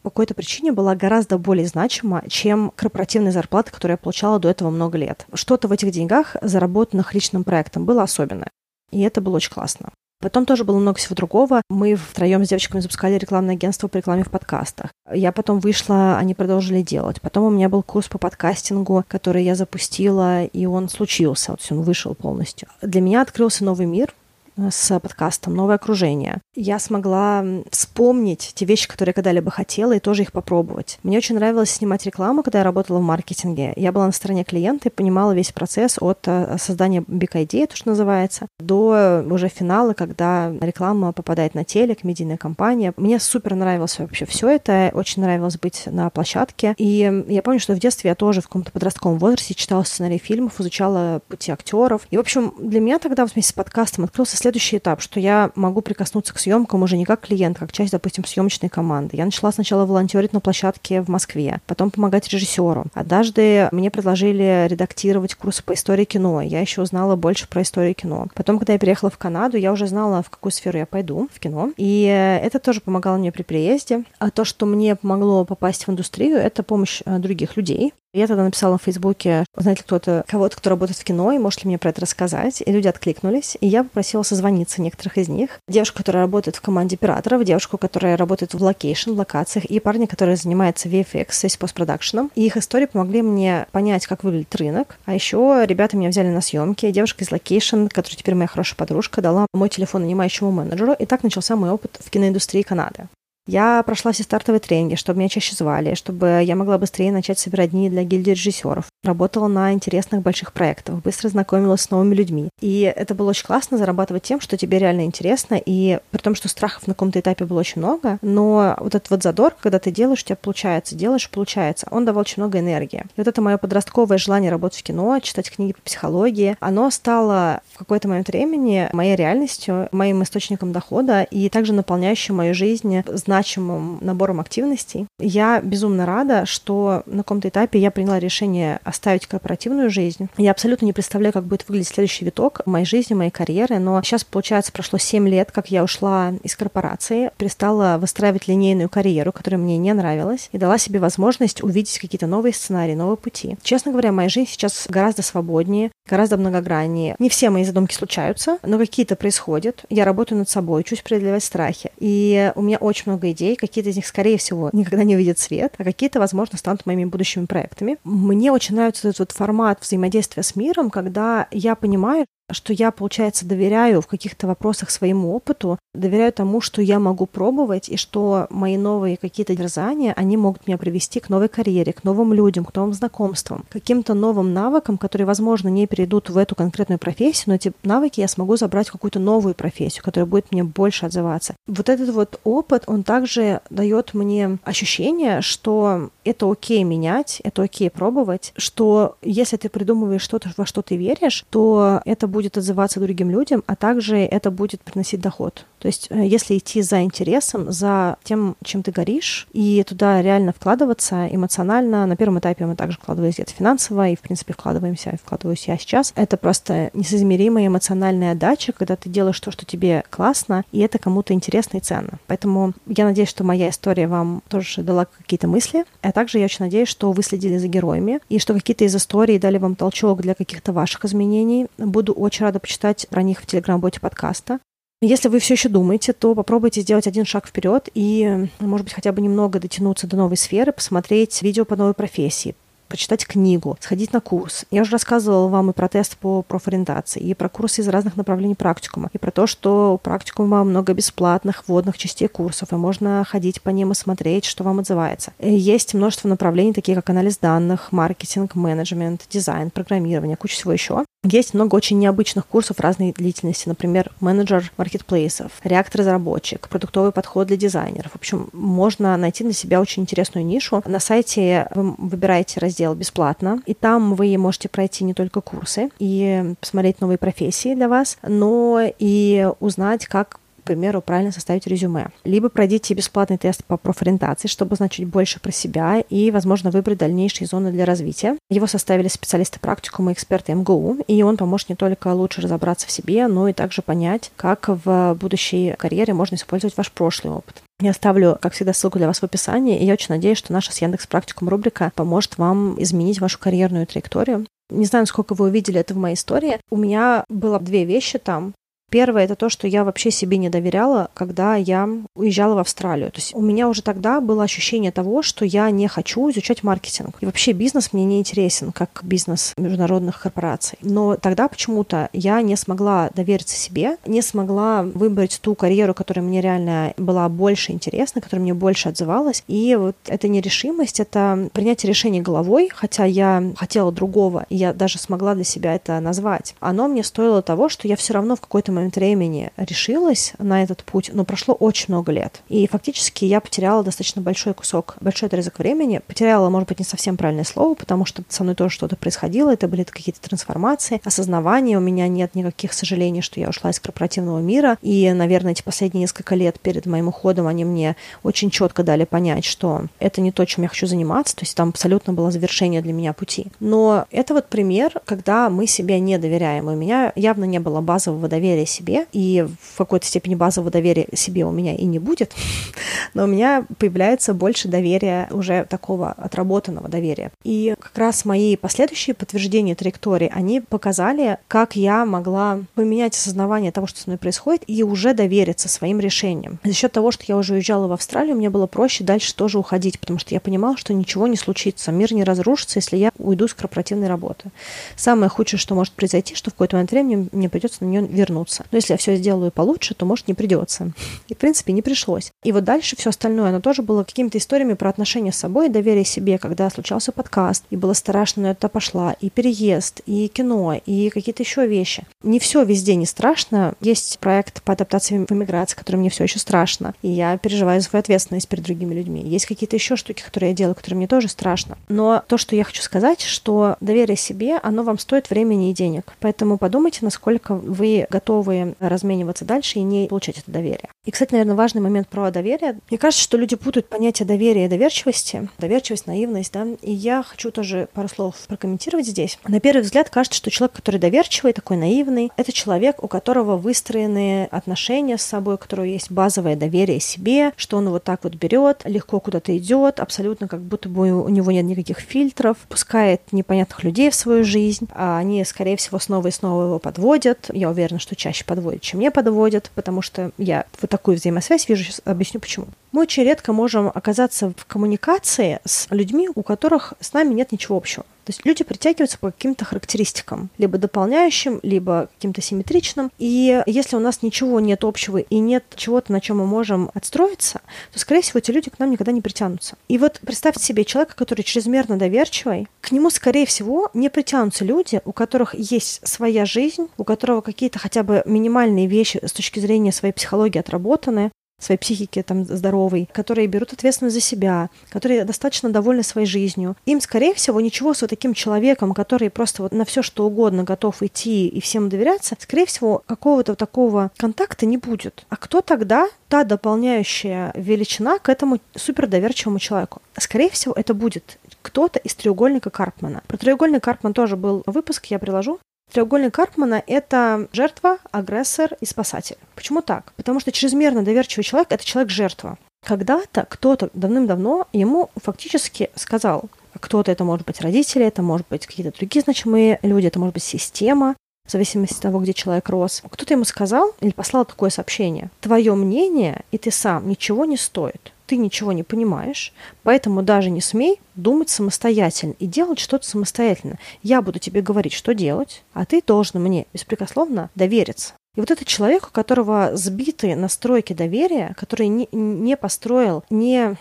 по 0.03 0.09
какой-то 0.09 0.33
причине 0.33 0.73
была 0.73 0.95
гораздо 0.95 1.37
более 1.37 1.65
значима, 1.65 2.23
чем 2.27 2.71
корпоративная 2.75 3.31
зарплата, 3.31 3.71
которую 3.71 3.93
я 3.93 3.97
получала 3.97 4.37
до 4.37 4.49
этого 4.49 4.69
много 4.69 4.97
лет. 4.97 5.25
Что-то 5.33 5.69
в 5.69 5.71
этих 5.71 5.91
деньгах, 5.91 6.35
заработанных 6.41 7.13
личным 7.13 7.43
проектом, 7.45 7.85
было 7.85 8.03
особенное. 8.03 8.51
И 8.91 9.01
это 9.01 9.21
было 9.21 9.37
очень 9.37 9.51
классно. 9.51 9.89
Потом 10.25 10.47
тоже 10.47 10.63
было 10.63 10.79
много 10.79 10.97
всего 10.97 11.15
другого. 11.15 11.61
Мы 11.69 11.93
втроем 11.95 12.43
с 12.43 12.49
девочками 12.49 12.81
запускали 12.81 13.13
рекламное 13.13 13.53
агентство 13.53 13.87
по 13.87 13.97
рекламе 13.97 14.23
в 14.23 14.31
подкастах. 14.31 14.89
Я 15.13 15.31
потом 15.31 15.59
вышла, 15.59 16.17
они 16.17 16.33
продолжили 16.33 16.81
делать. 16.81 17.21
Потом 17.21 17.43
у 17.43 17.49
меня 17.51 17.69
был 17.69 17.83
курс 17.83 18.07
по 18.07 18.17
подкастингу, 18.17 19.05
который 19.07 19.43
я 19.43 19.53
запустила, 19.53 20.45
и 20.45 20.65
он 20.65 20.89
случился. 20.89 21.51
Вот 21.51 21.59
он 21.69 21.83
вышел 21.83 22.15
полностью. 22.15 22.69
Для 22.81 23.01
меня 23.01 23.21
открылся 23.21 23.63
новый 23.63 23.85
мир, 23.85 24.15
с 24.57 24.99
подкастом 24.99 25.55
«Новое 25.55 25.75
окружение». 25.75 26.41
Я 26.55 26.79
смогла 26.79 27.43
вспомнить 27.71 28.51
те 28.55 28.65
вещи, 28.65 28.87
которые 28.87 29.11
я 29.11 29.13
когда-либо 29.13 29.51
хотела, 29.51 29.93
и 29.95 29.99
тоже 29.99 30.23
их 30.23 30.31
попробовать. 30.31 30.99
Мне 31.03 31.17
очень 31.17 31.35
нравилось 31.35 31.71
снимать 31.71 32.05
рекламу, 32.05 32.43
когда 32.43 32.59
я 32.59 32.63
работала 32.63 32.99
в 32.99 33.03
маркетинге. 33.03 33.73
Я 33.75 33.91
была 33.91 34.05
на 34.05 34.11
стороне 34.11 34.43
клиента 34.43 34.89
и 34.89 34.91
понимала 34.91 35.33
весь 35.33 35.51
процесс 35.51 35.97
от 35.99 36.19
э, 36.27 36.57
создания 36.59 37.01
big 37.01 37.33
idea, 37.33 37.67
то, 37.67 37.75
что 37.75 37.89
называется, 37.89 38.47
до 38.59 39.23
уже 39.29 39.49
финала, 39.49 39.93
когда 39.93 40.51
реклама 40.61 41.11
попадает 41.11 41.55
на 41.55 41.63
телек, 41.63 42.03
медийная 42.03 42.37
компания. 42.37 42.93
Мне 42.97 43.19
супер 43.19 43.55
нравилось 43.55 43.99
вообще 43.99 44.25
все 44.25 44.49
это. 44.49 44.91
Очень 44.93 45.23
нравилось 45.23 45.57
быть 45.57 45.83
на 45.85 46.09
площадке. 46.09 46.73
И 46.77 47.23
я 47.27 47.41
помню, 47.41 47.59
что 47.59 47.73
в 47.73 47.79
детстве 47.79 48.09
я 48.09 48.15
тоже 48.15 48.41
в 48.41 48.45
каком-то 48.45 48.71
подростковом 48.71 49.19
возрасте 49.19 49.53
читала 49.53 49.83
сценарий 49.83 50.17
фильмов, 50.17 50.59
изучала 50.59 51.21
пути 51.27 51.51
актеров. 51.51 52.07
И, 52.09 52.17
в 52.17 52.19
общем, 52.19 52.53
для 52.57 52.79
меня 52.79 52.99
тогда 52.99 53.25
вместе 53.25 53.51
с 53.51 53.53
подкастом 53.53 54.05
открылся 54.05 54.37
следующий 54.45 54.77
этап, 54.77 55.01
что 55.01 55.19
я 55.19 55.49
могу 55.55 55.81
прикоснуться 55.81 56.31
к 56.31 56.37
съемкам 56.37 56.83
уже 56.83 56.97
не 56.97 57.05
как 57.05 57.21
клиент, 57.21 57.57
как 57.57 57.71
часть, 57.71 57.93
допустим, 57.93 58.23
съемочной 58.23 58.69
команды. 58.69 59.17
Я 59.17 59.25
начала 59.25 59.51
сначала 59.51 59.87
волонтерить 59.87 60.33
на 60.33 60.39
площадке 60.39 61.01
в 61.01 61.07
Москве, 61.07 61.61
потом 61.65 61.89
помогать 61.89 62.29
режиссеру. 62.29 62.85
Однажды 62.93 63.69
мне 63.71 63.89
предложили 63.89 64.67
редактировать 64.69 65.33
курсы 65.33 65.63
по 65.63 65.73
истории 65.73 66.05
кино. 66.05 66.41
Я 66.41 66.61
еще 66.61 66.83
узнала 66.83 67.15
больше 67.15 67.47
про 67.47 67.63
историю 67.63 67.95
кино. 67.95 68.27
Потом, 68.35 68.59
когда 68.59 68.73
я 68.73 68.79
переехала 68.79 69.09
в 69.09 69.17
Канаду, 69.17 69.57
я 69.57 69.71
уже 69.71 69.87
знала, 69.87 70.21
в 70.21 70.29
какую 70.29 70.51
сферу 70.51 70.77
я 70.77 70.85
пойду, 70.85 71.27
в 71.33 71.39
кино. 71.39 71.71
И 71.77 72.03
это 72.03 72.59
тоже 72.59 72.81
помогало 72.81 73.17
мне 73.17 73.31
при 73.31 73.41
приезде. 73.41 74.03
А 74.19 74.29
то, 74.29 74.45
что 74.45 74.67
мне 74.67 74.95
помогло 74.95 75.43
попасть 75.45 75.87
в 75.87 75.89
индустрию, 75.89 76.37
это 76.37 76.61
помощь 76.61 77.01
э, 77.03 77.17
других 77.17 77.57
людей. 77.57 77.93
Я 78.15 78.27
тогда 78.27 78.45
написала 78.45 78.77
в 78.77 78.83
Фейсбуке, 78.83 79.43
знаете 79.57 79.81
ли 79.81 79.83
кто-то, 79.83 80.23
кого-то, 80.25 80.55
кто 80.55 80.69
работает 80.69 80.97
в 80.97 81.03
кино, 81.03 81.33
и 81.33 81.37
может 81.37 81.65
ли 81.65 81.67
мне 81.67 81.77
про 81.77 81.89
это 81.89 81.99
рассказать. 81.99 82.63
И 82.65 82.71
люди 82.71 82.87
откликнулись, 82.87 83.57
и 83.59 83.67
я 83.67 83.83
попросила 83.83 84.23
созвониться 84.23 84.81
некоторых 84.81 85.17
из 85.17 85.27
них. 85.27 85.59
Девушку, 85.67 85.97
которая 85.97 86.23
работает 86.23 86.55
в 86.55 86.61
команде 86.61 86.95
операторов, 86.95 87.43
девушку, 87.43 87.77
которая 87.77 88.15
работает 88.15 88.53
в 88.53 88.63
location, 88.63 89.11
локациях, 89.11 89.65
и 89.65 89.81
парня, 89.81 90.07
который 90.07 90.37
занимается 90.37 90.87
VFX, 90.87 91.41
то 91.41 91.45
есть 91.47 91.59
постпродакшеном. 91.59 92.31
И 92.35 92.45
их 92.45 92.55
истории 92.55 92.85
помогли 92.85 93.21
мне 93.21 93.67
понять, 93.73 94.07
как 94.07 94.23
выглядит 94.23 94.55
рынок. 94.55 94.97
А 95.03 95.13
еще 95.13 95.65
ребята 95.67 95.97
меня 95.97 96.07
взяли 96.07 96.29
на 96.29 96.39
съемки. 96.39 96.89
Девушка 96.91 97.25
из 97.25 97.31
location, 97.33 97.87
которая 97.87 98.17
теперь 98.17 98.35
моя 98.35 98.47
хорошая 98.47 98.77
подружка, 98.77 99.21
дала 99.21 99.45
мой 99.53 99.67
телефон 99.67 100.03
нанимающему 100.03 100.51
менеджеру, 100.51 100.93
и 100.93 101.05
так 101.05 101.21
начался 101.23 101.57
мой 101.57 101.69
опыт 101.69 101.99
в 101.99 102.09
киноиндустрии 102.09 102.61
Канады. 102.61 103.09
Я 103.47 103.83
прошла 103.83 104.11
все 104.11 104.23
стартовые 104.23 104.59
тренинги, 104.59 104.95
чтобы 104.95 105.19
меня 105.19 105.29
чаще 105.29 105.55
звали, 105.55 105.93
чтобы 105.93 106.41
я 106.43 106.55
могла 106.55 106.79
быстрее 106.79 107.11
начать 107.11 107.37
собирать 107.37 107.71
дни 107.71 107.91
для 107.91 108.03
гильдии 108.03 108.31
режиссеров. 108.31 108.85
Работала 109.03 109.47
на 109.47 109.71
интересных 109.71 110.23
больших 110.23 110.51
проектах, 110.51 110.95
быстро 111.03 111.29
знакомилась 111.29 111.81
с 111.81 111.91
новыми 111.91 112.15
людьми. 112.15 112.49
И 112.59 112.81
это 112.81 113.13
было 113.13 113.29
очень 113.29 113.45
классно 113.45 113.77
зарабатывать 113.77 114.23
тем, 114.23 114.41
что 114.41 114.57
тебе 114.57 114.79
реально 114.79 115.05
интересно, 115.05 115.61
и 115.63 115.99
при 116.09 116.17
том, 116.17 116.33
что 116.33 116.47
страхов 116.47 116.87
на 116.87 116.95
каком-то 116.95 117.19
этапе 117.19 117.45
было 117.45 117.59
очень 117.59 117.81
много, 117.81 118.17
но 118.23 118.75
вот 118.79 118.95
этот 118.95 119.11
вот 119.11 119.21
задор, 119.21 119.53
когда 119.61 119.77
ты 119.77 119.91
делаешь, 119.91 120.23
у 120.23 120.25
тебя 120.25 120.37
получается, 120.37 120.95
делаешь, 120.95 121.29
получается, 121.29 121.87
он 121.91 122.03
давал 122.03 122.21
очень 122.21 122.41
много 122.41 122.59
энергии. 122.59 123.03
И 123.15 123.17
вот 123.17 123.27
это 123.27 123.41
мое 123.43 123.57
подростковое 123.57 124.17
желание 124.17 124.49
работать 124.49 124.79
в 124.79 124.83
кино, 124.83 125.19
читать 125.19 125.51
книги 125.51 125.73
по 125.73 125.81
психологии, 125.81 126.57
оно 126.59 126.89
стало 126.89 127.61
в 127.73 127.77
какой-то 127.77 128.07
момент 128.07 128.27
времени 128.27 128.89
моей 128.91 129.15
реальностью, 129.15 129.87
моим 129.91 130.23
источником 130.23 130.71
дохода 130.71 131.21
и 131.21 131.47
также 131.49 131.73
наполняющим 131.73 132.35
мою 132.35 132.55
жизнь 132.55 133.03
значимым 133.35 133.97
набором 133.99 134.39
активностей. 134.39 135.07
Я 135.19 135.59
безумно 135.61 136.05
рада, 136.05 136.45
что 136.45 137.03
на 137.05 137.17
каком-то 137.17 137.49
этапе 137.49 137.79
я 137.79 137.91
приняла 137.91 138.17
решение 138.17 138.79
оставить 138.85 139.27
корпоративную 139.27 139.89
жизнь. 139.89 140.29
Я 140.37 140.51
абсолютно 140.51 140.85
не 140.85 140.93
представляю, 140.93 141.33
как 141.33 141.43
будет 141.43 141.67
выглядеть 141.67 141.89
следующий 141.89 142.23
виток 142.23 142.61
моей 142.65 142.85
жизни, 142.85 143.13
моей 143.13 143.31
карьеры, 143.31 143.79
но 143.79 144.01
сейчас, 144.03 144.23
получается, 144.23 144.71
прошло 144.71 144.97
7 144.97 145.27
лет, 145.27 145.51
как 145.51 145.69
я 145.69 145.83
ушла 145.83 146.33
из 146.43 146.55
корпорации, 146.55 147.29
перестала 147.37 147.97
выстраивать 147.99 148.47
линейную 148.47 148.87
карьеру, 148.87 149.33
которая 149.33 149.59
мне 149.59 149.77
не 149.77 149.93
нравилась, 149.93 150.49
и 150.53 150.57
дала 150.57 150.77
себе 150.77 150.99
возможность 150.99 151.61
увидеть 151.61 151.99
какие-то 151.99 152.27
новые 152.27 152.53
сценарии, 152.53 152.95
новые 152.95 153.17
пути. 153.17 153.57
Честно 153.63 153.91
говоря, 153.91 154.13
моя 154.13 154.29
жизнь 154.29 154.49
сейчас 154.49 154.85
гораздо 154.87 155.23
свободнее, 155.23 155.91
гораздо 156.09 156.37
многограннее. 156.37 157.15
Не 157.19 157.27
все 157.27 157.49
мои 157.49 157.65
задумки 157.65 157.93
случаются, 157.93 158.59
но 158.63 158.77
какие-то 158.77 159.17
происходят. 159.17 159.83
Я 159.89 160.05
работаю 160.05 160.39
над 160.39 160.47
собой, 160.47 160.81
учусь 160.81 161.01
преодолевать 161.01 161.43
страхи. 161.43 161.91
И 161.99 162.53
у 162.55 162.61
меня 162.61 162.77
очень 162.77 163.03
много 163.07 163.24
идей, 163.31 163.55
какие-то 163.55 163.89
из 163.89 163.95
них, 163.95 164.07
скорее 164.07 164.37
всего, 164.37 164.69
никогда 164.73 165.03
не 165.03 165.15
увидят 165.15 165.39
свет, 165.39 165.75
а 165.77 165.83
какие-то, 165.83 166.19
возможно, 166.19 166.57
станут 166.57 166.85
моими 166.85 167.05
будущими 167.05 167.45
проектами. 167.45 167.97
Мне 168.03 168.51
очень 168.51 168.75
нравится 168.75 169.07
этот 169.07 169.19
вот 169.19 169.31
формат 169.31 169.81
взаимодействия 169.81 170.43
с 170.43 170.55
миром, 170.55 170.89
когда 170.89 171.47
я 171.51 171.75
понимаю, 171.75 172.25
что 172.51 172.73
я, 172.73 172.91
получается, 172.91 173.45
доверяю 173.45 174.01
в 174.01 174.07
каких-то 174.07 174.47
вопросах 174.47 174.89
своему 174.89 175.35
опыту, 175.35 175.79
доверяю 175.93 176.31
тому, 176.31 176.61
что 176.61 176.81
я 176.81 176.99
могу 176.99 177.25
пробовать, 177.25 177.89
и 177.89 177.97
что 177.97 178.47
мои 178.49 178.77
новые 178.77 179.17
какие-то 179.17 179.55
дерзания, 179.55 180.13
они 180.15 180.37
могут 180.37 180.67
меня 180.67 180.77
привести 180.77 181.19
к 181.19 181.29
новой 181.29 181.47
карьере, 181.47 181.93
к 181.93 182.03
новым 182.03 182.33
людям, 182.33 182.65
к 182.65 182.75
новым 182.75 182.93
знакомствам, 182.93 183.65
к 183.69 183.73
каким-то 183.73 184.13
новым 184.13 184.53
навыкам, 184.53 184.97
которые, 184.97 185.25
возможно, 185.25 185.69
не 185.69 185.87
перейдут 185.87 186.29
в 186.29 186.37
эту 186.37 186.55
конкретную 186.55 186.99
профессию, 186.99 187.45
но 187.47 187.55
эти 187.55 187.73
навыки 187.83 188.19
я 188.19 188.27
смогу 188.27 188.57
забрать 188.57 188.89
в 188.89 188.91
какую-то 188.91 189.19
новую 189.19 189.55
профессию, 189.55 190.03
которая 190.03 190.25
будет 190.25 190.51
мне 190.51 190.63
больше 190.63 191.05
отзываться. 191.05 191.55
Вот 191.67 191.89
этот 191.89 192.09
вот 192.09 192.39
опыт, 192.43 192.83
он 192.87 193.03
также 193.03 193.61
дает 193.69 194.13
мне 194.13 194.57
ощущение, 194.63 195.41
что 195.41 196.09
это 196.25 196.51
окей 196.51 196.83
менять, 196.83 197.41
это 197.43 197.63
окей 197.63 197.89
пробовать, 197.89 198.53
что 198.57 199.15
если 199.21 199.57
ты 199.57 199.69
придумываешь 199.69 200.21
что-то, 200.21 200.51
во 200.57 200.65
что 200.65 200.81
ты 200.81 200.97
веришь, 200.97 201.45
то 201.49 202.01
это 202.05 202.27
будет 202.27 202.57
отзываться 202.57 202.99
другим 202.99 203.29
людям, 203.29 203.63
а 203.67 203.75
также 203.75 204.17
это 204.17 204.51
будет 204.51 204.81
приносить 204.81 205.21
доход. 205.21 205.65
То 205.79 205.87
есть 205.87 206.07
э, 206.09 206.25
если 206.25 206.57
идти 206.57 206.81
за 206.81 207.03
интересом, 207.03 207.71
за 207.71 208.17
тем, 208.23 208.55
чем 208.63 208.81
ты 208.81 208.91
горишь, 208.91 209.47
и 209.53 209.83
туда 209.87 210.21
реально 210.21 210.51
вкладываться 210.51 211.27
эмоционально, 211.31 212.07
на 212.07 212.15
первом 212.15 212.39
этапе 212.39 212.65
мы 212.65 212.75
также 212.75 212.97
вкладывались 212.97 213.35
где-то 213.35 213.53
финансово, 213.53 214.09
и, 214.09 214.15
в 214.15 214.21
принципе, 214.21 214.53
вкладываемся, 214.53 215.11
и 215.11 215.17
вкладываюсь 215.17 215.67
я 215.67 215.77
сейчас. 215.77 216.11
Это 216.15 216.37
просто 216.37 216.89
несоизмеримая 216.93 217.67
эмоциональная 217.67 218.31
отдача, 218.31 218.71
когда 218.71 218.95
ты 218.95 219.09
делаешь 219.09 219.39
то, 219.39 219.51
что 219.51 219.63
тебе 219.65 220.03
классно, 220.09 220.63
и 220.71 220.79
это 220.79 220.97
кому-то 220.97 221.33
интересно 221.33 221.77
и 221.77 221.81
ценно. 221.81 222.19
Поэтому 222.25 222.73
я 222.87 223.05
надеюсь, 223.05 223.29
что 223.29 223.43
моя 223.43 223.69
история 223.69 224.07
вам 224.07 224.41
тоже 224.49 224.81
дала 224.81 225.05
какие-то 225.05 225.47
мысли, 225.47 225.85
также 226.15 226.39
я 226.39 226.45
очень 226.45 226.63
надеюсь, 226.63 226.87
что 226.87 227.11
вы 227.11 227.23
следили 227.23 227.57
за 227.57 227.67
героями, 227.67 228.21
и 228.29 228.39
что 228.39 228.53
какие-то 228.53 228.85
из 228.85 228.95
историй 228.95 229.37
дали 229.37 229.57
вам 229.57 229.75
толчок 229.75 230.21
для 230.21 230.33
каких-то 230.33 230.71
ваших 230.71 231.03
изменений. 231.03 231.67
Буду 231.77 232.13
очень 232.13 232.45
рада 232.45 232.59
почитать 232.59 233.05
про 233.09 233.21
них 233.21 233.41
в 233.41 233.45
телеграм-боте 233.45 233.99
подкаста. 233.99 234.59
Если 235.01 235.27
вы 235.27 235.39
все 235.39 235.55
еще 235.55 235.67
думаете, 235.67 236.13
то 236.13 236.33
попробуйте 236.33 236.79
сделать 236.79 237.05
один 237.05 237.25
шаг 237.25 237.45
вперед 237.45 237.89
и, 237.93 238.47
может 238.61 238.85
быть, 238.85 238.93
хотя 238.93 239.11
бы 239.11 239.19
немного 239.21 239.59
дотянуться 239.59 240.07
до 240.07 240.15
новой 240.15 240.37
сферы, 240.37 240.71
посмотреть 240.71 241.41
видео 241.41 241.65
по 241.65 241.75
новой 241.75 241.93
профессии, 241.93 242.55
прочитать 242.87 243.25
книгу, 243.25 243.77
сходить 243.79 244.13
на 244.13 244.21
курс. 244.21 244.65
Я 244.71 244.81
уже 244.81 244.91
рассказывала 244.91 245.47
вам 245.47 245.69
и 245.69 245.73
про 245.73 245.87
тест 245.87 246.17
по 246.17 246.41
профориентации, 246.41 247.19
и 247.19 247.33
про 247.33 247.49
курсы 247.49 247.81
из 247.81 247.87
разных 247.87 248.17
направлений 248.17 248.55
практикума, 248.55 249.09
и 249.13 249.17
про 249.17 249.31
то, 249.31 249.47
что 249.47 249.93
у 249.93 249.97
практикума 249.97 250.63
много 250.63 250.93
бесплатных 250.93 251.67
вводных 251.67 251.97
частей 251.97 252.27
курсов, 252.27 252.71
и 252.71 252.75
можно 252.75 253.23
ходить 253.23 253.61
по 253.61 253.69
ним 253.69 253.91
и 253.91 253.95
смотреть, 253.95 254.45
что 254.45 254.63
вам 254.63 254.79
отзывается. 254.79 255.33
И 255.39 255.53
есть 255.53 255.93
множество 255.93 256.27
направлений, 256.27 256.73
такие 256.73 256.95
как 256.95 257.09
анализ 257.09 257.37
данных, 257.37 257.91
маркетинг, 257.91 258.55
менеджмент, 258.55 259.25
дизайн, 259.29 259.69
программирование, 259.71 260.37
куча 260.37 260.55
всего 260.55 260.71
еще. 260.71 261.05
Есть 261.23 261.55
много 261.55 261.73
очень 261.75 261.97
необычных 261.97 262.45
курсов 262.45 262.79
разной 262.79 263.11
длительности, 263.11 263.67
например, 263.67 264.11
менеджер 264.19 264.71
маркетплейсов, 264.77 265.51
реактор-разработчик, 265.63 266.69
продуктовый 266.69 267.11
подход 267.11 267.47
для 267.47 267.57
дизайнеров. 267.57 268.11
В 268.11 268.15
общем, 268.15 268.49
можно 268.53 269.17
найти 269.17 269.43
для 269.43 269.53
себя 269.53 269.81
очень 269.81 270.03
интересную 270.03 270.45
нишу. 270.45 270.83
На 270.85 270.99
сайте 270.99 271.67
вы 271.73 271.95
выбираете 271.97 272.59
раздел 272.59 272.74
раздел 272.75 272.93
бесплатно, 272.93 273.61
и 273.65 273.73
там 273.73 274.15
вы 274.15 274.37
можете 274.37 274.67
пройти 274.67 275.05
не 275.05 275.13
только 275.13 275.39
курсы 275.39 275.89
и 275.97 276.53
посмотреть 276.59 276.99
новые 276.99 277.17
профессии 277.17 277.73
для 277.73 277.87
вас, 277.87 278.17
но 278.21 278.81
и 278.99 279.47
узнать, 279.61 280.05
как 280.07 280.39
к 280.59 280.67
примеру, 280.67 280.99
правильно 280.99 281.31
составить 281.31 281.67
резюме. 281.67 282.07
Либо 282.23 282.49
пройдите 282.49 282.95
бесплатный 282.95 283.37
тест 283.37 283.63
по 283.65 283.77
профориентации, 283.77 284.47
чтобы 284.47 284.73
узнать 284.73 284.93
чуть 284.93 285.07
больше 285.07 285.39
про 285.39 285.51
себя 285.51 286.03
и, 286.09 286.31
возможно, 286.31 286.71
выбрать 286.71 286.97
дальнейшие 286.97 287.47
зоны 287.47 287.71
для 287.71 287.85
развития. 287.85 288.35
Его 288.49 288.65
составили 288.65 289.07
специалисты 289.07 289.59
практикума 289.59 290.11
эксперты 290.11 290.55
МГУ, 290.55 291.03
и 291.07 291.21
он 291.21 291.37
поможет 291.37 291.69
не 291.69 291.75
только 291.75 292.07
лучше 292.15 292.41
разобраться 292.41 292.87
в 292.87 292.91
себе, 292.91 293.27
но 293.27 293.47
и 293.47 293.53
также 293.53 293.83
понять, 293.83 294.31
как 294.35 294.67
в 294.67 295.15
будущей 295.21 295.75
карьере 295.77 296.15
можно 296.15 296.33
использовать 296.33 296.75
ваш 296.75 296.91
прошлый 296.91 297.35
опыт. 297.35 297.61
Я 297.81 297.91
оставлю, 297.91 298.37
как 298.41 298.53
всегда, 298.53 298.73
ссылку 298.73 298.97
для 298.97 299.07
вас 299.07 299.19
в 299.19 299.23
описании, 299.23 299.77
и 299.77 299.85
я 299.85 299.93
очень 299.93 300.13
надеюсь, 300.15 300.37
что 300.37 300.53
наша 300.53 300.71
с 300.71 300.77
Яндекс 300.81 301.07
Практикум 301.07 301.49
рубрика 301.49 301.91
поможет 301.95 302.37
вам 302.37 302.81
изменить 302.81 303.19
вашу 303.19 303.37
карьерную 303.37 303.85
траекторию. 303.85 304.45
Не 304.69 304.85
знаю, 304.85 305.05
сколько 305.05 305.35
вы 305.35 305.45
увидели 305.45 305.79
это 305.79 305.93
в 305.93 305.97
моей 305.97 306.15
истории. 306.15 306.59
У 306.71 306.77
меня 306.77 307.25
было 307.27 307.59
две 307.59 307.85
вещи 307.85 308.17
там. 308.17 308.53
Первое 308.89 309.25
это 309.25 309.35
то, 309.35 309.49
что 309.49 309.67
я 309.67 309.83
вообще 309.83 310.11
себе 310.11 310.37
не 310.37 310.49
доверяла, 310.49 311.09
когда 311.13 311.55
я 311.55 311.89
уезжала 312.15 312.55
в 312.55 312.59
Австралию. 312.59 313.11
То 313.11 313.17
есть 313.17 313.33
у 313.33 313.41
меня 313.41 313.67
уже 313.67 313.81
тогда 313.81 314.21
было 314.21 314.43
ощущение 314.43 314.91
того, 314.91 315.21
что 315.21 315.43
я 315.43 315.69
не 315.71 315.87
хочу 315.87 316.29
изучать 316.31 316.63
маркетинг. 316.63 317.17
И 317.21 317.25
вообще 317.25 317.51
бизнес 317.51 317.93
мне 317.93 318.05
не 318.05 318.19
интересен, 318.19 318.71
как 318.71 319.01
бизнес 319.03 319.53
международных 319.57 320.21
корпораций. 320.21 320.77
Но 320.81 321.15
тогда 321.17 321.47
почему-то 321.47 322.09
я 322.13 322.41
не 322.41 322.55
смогла 322.55 323.09
довериться 323.13 323.55
себе, 323.55 323.97
не 324.05 324.21
смогла 324.21 324.83
выбрать 324.83 325.39
ту 325.41 325.55
карьеру, 325.55 325.93
которая 325.93 326.23
мне 326.23 326.41
реально 326.41 326.93
была 326.97 327.27
больше 327.27 327.71
интересна, 327.71 328.21
которая 328.21 328.43
мне 328.43 328.53
больше 328.53 328.89
отзывалась. 328.89 329.43
И 329.47 329.75
вот 329.75 329.95
эта 330.05 330.27
нерешимость, 330.27 330.99
это 330.99 331.49
принятие 331.53 331.89
решений 331.89 332.21
головой, 332.21 332.69
хотя 332.73 333.05
я 333.05 333.43
хотела 333.55 333.91
другого, 333.91 334.45
и 334.49 334.55
я 334.55 334.73
даже 334.73 334.99
смогла 334.99 335.35
для 335.35 335.43
себя 335.43 335.75
это 335.75 335.99
назвать. 335.99 336.55
Оно 336.59 336.87
мне 336.87 337.03
стоило 337.03 337.41
того, 337.41 337.67
что 337.67 337.87
я 337.87 337.95
все 337.95 338.13
равно 338.13 338.35
в 338.35 338.41
какой-то 338.41 338.71
момент 338.75 338.95
времени 338.95 339.51
решилась 339.57 340.33
на 340.37 340.63
этот 340.63 340.83
путь, 340.83 341.09
но 341.13 341.25
прошло 341.25 341.53
очень 341.53 341.85
много 341.89 342.11
лет. 342.11 342.41
И 342.49 342.67
фактически 342.67 343.25
я 343.25 343.39
потеряла 343.39 343.83
достаточно 343.83 344.21
большой 344.21 344.53
кусок, 344.53 344.97
большой 345.01 345.27
отрезок 345.27 345.59
времени. 345.59 346.01
Потеряла, 346.05 346.49
может 346.49 346.69
быть, 346.69 346.79
не 346.79 346.85
совсем 346.85 347.17
правильное 347.17 347.43
слово, 347.43 347.75
потому 347.75 348.05
что 348.05 348.23
со 348.29 348.43
мной 348.43 348.55
тоже 348.55 348.75
что-то 348.75 348.95
происходило, 348.95 349.51
это 349.51 349.67
были 349.67 349.83
какие-то 349.83 350.21
трансформации, 350.21 351.01
осознавания. 351.03 351.77
У 351.77 351.81
меня 351.81 352.07
нет 352.07 352.35
никаких 352.35 352.73
сожалений, 352.73 353.21
что 353.21 353.39
я 353.39 353.49
ушла 353.49 353.71
из 353.71 353.79
корпоративного 353.79 354.39
мира. 354.39 354.77
И, 354.81 355.11
наверное, 355.11 355.53
эти 355.53 355.61
последние 355.61 356.01
несколько 356.01 356.35
лет 356.35 356.59
перед 356.59 356.85
моим 356.85 357.07
уходом 357.07 357.47
они 357.47 357.65
мне 357.65 357.95
очень 358.23 358.49
четко 358.49 358.83
дали 358.83 359.05
понять, 359.05 359.45
что 359.45 359.85
это 359.99 360.21
не 360.21 360.31
то, 360.31 360.45
чем 360.45 360.63
я 360.63 360.69
хочу 360.69 360.87
заниматься. 360.87 361.35
То 361.35 361.43
есть 361.43 361.55
там 361.55 361.69
абсолютно 361.69 362.13
было 362.13 362.31
завершение 362.31 362.81
для 362.81 362.93
меня 362.93 363.13
пути. 363.13 363.47
Но 363.59 364.05
это 364.11 364.33
вот 364.33 364.47
пример, 364.47 364.91
когда 365.05 365.49
мы 365.49 365.67
себе 365.67 365.99
не 365.99 366.17
доверяем. 366.17 366.67
У 366.67 366.75
меня 366.75 367.11
явно 367.15 367.45
не 367.45 367.59
было 367.59 367.81
базового 367.81 368.27
доверия 368.27 368.64
доверия 368.65 368.75
себе, 368.75 369.05
и 369.13 369.45
в 369.61 369.77
какой-то 369.77 370.05
степени 370.05 370.35
базового 370.35 370.71
доверия 370.71 371.07
себе 371.13 371.45
у 371.45 371.51
меня 371.51 371.75
и 371.75 371.85
не 371.85 371.99
будет, 371.99 372.33
но 373.13 373.23
у 373.23 373.27
меня 373.27 373.65
появляется 373.77 374.33
больше 374.33 374.67
доверия, 374.67 375.27
уже 375.31 375.65
такого 375.65 376.11
отработанного 376.11 376.89
доверия. 376.89 377.31
И 377.43 377.75
как 377.79 377.97
раз 377.97 378.25
мои 378.25 378.55
последующие 378.55 379.13
подтверждения 379.13 379.75
траектории, 379.75 380.31
они 380.33 380.61
показали, 380.61 381.37
как 381.47 381.75
я 381.75 382.05
могла 382.05 382.59
поменять 382.73 383.15
осознавание 383.15 383.71
того, 383.71 383.87
что 383.87 384.01
со 384.01 384.09
мной 384.09 384.17
происходит, 384.17 384.63
и 384.67 384.83
уже 384.83 385.13
довериться 385.13 385.69
своим 385.69 385.99
решениям. 385.99 386.59
За 386.63 386.73
счет 386.73 386.91
того, 386.91 387.11
что 387.11 387.23
я 387.27 387.37
уже 387.37 387.53
уезжала 387.53 387.87
в 387.87 387.91
Австралию, 387.91 388.35
мне 388.35 388.49
было 388.49 388.67
проще 388.67 389.03
дальше 389.03 389.35
тоже 389.35 389.57
уходить, 389.57 389.99
потому 389.99 390.19
что 390.19 390.33
я 390.33 390.39
понимала, 390.39 390.77
что 390.77 390.93
ничего 390.93 391.27
не 391.27 391.37
случится, 391.37 391.91
мир 391.91 392.13
не 392.13 392.23
разрушится, 392.23 392.79
если 392.79 392.97
я 392.97 393.11
уйду 393.17 393.47
с 393.47 393.53
корпоративной 393.53 394.07
работы. 394.07 394.49
Самое 394.95 395.29
худшее, 395.29 395.59
что 395.59 395.75
может 395.75 395.93
произойти, 395.93 396.35
что 396.35 396.49
в 396.49 396.53
какой-то 396.53 396.75
момент 396.75 396.91
времени 396.91 397.29
мне 397.31 397.49
придется 397.49 397.83
на 397.83 397.87
нее 397.87 398.07
вернуться 398.07 398.54
придется. 398.63 398.65
Но 398.71 398.77
если 398.77 398.93
я 398.93 398.97
все 398.97 399.15
сделаю 399.15 399.51
получше, 399.51 399.93
то, 399.93 400.05
может, 400.05 400.27
не 400.27 400.33
придется. 400.33 400.91
И, 401.27 401.33
в 401.33 401.37
принципе, 401.37 401.73
не 401.73 401.81
пришлось. 401.81 402.31
И 402.43 402.51
вот 402.51 402.63
дальше 402.63 402.95
все 402.95 403.09
остальное, 403.09 403.49
оно 403.49 403.61
тоже 403.61 403.81
было 403.81 404.03
какими-то 404.03 404.37
историями 404.37 404.73
про 404.73 404.89
отношения 404.89 405.31
с 405.31 405.37
собой, 405.37 405.69
доверие 405.69 406.05
себе, 406.05 406.37
когда 406.37 406.69
случался 406.69 407.11
подкаст, 407.11 407.63
и 407.69 407.75
было 407.75 407.93
страшно, 407.93 408.43
но 408.43 408.49
это 408.49 408.67
пошла, 408.69 409.13
и 409.13 409.29
переезд, 409.29 410.01
и 410.05 410.27
кино, 410.27 410.75
и 410.85 411.09
какие-то 411.09 411.43
еще 411.43 411.65
вещи. 411.67 412.05
Не 412.23 412.39
все 412.39 412.63
везде 412.63 412.95
не 412.95 413.05
страшно. 413.05 413.73
Есть 413.81 414.19
проект 414.19 414.61
по 414.63 414.73
адаптации 414.73 415.25
в 415.25 415.31
эмиграции, 415.31 415.75
который 415.75 415.97
мне 415.97 416.09
все 416.09 416.23
еще 416.23 416.39
страшно, 416.39 416.93
и 417.01 417.09
я 417.09 417.37
переживаю 417.37 417.81
свою 417.81 418.01
ответственность 418.01 418.47
перед 418.47 418.63
другими 418.63 418.93
людьми. 418.93 419.21
Есть 419.21 419.45
какие-то 419.45 419.75
еще 419.75 419.95
штуки, 419.95 420.21
которые 420.21 420.51
я 420.51 420.55
делаю, 420.55 420.75
которые 420.75 420.97
мне 420.97 421.07
тоже 421.07 421.27
страшно. 421.27 421.77
Но 421.87 422.23
то, 422.27 422.37
что 422.37 422.55
я 422.55 422.63
хочу 422.63 422.81
сказать, 422.81 423.21
что 423.21 423.77
доверие 423.79 424.17
себе, 424.17 424.57
оно 424.57 424.83
вам 424.83 424.99
стоит 424.99 425.29
времени 425.29 425.71
и 425.71 425.73
денег. 425.73 426.13
Поэтому 426.19 426.57
подумайте, 426.57 426.99
насколько 427.01 427.55
вы 427.55 428.07
готовы 428.09 428.44
готовы 428.45 428.75
размениваться 428.79 429.45
дальше 429.45 429.79
и 429.79 429.81
не 429.81 430.07
получать 430.07 430.37
это 430.37 430.51
доверие. 430.51 430.89
И, 431.05 431.11
кстати, 431.11 431.31
наверное, 431.33 431.55
важный 431.55 431.81
момент 431.81 432.07
про 432.07 432.31
доверие. 432.31 432.79
Мне 432.89 432.97
кажется, 432.97 433.23
что 433.23 433.37
люди 433.37 433.55
путают 433.55 433.89
понятие 433.89 434.25
доверия 434.25 434.65
и 434.65 434.67
доверчивости. 434.67 435.49
Доверчивость, 435.57 436.07
наивность, 436.07 436.53
да. 436.53 436.65
И 436.81 436.91
я 436.91 437.23
хочу 437.23 437.51
тоже 437.51 437.87
пару 437.93 438.07
слов 438.07 438.35
прокомментировать 438.47 439.07
здесь. 439.07 439.37
На 439.47 439.59
первый 439.59 439.81
взгляд 439.81 440.09
кажется, 440.09 440.37
что 440.37 440.49
человек, 440.49 440.75
который 440.75 440.99
доверчивый, 440.99 441.53
такой 441.53 441.77
наивный, 441.77 442.31
это 442.37 442.51
человек, 442.51 443.03
у 443.03 443.07
которого 443.07 443.57
выстроены 443.57 444.45
отношения 444.45 445.17
с 445.17 445.23
собой, 445.23 445.55
у 445.55 445.57
которого 445.57 445.85
есть 445.85 446.11
базовое 446.11 446.55
доверие 446.55 446.99
себе, 446.99 447.53
что 447.55 447.77
он 447.77 447.89
вот 447.89 448.03
так 448.03 448.23
вот 448.23 448.35
берет, 448.35 448.81
легко 448.85 449.19
куда-то 449.19 449.55
идет, 449.57 449.99
абсолютно 449.99 450.47
как 450.47 450.61
будто 450.61 450.89
бы 450.89 451.11
у 451.11 451.29
него 451.29 451.51
нет 451.51 451.65
никаких 451.65 451.99
фильтров, 451.99 452.57
пускает 452.69 453.21
непонятных 453.31 453.83
людей 453.83 454.09
в 454.09 454.15
свою 454.15 454.43
жизнь, 454.43 454.87
а 454.93 455.17
они, 455.17 455.43
скорее 455.45 455.77
всего, 455.77 455.99
снова 455.99 456.27
и 456.27 456.31
снова 456.31 456.63
его 456.63 456.79
подводят. 456.79 457.49
Я 457.53 457.69
уверена, 457.69 457.99
что 457.99 458.15
чаще 458.15 458.34
чаще 458.35 458.45
подводят, 458.45 458.81
чем 458.81 458.99
не 458.99 459.11
подводят, 459.11 459.71
потому 459.75 460.01
что 460.01 460.31
я 460.37 460.65
вот 460.81 460.91
такую 460.91 461.17
взаимосвязь 461.17 461.69
вижу, 461.69 461.83
сейчас 461.83 462.01
объясню 462.03 462.39
почему. 462.41 462.67
Мы 462.91 463.01
очень 463.01 463.23
редко 463.23 463.53
можем 463.53 463.87
оказаться 463.93 464.53
в 464.57 464.65
коммуникации 464.65 465.59
с 465.63 465.87
людьми, 465.89 466.29
у 466.33 466.43
которых 466.43 466.93
с 466.99 467.13
нами 467.13 467.33
нет 467.33 467.51
ничего 467.51 467.77
общего. 467.77 468.05
То 468.25 468.31
есть 468.31 468.45
люди 468.45 468.63
притягиваются 468.63 469.19
по 469.19 469.31
каким-то 469.31 469.65
характеристикам, 469.65 470.49
либо 470.57 470.77
дополняющим, 470.77 471.59
либо 471.63 472.09
каким-то 472.15 472.41
симметричным. 472.41 473.11
И 473.19 473.61
если 473.67 473.95
у 473.95 473.99
нас 473.99 474.23
ничего 474.23 474.59
нет 474.59 474.83
общего 474.83 475.17
и 475.19 475.39
нет 475.39 475.63
чего-то, 475.75 476.11
на 476.11 476.19
чем 476.19 476.39
мы 476.39 476.47
можем 476.47 476.89
отстроиться, 476.93 477.61
то, 477.93 477.99
скорее 477.99 478.21
всего, 478.21 478.39
эти 478.39 478.51
люди 478.51 478.69
к 478.69 478.79
нам 478.79 478.91
никогда 478.91 479.11
не 479.11 479.21
притянутся. 479.21 479.77
И 479.87 479.97
вот 479.97 480.19
представьте 480.25 480.63
себе 480.63 480.85
человека, 480.85 481.15
который 481.15 481.43
чрезмерно 481.43 481.97
доверчивый, 481.97 482.67
к 482.81 482.91
нему, 482.91 483.09
скорее 483.11 483.45
всего, 483.45 483.89
не 483.93 484.09
притянутся 484.09 484.65
люди, 484.65 485.01
у 485.05 485.11
которых 485.11 485.53
есть 485.53 486.05
своя 486.07 486.45
жизнь, 486.45 486.87
у 486.97 487.03
которого 487.03 487.41
какие-то 487.41 487.79
хотя 487.79 488.03
бы 488.03 488.23
минимальные 488.25 488.87
вещи 488.87 489.19
с 489.23 489.31
точки 489.31 489.59
зрения 489.59 489.91
своей 489.91 490.13
психологии 490.13 490.59
отработаны, 490.59 491.31
своей 491.59 491.79
психики 491.79 492.21
там 492.21 492.45
здоровой, 492.45 493.09
которые 493.13 493.47
берут 493.47 493.73
ответственность 493.73 494.15
за 494.15 494.21
себя, 494.21 494.69
которые 494.89 495.23
достаточно 495.23 495.69
довольны 495.69 496.03
своей 496.03 496.27
жизнью. 496.27 496.75
Им, 496.85 497.01
скорее 497.01 497.33
всего, 497.33 497.61
ничего 497.61 497.93
с 497.93 498.01
вот 498.01 498.09
таким 498.09 498.33
человеком, 498.33 498.93
который 498.93 499.29
просто 499.29 499.63
вот 499.63 499.71
на 499.73 499.85
все 499.85 500.01
что 500.01 500.25
угодно 500.25 500.63
готов 500.63 501.01
идти 501.01 501.47
и 501.47 501.61
всем 501.61 501.89
доверяться, 501.89 502.35
скорее 502.39 502.65
всего, 502.65 503.03
какого-то 503.05 503.55
такого 503.55 504.11
контакта 504.17 504.65
не 504.65 504.77
будет. 504.77 505.25
А 505.29 505.37
кто 505.37 505.61
тогда 505.61 506.07
та 506.27 506.43
дополняющая 506.43 507.51
величина 507.55 508.19
к 508.19 508.29
этому 508.29 508.59
супердоверчивому 508.75 509.59
человеку? 509.59 510.01
Скорее 510.17 510.49
всего, 510.49 510.73
это 510.73 510.93
будет 510.93 511.39
кто-то 511.61 511.99
из 511.99 512.15
треугольника 512.15 512.69
Карпмана. 512.69 513.23
Про 513.27 513.37
треугольник 513.37 513.83
Карпман 513.83 514.13
тоже 514.13 514.35
был 514.35 514.63
выпуск, 514.65 515.05
я 515.05 515.19
приложу. 515.19 515.59
Треугольник 515.95 516.33
Карпмана— 516.33 516.83
это 516.87 517.47
жертва, 517.53 517.99
агрессор 518.11 518.73
и 518.81 518.85
спасатель. 518.85 519.37
Почему 519.55 519.81
так? 519.81 520.11
Потому 520.17 520.41
что 520.41 520.51
чрезмерно 520.51 521.03
доверчивый 521.03 521.45
человек— 521.45 521.67
это 521.71 521.85
человек-жертва. 521.85 522.57
Когда-то 522.85 523.45
кто-то 523.49 523.89
давным-давно 523.93 524.67
ему 524.73 525.09
фактически 525.15 525.89
сказал, 525.95 526.49
кто-то 526.81 527.13
это 527.13 527.23
может 527.23 527.47
быть 527.47 527.61
родители, 527.61 528.05
это 528.05 528.21
может 528.21 528.45
быть 528.49 528.67
какие-то 528.67 528.91
другие 528.97 529.21
значимые 529.21 529.79
люди, 529.83 530.07
это 530.07 530.19
может 530.19 530.33
быть 530.33 530.43
система, 530.43 531.15
в 531.45 531.51
зависимости 531.51 531.95
от 531.95 532.01
того, 532.01 532.19
где 532.19 532.33
человек 532.33 532.69
рос. 532.69 533.01
Кто-то 533.09 533.33
ему 533.33 533.45
сказал 533.45 533.93
или 534.01 534.11
послал 534.11 534.45
такое 534.45 534.69
сообщение. 534.69 535.29
Твое 535.41 535.75
мнение 535.75 536.43
и 536.51 536.57
ты 536.57 536.71
сам 536.71 537.07
ничего 537.07 537.45
не 537.45 537.57
стоит 537.57 538.11
ты 538.25 538.37
ничего 538.37 538.71
не 538.71 538.83
понимаешь, 538.83 539.53
поэтому 539.83 540.23
даже 540.23 540.49
не 540.49 540.61
смей 540.61 540.99
думать 541.15 541.49
самостоятельно 541.49 542.33
и 542.39 542.47
делать 542.47 542.79
что-то 542.79 543.07
самостоятельно. 543.07 543.77
Я 544.01 544.21
буду 544.21 544.39
тебе 544.39 544.61
говорить, 544.61 544.93
что 544.93 545.13
делать, 545.13 545.63
а 545.73 545.85
ты 545.85 546.01
должен 546.05 546.41
мне 546.41 546.65
беспрекословно 546.73 547.49
довериться. 547.55 548.13
И 548.35 548.39
вот 548.39 548.51
этот 548.51 548.67
человек, 548.67 549.07
у 549.07 549.11
которого 549.11 549.71
сбиты 549.75 550.35
настройки 550.35 550.93
доверия, 550.93 551.53
который 551.57 551.87
не, 551.87 552.07
не 552.11 552.57
построил 552.57 553.23
не 553.29 553.75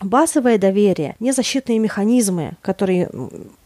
базовое 0.00 0.58
доверие, 0.58 1.14
не 1.20 1.32
защитные 1.32 1.78
механизмы, 1.78 2.56
которые 2.62 3.10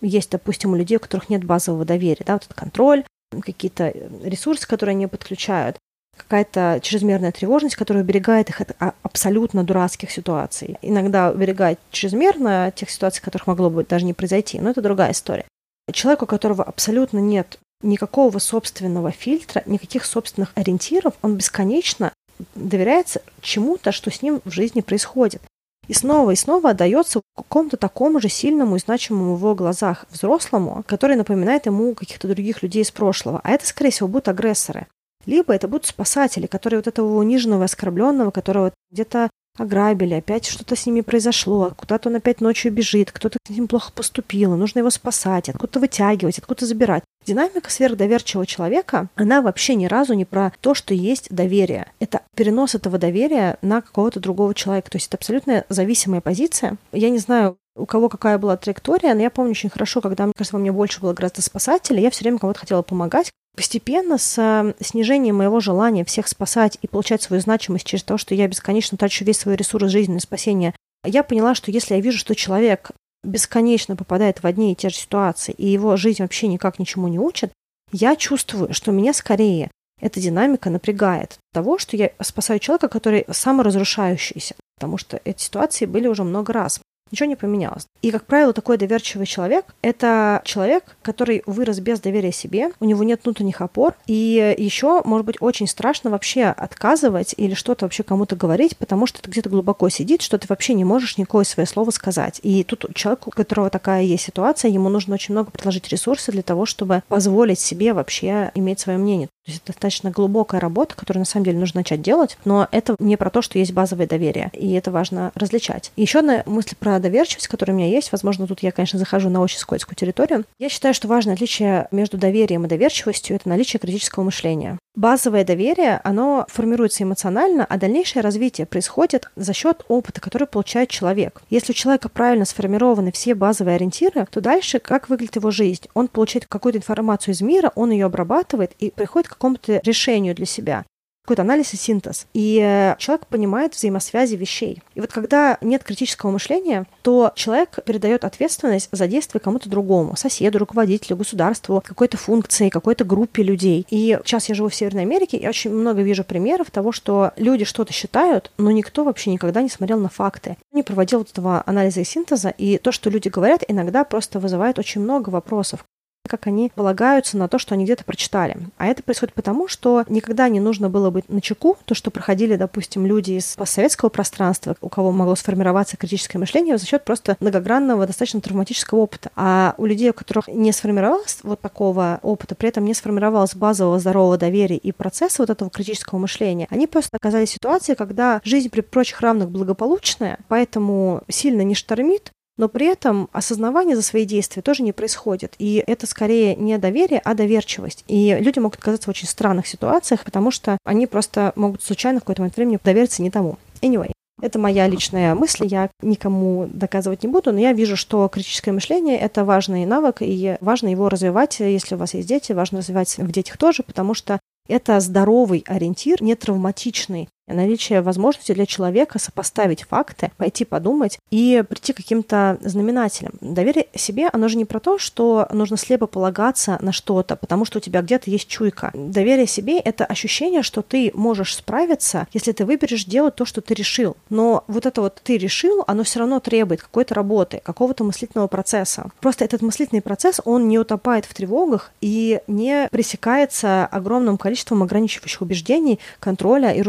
есть, 0.00 0.30
допустим, 0.30 0.72
у 0.72 0.76
людей, 0.76 0.98
у 0.98 1.00
которых 1.00 1.28
нет 1.28 1.44
базового 1.44 1.84
доверия, 1.84 2.24
да, 2.26 2.34
вот 2.34 2.44
этот 2.44 2.54
контроль, 2.54 3.04
какие-то 3.40 3.92
ресурсы, 4.22 4.66
которые 4.66 4.94
они 4.94 5.06
подключают, 5.06 5.76
какая-то 6.16 6.80
чрезмерная 6.82 7.32
тревожность, 7.32 7.76
которая 7.76 8.02
уберегает 8.02 8.50
их 8.50 8.60
от 8.60 8.76
а, 8.78 8.94
абсолютно 9.02 9.64
дурацких 9.64 10.10
ситуаций. 10.10 10.76
Иногда 10.82 11.30
уберегает 11.30 11.78
чрезмерно 11.90 12.72
тех 12.74 12.90
ситуаций, 12.90 13.22
которых 13.22 13.46
могло 13.46 13.70
бы 13.70 13.84
даже 13.84 14.04
не 14.04 14.12
произойти, 14.12 14.60
но 14.60 14.70
это 14.70 14.82
другая 14.82 15.12
история. 15.12 15.44
Человек, 15.92 16.22
у 16.22 16.26
которого 16.26 16.62
абсолютно 16.62 17.18
нет 17.18 17.58
никакого 17.82 18.38
собственного 18.38 19.10
фильтра, 19.10 19.62
никаких 19.66 20.04
собственных 20.04 20.52
ориентиров, 20.54 21.14
он 21.22 21.36
бесконечно 21.36 22.12
доверяется 22.54 23.22
чему-то, 23.40 23.92
что 23.92 24.10
с 24.10 24.22
ним 24.22 24.40
в 24.44 24.50
жизни 24.50 24.80
происходит. 24.80 25.42
И 25.88 25.94
снова 25.94 26.30
и 26.30 26.36
снова 26.36 26.70
отдается 26.70 27.20
какому-то 27.36 27.76
такому 27.76 28.20
же 28.20 28.28
сильному 28.28 28.76
и 28.76 28.78
значимому 28.78 29.34
в 29.34 29.38
его 29.38 29.54
глазах 29.54 30.06
взрослому, 30.10 30.84
который 30.86 31.16
напоминает 31.16 31.66
ему 31.66 31.94
каких-то 31.94 32.28
других 32.28 32.62
людей 32.62 32.82
из 32.82 32.90
прошлого. 32.90 33.40
А 33.42 33.50
это, 33.50 33.66
скорее 33.66 33.90
всего, 33.90 34.08
будут 34.08 34.28
агрессоры. 34.28 34.86
Либо 35.26 35.54
это 35.54 35.68
будут 35.68 35.86
спасатели, 35.86 36.46
которые 36.46 36.78
вот 36.78 36.86
этого 36.86 37.18
униженного, 37.18 37.64
оскорбленного, 37.64 38.30
которого 38.30 38.72
где-то 38.90 39.30
ограбили, 39.56 40.14
опять 40.14 40.46
что-то 40.46 40.76
с 40.76 40.86
ними 40.86 41.00
произошло, 41.00 41.72
куда-то 41.76 42.08
он 42.08 42.16
опять 42.16 42.40
ночью 42.40 42.72
бежит, 42.72 43.12
кто-то 43.12 43.38
с 43.46 43.50
ним 43.50 43.68
плохо 43.68 43.92
поступил, 43.92 44.56
нужно 44.56 44.80
его 44.80 44.90
спасать, 44.90 45.48
откуда-то 45.48 45.80
вытягивать, 45.80 46.38
откуда-то 46.38 46.66
забирать. 46.66 47.02
Динамика 47.26 47.70
сверхдоверчивого 47.70 48.46
человека, 48.46 49.08
она 49.14 49.42
вообще 49.42 49.74
ни 49.74 49.86
разу 49.86 50.14
не 50.14 50.24
про 50.24 50.52
то, 50.60 50.74
что 50.74 50.94
есть 50.94 51.28
доверие. 51.30 51.92
Это 51.98 52.22
перенос 52.34 52.74
этого 52.74 52.98
доверия 52.98 53.58
на 53.60 53.82
какого-то 53.82 54.20
другого 54.20 54.54
человека. 54.54 54.90
То 54.90 54.96
есть 54.96 55.08
это 55.08 55.18
абсолютно 55.18 55.64
зависимая 55.68 56.22
позиция. 56.22 56.78
Я 56.92 57.10
не 57.10 57.18
знаю, 57.18 57.58
у 57.76 57.84
кого 57.84 58.08
какая 58.08 58.38
была 58.38 58.56
траектория, 58.56 59.14
но 59.14 59.20
я 59.20 59.30
помню 59.30 59.50
очень 59.50 59.70
хорошо, 59.70 60.00
когда, 60.00 60.24
мне 60.24 60.32
кажется, 60.36 60.56
во 60.56 60.60
мне 60.60 60.72
больше 60.72 61.00
было 61.00 61.12
гораздо 61.12 61.42
спасателей, 61.42 62.02
я 62.02 62.10
все 62.10 62.24
время 62.24 62.38
кому-то 62.38 62.60
хотела 62.60 62.82
помогать, 62.82 63.30
Постепенно 63.56 64.16
с 64.16 64.38
э, 64.38 64.74
снижением 64.80 65.36
моего 65.36 65.60
желания 65.60 66.04
всех 66.04 66.28
спасать 66.28 66.78
и 66.82 66.86
получать 66.86 67.22
свою 67.22 67.42
значимость 67.42 67.86
через 67.86 68.04
то, 68.04 68.16
что 68.16 68.34
я 68.34 68.46
бесконечно 68.46 68.96
трачу 68.96 69.24
весь 69.24 69.38
свой 69.38 69.56
ресурс 69.56 69.90
жизни 69.90 70.14
на 70.14 70.20
спасение, 70.20 70.74
я 71.04 71.22
поняла, 71.22 71.54
что 71.54 71.70
если 71.70 71.94
я 71.94 72.00
вижу, 72.00 72.18
что 72.18 72.34
человек 72.34 72.92
бесконечно 73.22 73.96
попадает 73.96 74.42
в 74.42 74.46
одни 74.46 74.72
и 74.72 74.76
те 74.76 74.88
же 74.88 74.96
ситуации, 74.96 75.52
и 75.52 75.66
его 75.66 75.96
жизнь 75.96 76.22
вообще 76.22 76.46
никак 76.46 76.78
ничему 76.78 77.08
не 77.08 77.18
учит, 77.18 77.52
я 77.92 78.16
чувствую, 78.16 78.72
что 78.72 78.92
меня 78.92 79.12
скорее 79.12 79.70
эта 80.00 80.20
динамика 80.20 80.70
напрягает 80.70 81.38
того, 81.52 81.78
что 81.78 81.96
я 81.96 82.10
спасаю 82.22 82.58
человека, 82.58 82.88
который 82.88 83.26
саморазрушающийся, 83.30 84.54
потому 84.76 84.96
что 84.96 85.20
эти 85.24 85.42
ситуации 85.42 85.84
были 85.86 86.06
уже 86.06 86.24
много 86.24 86.52
раз. 86.52 86.80
Ничего 87.10 87.28
не 87.28 87.36
поменялось. 87.36 87.86
И, 88.02 88.10
как 88.10 88.24
правило, 88.24 88.52
такой 88.52 88.78
доверчивый 88.78 89.26
человек— 89.26 89.66
это 89.82 90.42
человек, 90.44 90.84
который 91.02 91.42
вырос 91.46 91.80
без 91.80 92.00
доверия 92.00 92.32
себе, 92.32 92.70
у 92.80 92.84
него 92.84 93.02
нет 93.04 93.20
внутренних 93.24 93.60
опор, 93.60 93.94
и 94.06 94.54
еще, 94.58 95.02
может 95.04 95.26
быть, 95.26 95.36
очень 95.40 95.66
страшно 95.66 96.10
вообще 96.10 96.44
отказывать 96.44 97.34
или 97.36 97.54
что-то 97.54 97.84
вообще 97.84 98.02
кому-то 98.02 98.36
говорить, 98.36 98.76
потому 98.76 99.06
что 99.06 99.18
это 99.18 99.30
где-то 99.30 99.50
глубоко 99.50 99.88
сидит, 99.88 100.22
что 100.22 100.38
ты 100.38 100.46
вообще 100.48 100.74
не 100.74 100.84
можешь 100.84 101.18
никакое 101.18 101.44
свое 101.44 101.66
слово 101.66 101.90
сказать. 101.90 102.40
И 102.42 102.64
тут 102.64 102.86
человеку, 102.94 103.30
у 103.30 103.36
которого 103.36 103.70
такая 103.70 104.02
есть 104.02 104.24
ситуация, 104.24 104.70
ему 104.70 104.88
нужно 104.88 105.14
очень 105.14 105.34
много 105.34 105.50
предложить 105.50 105.88
ресурсы 105.88 106.30
для 106.32 106.42
того, 106.42 106.64
чтобы 106.66 107.02
позволить 107.08 107.58
себе 107.58 107.92
вообще 107.92 108.50
иметь 108.54 108.80
свое 108.80 108.98
мнение. 108.98 109.26
То 109.26 109.50
есть 109.50 109.62
это 109.62 109.72
достаточно 109.72 110.10
глубокая 110.10 110.60
работа, 110.60 110.94
которую 110.94 111.22
на 111.22 111.26
самом 111.26 111.44
деле 111.44 111.58
нужно 111.58 111.80
начать 111.80 112.02
делать, 112.02 112.38
но 112.44 112.68
это 112.70 112.94
не 112.98 113.16
про 113.16 113.30
то, 113.30 113.42
что 113.42 113.58
есть 113.58 113.72
базовое 113.72 114.06
доверие, 114.06 114.50
и 114.52 114.72
это 114.72 114.90
важно 114.90 115.32
различать. 115.34 115.92
Еще 115.96 116.20
одна 116.20 116.42
мысль 116.46 116.76
про 116.78 116.99
доверчивость, 117.00 117.48
которая 117.48 117.74
у 117.74 117.78
меня 117.78 117.88
есть, 117.88 118.12
возможно, 118.12 118.46
тут 118.46 118.62
я, 118.62 118.72
конечно, 118.72 118.98
захожу 118.98 119.28
на 119.30 119.40
очень 119.40 119.58
скользкую 119.58 119.96
территорию. 119.96 120.44
Я 120.58 120.68
считаю, 120.68 120.94
что 120.94 121.08
важное 121.08 121.34
отличие 121.34 121.88
между 121.90 122.18
доверием 122.18 122.64
и 122.64 122.68
доверчивостью— 122.68 123.36
это 123.36 123.48
наличие 123.48 123.80
критического 123.80 124.24
мышления. 124.24 124.78
Базовое 124.96 125.44
доверие, 125.44 126.00
оно 126.02 126.46
формируется 126.48 127.04
эмоционально, 127.04 127.64
а 127.64 127.78
дальнейшее 127.78 128.22
развитие 128.22 128.66
происходит 128.66 129.30
за 129.36 129.52
счет 129.52 129.84
опыта, 129.88 130.20
который 130.20 130.48
получает 130.48 130.90
человек. 130.90 131.42
Если 131.48 131.72
у 131.72 131.74
человека 131.74 132.08
правильно 132.08 132.44
сформированы 132.44 133.12
все 133.12 133.34
базовые 133.34 133.76
ориентиры, 133.76 134.26
то 134.30 134.40
дальше 134.40 134.80
как 134.80 135.08
выглядит 135.08 135.36
его 135.36 135.50
жизнь? 135.50 135.86
Он 135.94 136.08
получает 136.08 136.46
какую-то 136.46 136.78
информацию 136.78 137.34
из 137.34 137.40
мира, 137.40 137.72
он 137.76 137.92
ее 137.92 138.06
обрабатывает 138.06 138.72
и 138.78 138.90
приходит 138.90 139.28
к 139.28 139.32
какому-то 139.32 139.80
решению 139.84 140.34
для 140.34 140.46
себя 140.46 140.84
какой-то 141.22 141.42
анализ 141.42 141.72
и 141.74 141.76
синтез. 141.76 142.26
И 142.34 142.60
э, 142.62 142.96
человек 142.98 143.26
понимает 143.26 143.74
взаимосвязи 143.74 144.36
вещей. 144.36 144.82
И 144.94 145.00
вот 145.00 145.12
когда 145.12 145.58
нет 145.60 145.84
критического 145.84 146.30
мышления, 146.30 146.86
то 147.02 147.32
человек 147.34 147.78
передает 147.84 148.24
ответственность 148.24 148.88
за 148.90 149.06
действие 149.06 149.40
кому-то 149.40 149.68
другому, 149.68 150.16
соседу, 150.16 150.58
руководителю, 150.58 151.16
государству, 151.16 151.82
какой-то 151.84 152.16
функции, 152.16 152.68
какой-то 152.68 153.04
группе 153.04 153.42
людей. 153.42 153.86
И 153.90 154.18
сейчас 154.24 154.48
я 154.48 154.54
живу 154.54 154.68
в 154.68 154.74
Северной 154.74 155.02
Америке, 155.02 155.36
и 155.36 155.46
очень 155.46 155.72
много 155.72 156.02
вижу 156.02 156.24
примеров 156.24 156.70
того, 156.70 156.92
что 156.92 157.32
люди 157.36 157.64
что-то 157.64 157.92
считают, 157.92 158.50
но 158.58 158.70
никто 158.70 159.04
вообще 159.04 159.30
никогда 159.30 159.62
не 159.62 159.68
смотрел 159.68 160.00
на 160.00 160.08
факты. 160.08 160.56
Не 160.72 160.82
проводил 160.82 161.20
вот 161.20 161.30
этого 161.30 161.62
анализа 161.66 162.00
и 162.00 162.04
синтеза, 162.04 162.48
и 162.48 162.78
то, 162.78 162.92
что 162.92 163.10
люди 163.10 163.28
говорят, 163.28 163.62
иногда 163.68 164.04
просто 164.04 164.40
вызывает 164.40 164.78
очень 164.78 165.00
много 165.00 165.30
вопросов 165.30 165.84
как 166.30 166.46
они 166.46 166.70
полагаются 166.74 167.36
на 167.36 167.48
то, 167.48 167.58
что 167.58 167.74
они 167.74 167.84
где-то 167.84 168.04
прочитали. 168.04 168.56
А 168.78 168.86
это 168.86 169.02
происходит 169.02 169.34
потому, 169.34 169.68
что 169.68 170.04
никогда 170.08 170.48
не 170.48 170.60
нужно 170.60 170.88
было 170.88 171.10
быть 171.10 171.28
на 171.28 171.40
чеку, 171.40 171.76
то, 171.84 171.94
что 171.94 172.10
проходили, 172.10 172.56
допустим, 172.56 173.04
люди 173.04 173.32
из 173.32 173.56
постсоветского 173.56 174.08
пространства, 174.08 174.76
у 174.80 174.88
кого 174.88 175.10
могло 175.10 175.34
сформироваться 175.34 175.96
критическое 175.96 176.38
мышление 176.38 176.78
за 176.78 176.86
счет 176.86 177.04
просто 177.04 177.36
многогранного, 177.40 178.06
достаточно 178.06 178.40
травматического 178.40 179.00
опыта. 179.00 179.30
А 179.34 179.74
у 179.76 179.86
людей, 179.86 180.10
у 180.10 180.14
которых 180.14 180.46
не 180.48 180.72
сформировалось 180.72 181.38
вот 181.42 181.60
такого 181.60 182.20
опыта, 182.22 182.54
при 182.54 182.68
этом 182.68 182.84
не 182.84 182.94
сформировалось 182.94 183.54
базового 183.54 183.98
здорового 183.98 184.38
доверия 184.38 184.76
и 184.76 184.92
процесса 184.92 185.42
вот 185.42 185.50
этого 185.50 185.70
критического 185.70 186.18
мышления, 186.18 186.68
они 186.70 186.86
просто 186.86 187.16
оказались 187.16 187.50
в 187.50 187.54
ситуации, 187.54 187.94
когда 187.94 188.40
жизнь 188.44 188.70
при 188.70 188.82
прочих 188.82 189.20
равных 189.20 189.50
благополучная, 189.50 190.38
поэтому 190.48 191.22
сильно 191.28 191.62
не 191.62 191.74
штормит, 191.74 192.30
но 192.60 192.68
при 192.68 192.86
этом 192.86 193.30
осознавание 193.32 193.96
за 193.96 194.02
свои 194.02 194.26
действия 194.26 194.60
тоже 194.60 194.82
не 194.82 194.92
происходит. 194.92 195.54
И 195.58 195.82
это 195.86 196.06
скорее 196.06 196.54
не 196.56 196.76
доверие, 196.76 197.22
а 197.24 197.32
доверчивость. 197.32 198.04
И 198.06 198.36
люди 198.38 198.58
могут 198.58 198.78
оказаться 198.78 199.06
в 199.06 199.08
очень 199.08 199.26
странных 199.26 199.66
ситуациях, 199.66 200.24
потому 200.24 200.50
что 200.50 200.76
они 200.84 201.06
просто 201.06 201.54
могут 201.56 201.82
случайно 201.82 202.18
в 202.18 202.24
какой-то 202.24 202.42
момент 202.42 202.56
времени 202.56 202.78
довериться 202.84 203.22
не 203.22 203.30
тому. 203.30 203.56
Anyway, 203.80 204.12
это 204.42 204.58
моя 204.58 204.86
личная 204.88 205.34
мысль, 205.34 205.68
я 205.68 205.88
никому 206.02 206.68
доказывать 206.70 207.22
не 207.22 207.30
буду, 207.30 207.50
но 207.50 207.60
я 207.60 207.72
вижу, 207.72 207.96
что 207.96 208.28
критическое 208.28 208.72
мышление— 208.72 209.16
это 209.18 209.46
важный 209.46 209.86
навык, 209.86 210.18
и 210.20 210.58
важно 210.60 210.88
его 210.88 211.08
развивать, 211.08 211.60
если 211.60 211.94
у 211.94 211.98
вас 211.98 212.12
есть 212.12 212.28
дети, 212.28 212.52
важно 212.52 212.80
развивать 212.80 213.16
в 213.16 213.32
детях 213.32 213.56
тоже, 213.56 213.82
потому 213.82 214.12
что 214.12 214.38
это 214.68 215.00
здоровый 215.00 215.64
ориентир, 215.66 216.22
не 216.22 216.34
травматичный. 216.34 217.30
Наличие 217.52 218.00
возможности 218.02 218.52
для 218.52 218.66
человека 218.66 219.18
сопоставить 219.18 219.84
факты, 219.84 220.30
пойти 220.36 220.64
подумать 220.64 221.18
и 221.30 221.62
прийти 221.68 221.92
к 221.92 221.96
каким-то 221.96 222.58
знаменателям. 222.60 223.32
Доверие 223.40 223.86
себе, 223.94 224.28
оно 224.32 224.48
же 224.48 224.56
не 224.56 224.64
про 224.64 224.80
то, 224.80 224.98
что 224.98 225.48
нужно 225.52 225.76
слепо 225.76 226.06
полагаться 226.06 226.78
на 226.80 226.92
что-то, 226.92 227.36
потому 227.36 227.64
что 227.64 227.78
у 227.78 227.80
тебя 227.80 228.02
где-то 228.02 228.30
есть 228.30 228.48
чуйка. 228.48 228.90
Доверие 228.94 229.46
себе— 229.46 229.78
это 229.80 230.04
ощущение, 230.04 230.62
что 230.62 230.82
ты 230.82 231.10
можешь 231.14 231.56
справиться, 231.56 232.26
если 232.32 232.52
ты 232.52 232.64
выберешь 232.64 233.04
делать 233.04 233.34
то, 233.34 233.44
что 233.44 233.60
ты 233.60 233.74
решил. 233.74 234.16
Но 234.28 234.64
вот 234.66 234.86
это 234.86 235.00
вот 235.00 235.20
ты 235.22 235.36
решил, 235.38 235.84
оно 235.86 236.04
все 236.04 236.20
равно 236.20 236.40
требует 236.40 236.82
какой-то 236.82 237.14
работы, 237.14 237.60
какого-то 237.62 238.04
мыслительного 238.04 238.48
процесса. 238.48 239.10
Просто 239.20 239.44
этот 239.44 239.62
мыслительный 239.62 240.02
процесс, 240.02 240.40
он 240.44 240.68
не 240.68 240.78
утопает 240.78 241.24
в 241.24 241.34
тревогах 241.34 241.92
и 242.00 242.40
не 242.46 242.88
пресекается 242.90 243.86
огромным 243.86 244.38
количеством 244.38 244.82
ограничивающих 244.82 245.42
убеждений, 245.42 245.98
контроля 246.18 246.72
и 246.72 246.82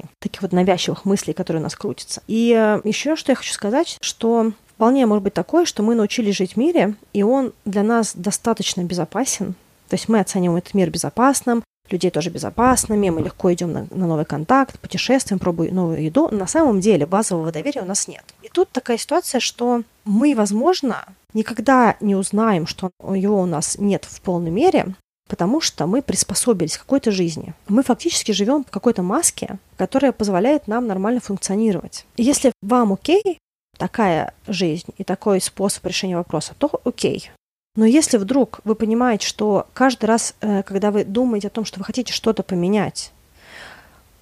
руминаций, 0.00 0.16
таких 0.18 0.42
вот 0.42 0.52
навязчивых 0.52 1.04
мыслей, 1.04 1.34
которые 1.34 1.60
у 1.60 1.64
нас 1.64 1.74
крутятся. 1.74 2.22
И 2.26 2.54
э, 2.56 2.80
еще 2.84 3.16
что 3.16 3.32
я 3.32 3.36
хочу 3.36 3.52
сказать, 3.52 3.96
что 4.00 4.52
вполне 4.68 5.06
может 5.06 5.24
быть 5.24 5.34
такое, 5.34 5.64
что 5.64 5.82
мы 5.82 5.94
научились 5.94 6.36
жить 6.36 6.54
в 6.54 6.56
мире, 6.56 6.94
и 7.12 7.22
он 7.22 7.52
для 7.64 7.82
нас 7.82 8.12
достаточно 8.14 8.82
безопасен. 8.82 9.54
То 9.88 9.94
есть 9.94 10.08
мы 10.08 10.20
оцениваем 10.20 10.58
этот 10.58 10.74
мир 10.74 10.90
безопасным, 10.90 11.62
людей 11.90 12.10
тоже 12.10 12.30
безопасными, 12.30 13.10
мы 13.10 13.22
легко 13.22 13.52
идем 13.52 13.72
на, 13.72 13.86
на 13.90 14.06
новый 14.06 14.24
контакт, 14.24 14.78
путешествуем, 14.78 15.40
пробуем 15.40 15.74
новую 15.74 16.02
еду. 16.02 16.28
На 16.30 16.46
самом 16.46 16.80
деле 16.80 17.06
базового 17.06 17.50
доверия 17.50 17.82
у 17.82 17.86
нас 17.86 18.06
нет. 18.06 18.24
И 18.42 18.48
тут 18.48 18.70
такая 18.70 18.96
ситуация, 18.96 19.40
что 19.40 19.82
мы, 20.04 20.34
возможно, 20.36 21.04
никогда 21.34 21.96
не 22.00 22.14
узнаем, 22.14 22.66
что 22.68 22.90
его 23.02 23.40
у 23.40 23.46
нас 23.46 23.76
нет 23.78 24.04
в 24.08 24.20
полной 24.20 24.50
мере, 24.50 24.94
потому 25.30 25.60
что 25.60 25.86
мы 25.86 26.02
приспособились 26.02 26.76
к 26.76 26.80
какой-то 26.80 27.12
жизни. 27.12 27.54
Мы 27.68 27.84
фактически 27.84 28.32
живем 28.32 28.64
в 28.64 28.70
какой-то 28.70 29.02
маске, 29.02 29.58
которая 29.78 30.10
позволяет 30.12 30.66
нам 30.66 30.88
нормально 30.88 31.20
функционировать. 31.20 32.04
И 32.16 32.24
если 32.24 32.52
вам 32.60 32.92
окей 32.92 33.38
такая 33.78 34.34
жизнь 34.48 34.88
и 34.98 35.04
такой 35.04 35.40
способ 35.40 35.86
решения 35.86 36.16
вопроса, 36.16 36.54
то 36.58 36.68
окей. 36.84 37.30
Но 37.76 37.86
если 37.86 38.18
вдруг 38.18 38.60
вы 38.64 38.74
понимаете, 38.74 39.26
что 39.26 39.68
каждый 39.72 40.06
раз, 40.06 40.34
э, 40.40 40.64
когда 40.64 40.90
вы 40.90 41.04
думаете 41.04 41.46
о 41.46 41.50
том, 41.50 41.64
что 41.64 41.78
вы 41.78 41.84
хотите 41.84 42.12
что-то 42.12 42.42
поменять, 42.42 43.12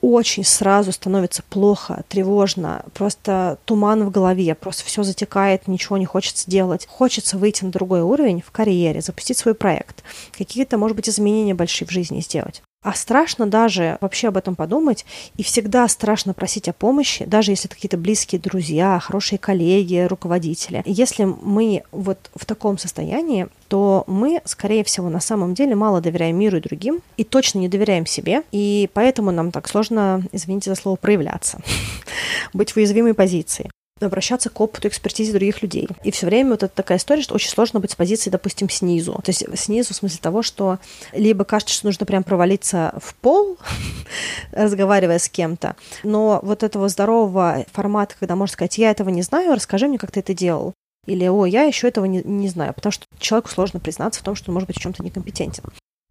очень 0.00 0.44
сразу 0.44 0.92
становится 0.92 1.42
плохо, 1.42 2.04
тревожно, 2.08 2.84
просто 2.94 3.58
туман 3.64 4.04
в 4.04 4.10
голове, 4.10 4.54
просто 4.54 4.84
все 4.84 5.02
затекает, 5.02 5.68
ничего 5.68 5.96
не 5.96 6.06
хочется 6.06 6.50
делать. 6.50 6.86
Хочется 6.86 7.36
выйти 7.38 7.64
на 7.64 7.70
другой 7.70 8.02
уровень 8.02 8.42
в 8.44 8.50
карьере, 8.50 9.00
запустить 9.00 9.38
свой 9.38 9.54
проект, 9.54 10.02
какие-то, 10.36 10.78
может 10.78 10.96
быть, 10.96 11.08
изменения 11.08 11.54
большие 11.54 11.86
в 11.86 11.90
жизни 11.90 12.20
сделать. 12.20 12.62
А 12.82 12.94
страшно 12.94 13.46
даже 13.46 13.98
вообще 14.00 14.28
об 14.28 14.36
этом 14.36 14.54
подумать, 14.54 15.04
и 15.36 15.42
всегда 15.42 15.88
страшно 15.88 16.32
просить 16.32 16.68
о 16.68 16.72
помощи, 16.72 17.24
даже 17.24 17.50
если 17.50 17.66
это 17.66 17.74
какие-то 17.74 17.96
близкие 17.96 18.40
друзья, 18.40 19.00
хорошие 19.00 19.38
коллеги, 19.38 20.06
руководители. 20.08 20.82
Если 20.86 21.24
мы 21.24 21.82
вот 21.90 22.30
в 22.36 22.46
таком 22.46 22.78
состоянии, 22.78 23.48
то 23.68 24.04
мы, 24.06 24.40
скорее 24.44 24.84
всего, 24.84 25.08
на 25.08 25.20
самом 25.20 25.54
деле 25.54 25.74
мало 25.74 26.00
доверяем 26.00 26.38
миру 26.38 26.56
и 26.56 26.60
другим, 26.60 27.00
и 27.16 27.24
точно 27.24 27.58
не 27.58 27.68
доверяем 27.68 28.06
себе, 28.06 28.42
и 28.50 28.88
поэтому 28.94 29.30
нам 29.30 29.52
так 29.52 29.68
сложно, 29.68 30.22
извините 30.32 30.70
за 30.70 30.76
слово, 30.76 30.96
проявляться, 30.96 31.60
быть 32.52 32.72
в 32.72 32.76
уязвимой 32.76 33.14
позиции 33.14 33.70
обращаться 34.00 34.50
к 34.50 34.60
опыту 34.60 34.88
экспертизе 34.88 35.32
других 35.32 35.62
людей. 35.62 35.88
И 36.04 36.10
все 36.10 36.26
время 36.26 36.50
вот 36.50 36.62
это 36.62 36.74
такая 36.74 36.98
история, 36.98 37.22
что 37.22 37.34
очень 37.34 37.50
сложно 37.50 37.80
быть 37.80 37.90
с 37.90 37.96
позиции, 37.96 38.30
допустим, 38.30 38.70
снизу. 38.70 39.14
То 39.24 39.30
есть 39.30 39.44
снизу 39.58 39.92
в 39.92 39.96
смысле 39.96 40.18
того, 40.22 40.42
что 40.42 40.78
либо 41.12 41.44
кажется, 41.44 41.74
что 41.74 41.86
нужно 41.86 42.06
прям 42.06 42.22
провалиться 42.22 42.94
в 43.02 43.14
пол, 43.16 43.58
разговаривая 44.52 45.18
с 45.18 45.28
кем-то, 45.28 45.76
но 46.02 46.40
вот 46.42 46.62
этого 46.62 46.88
здорового 46.88 47.64
формата, 47.72 48.14
когда 48.18 48.36
можно 48.36 48.52
сказать, 48.52 48.78
я 48.78 48.90
этого 48.90 49.08
не 49.08 49.22
знаю, 49.22 49.54
расскажи 49.54 49.88
мне, 49.88 49.98
как 49.98 50.12
ты 50.12 50.20
это 50.20 50.34
делал. 50.34 50.74
Или, 51.08 51.26
о, 51.26 51.46
я 51.46 51.62
еще 51.62 51.88
этого 51.88 52.04
не, 52.04 52.22
не 52.22 52.48
знаю, 52.48 52.74
потому 52.74 52.92
что 52.92 53.06
человеку 53.18 53.48
сложно 53.48 53.80
признаться 53.80 54.20
в 54.20 54.24
том, 54.24 54.34
что 54.34 54.50
он 54.50 54.54
может 54.54 54.66
быть 54.66 54.76
в 54.76 54.80
чем-то 54.80 55.02
некомпетентен. 55.02 55.64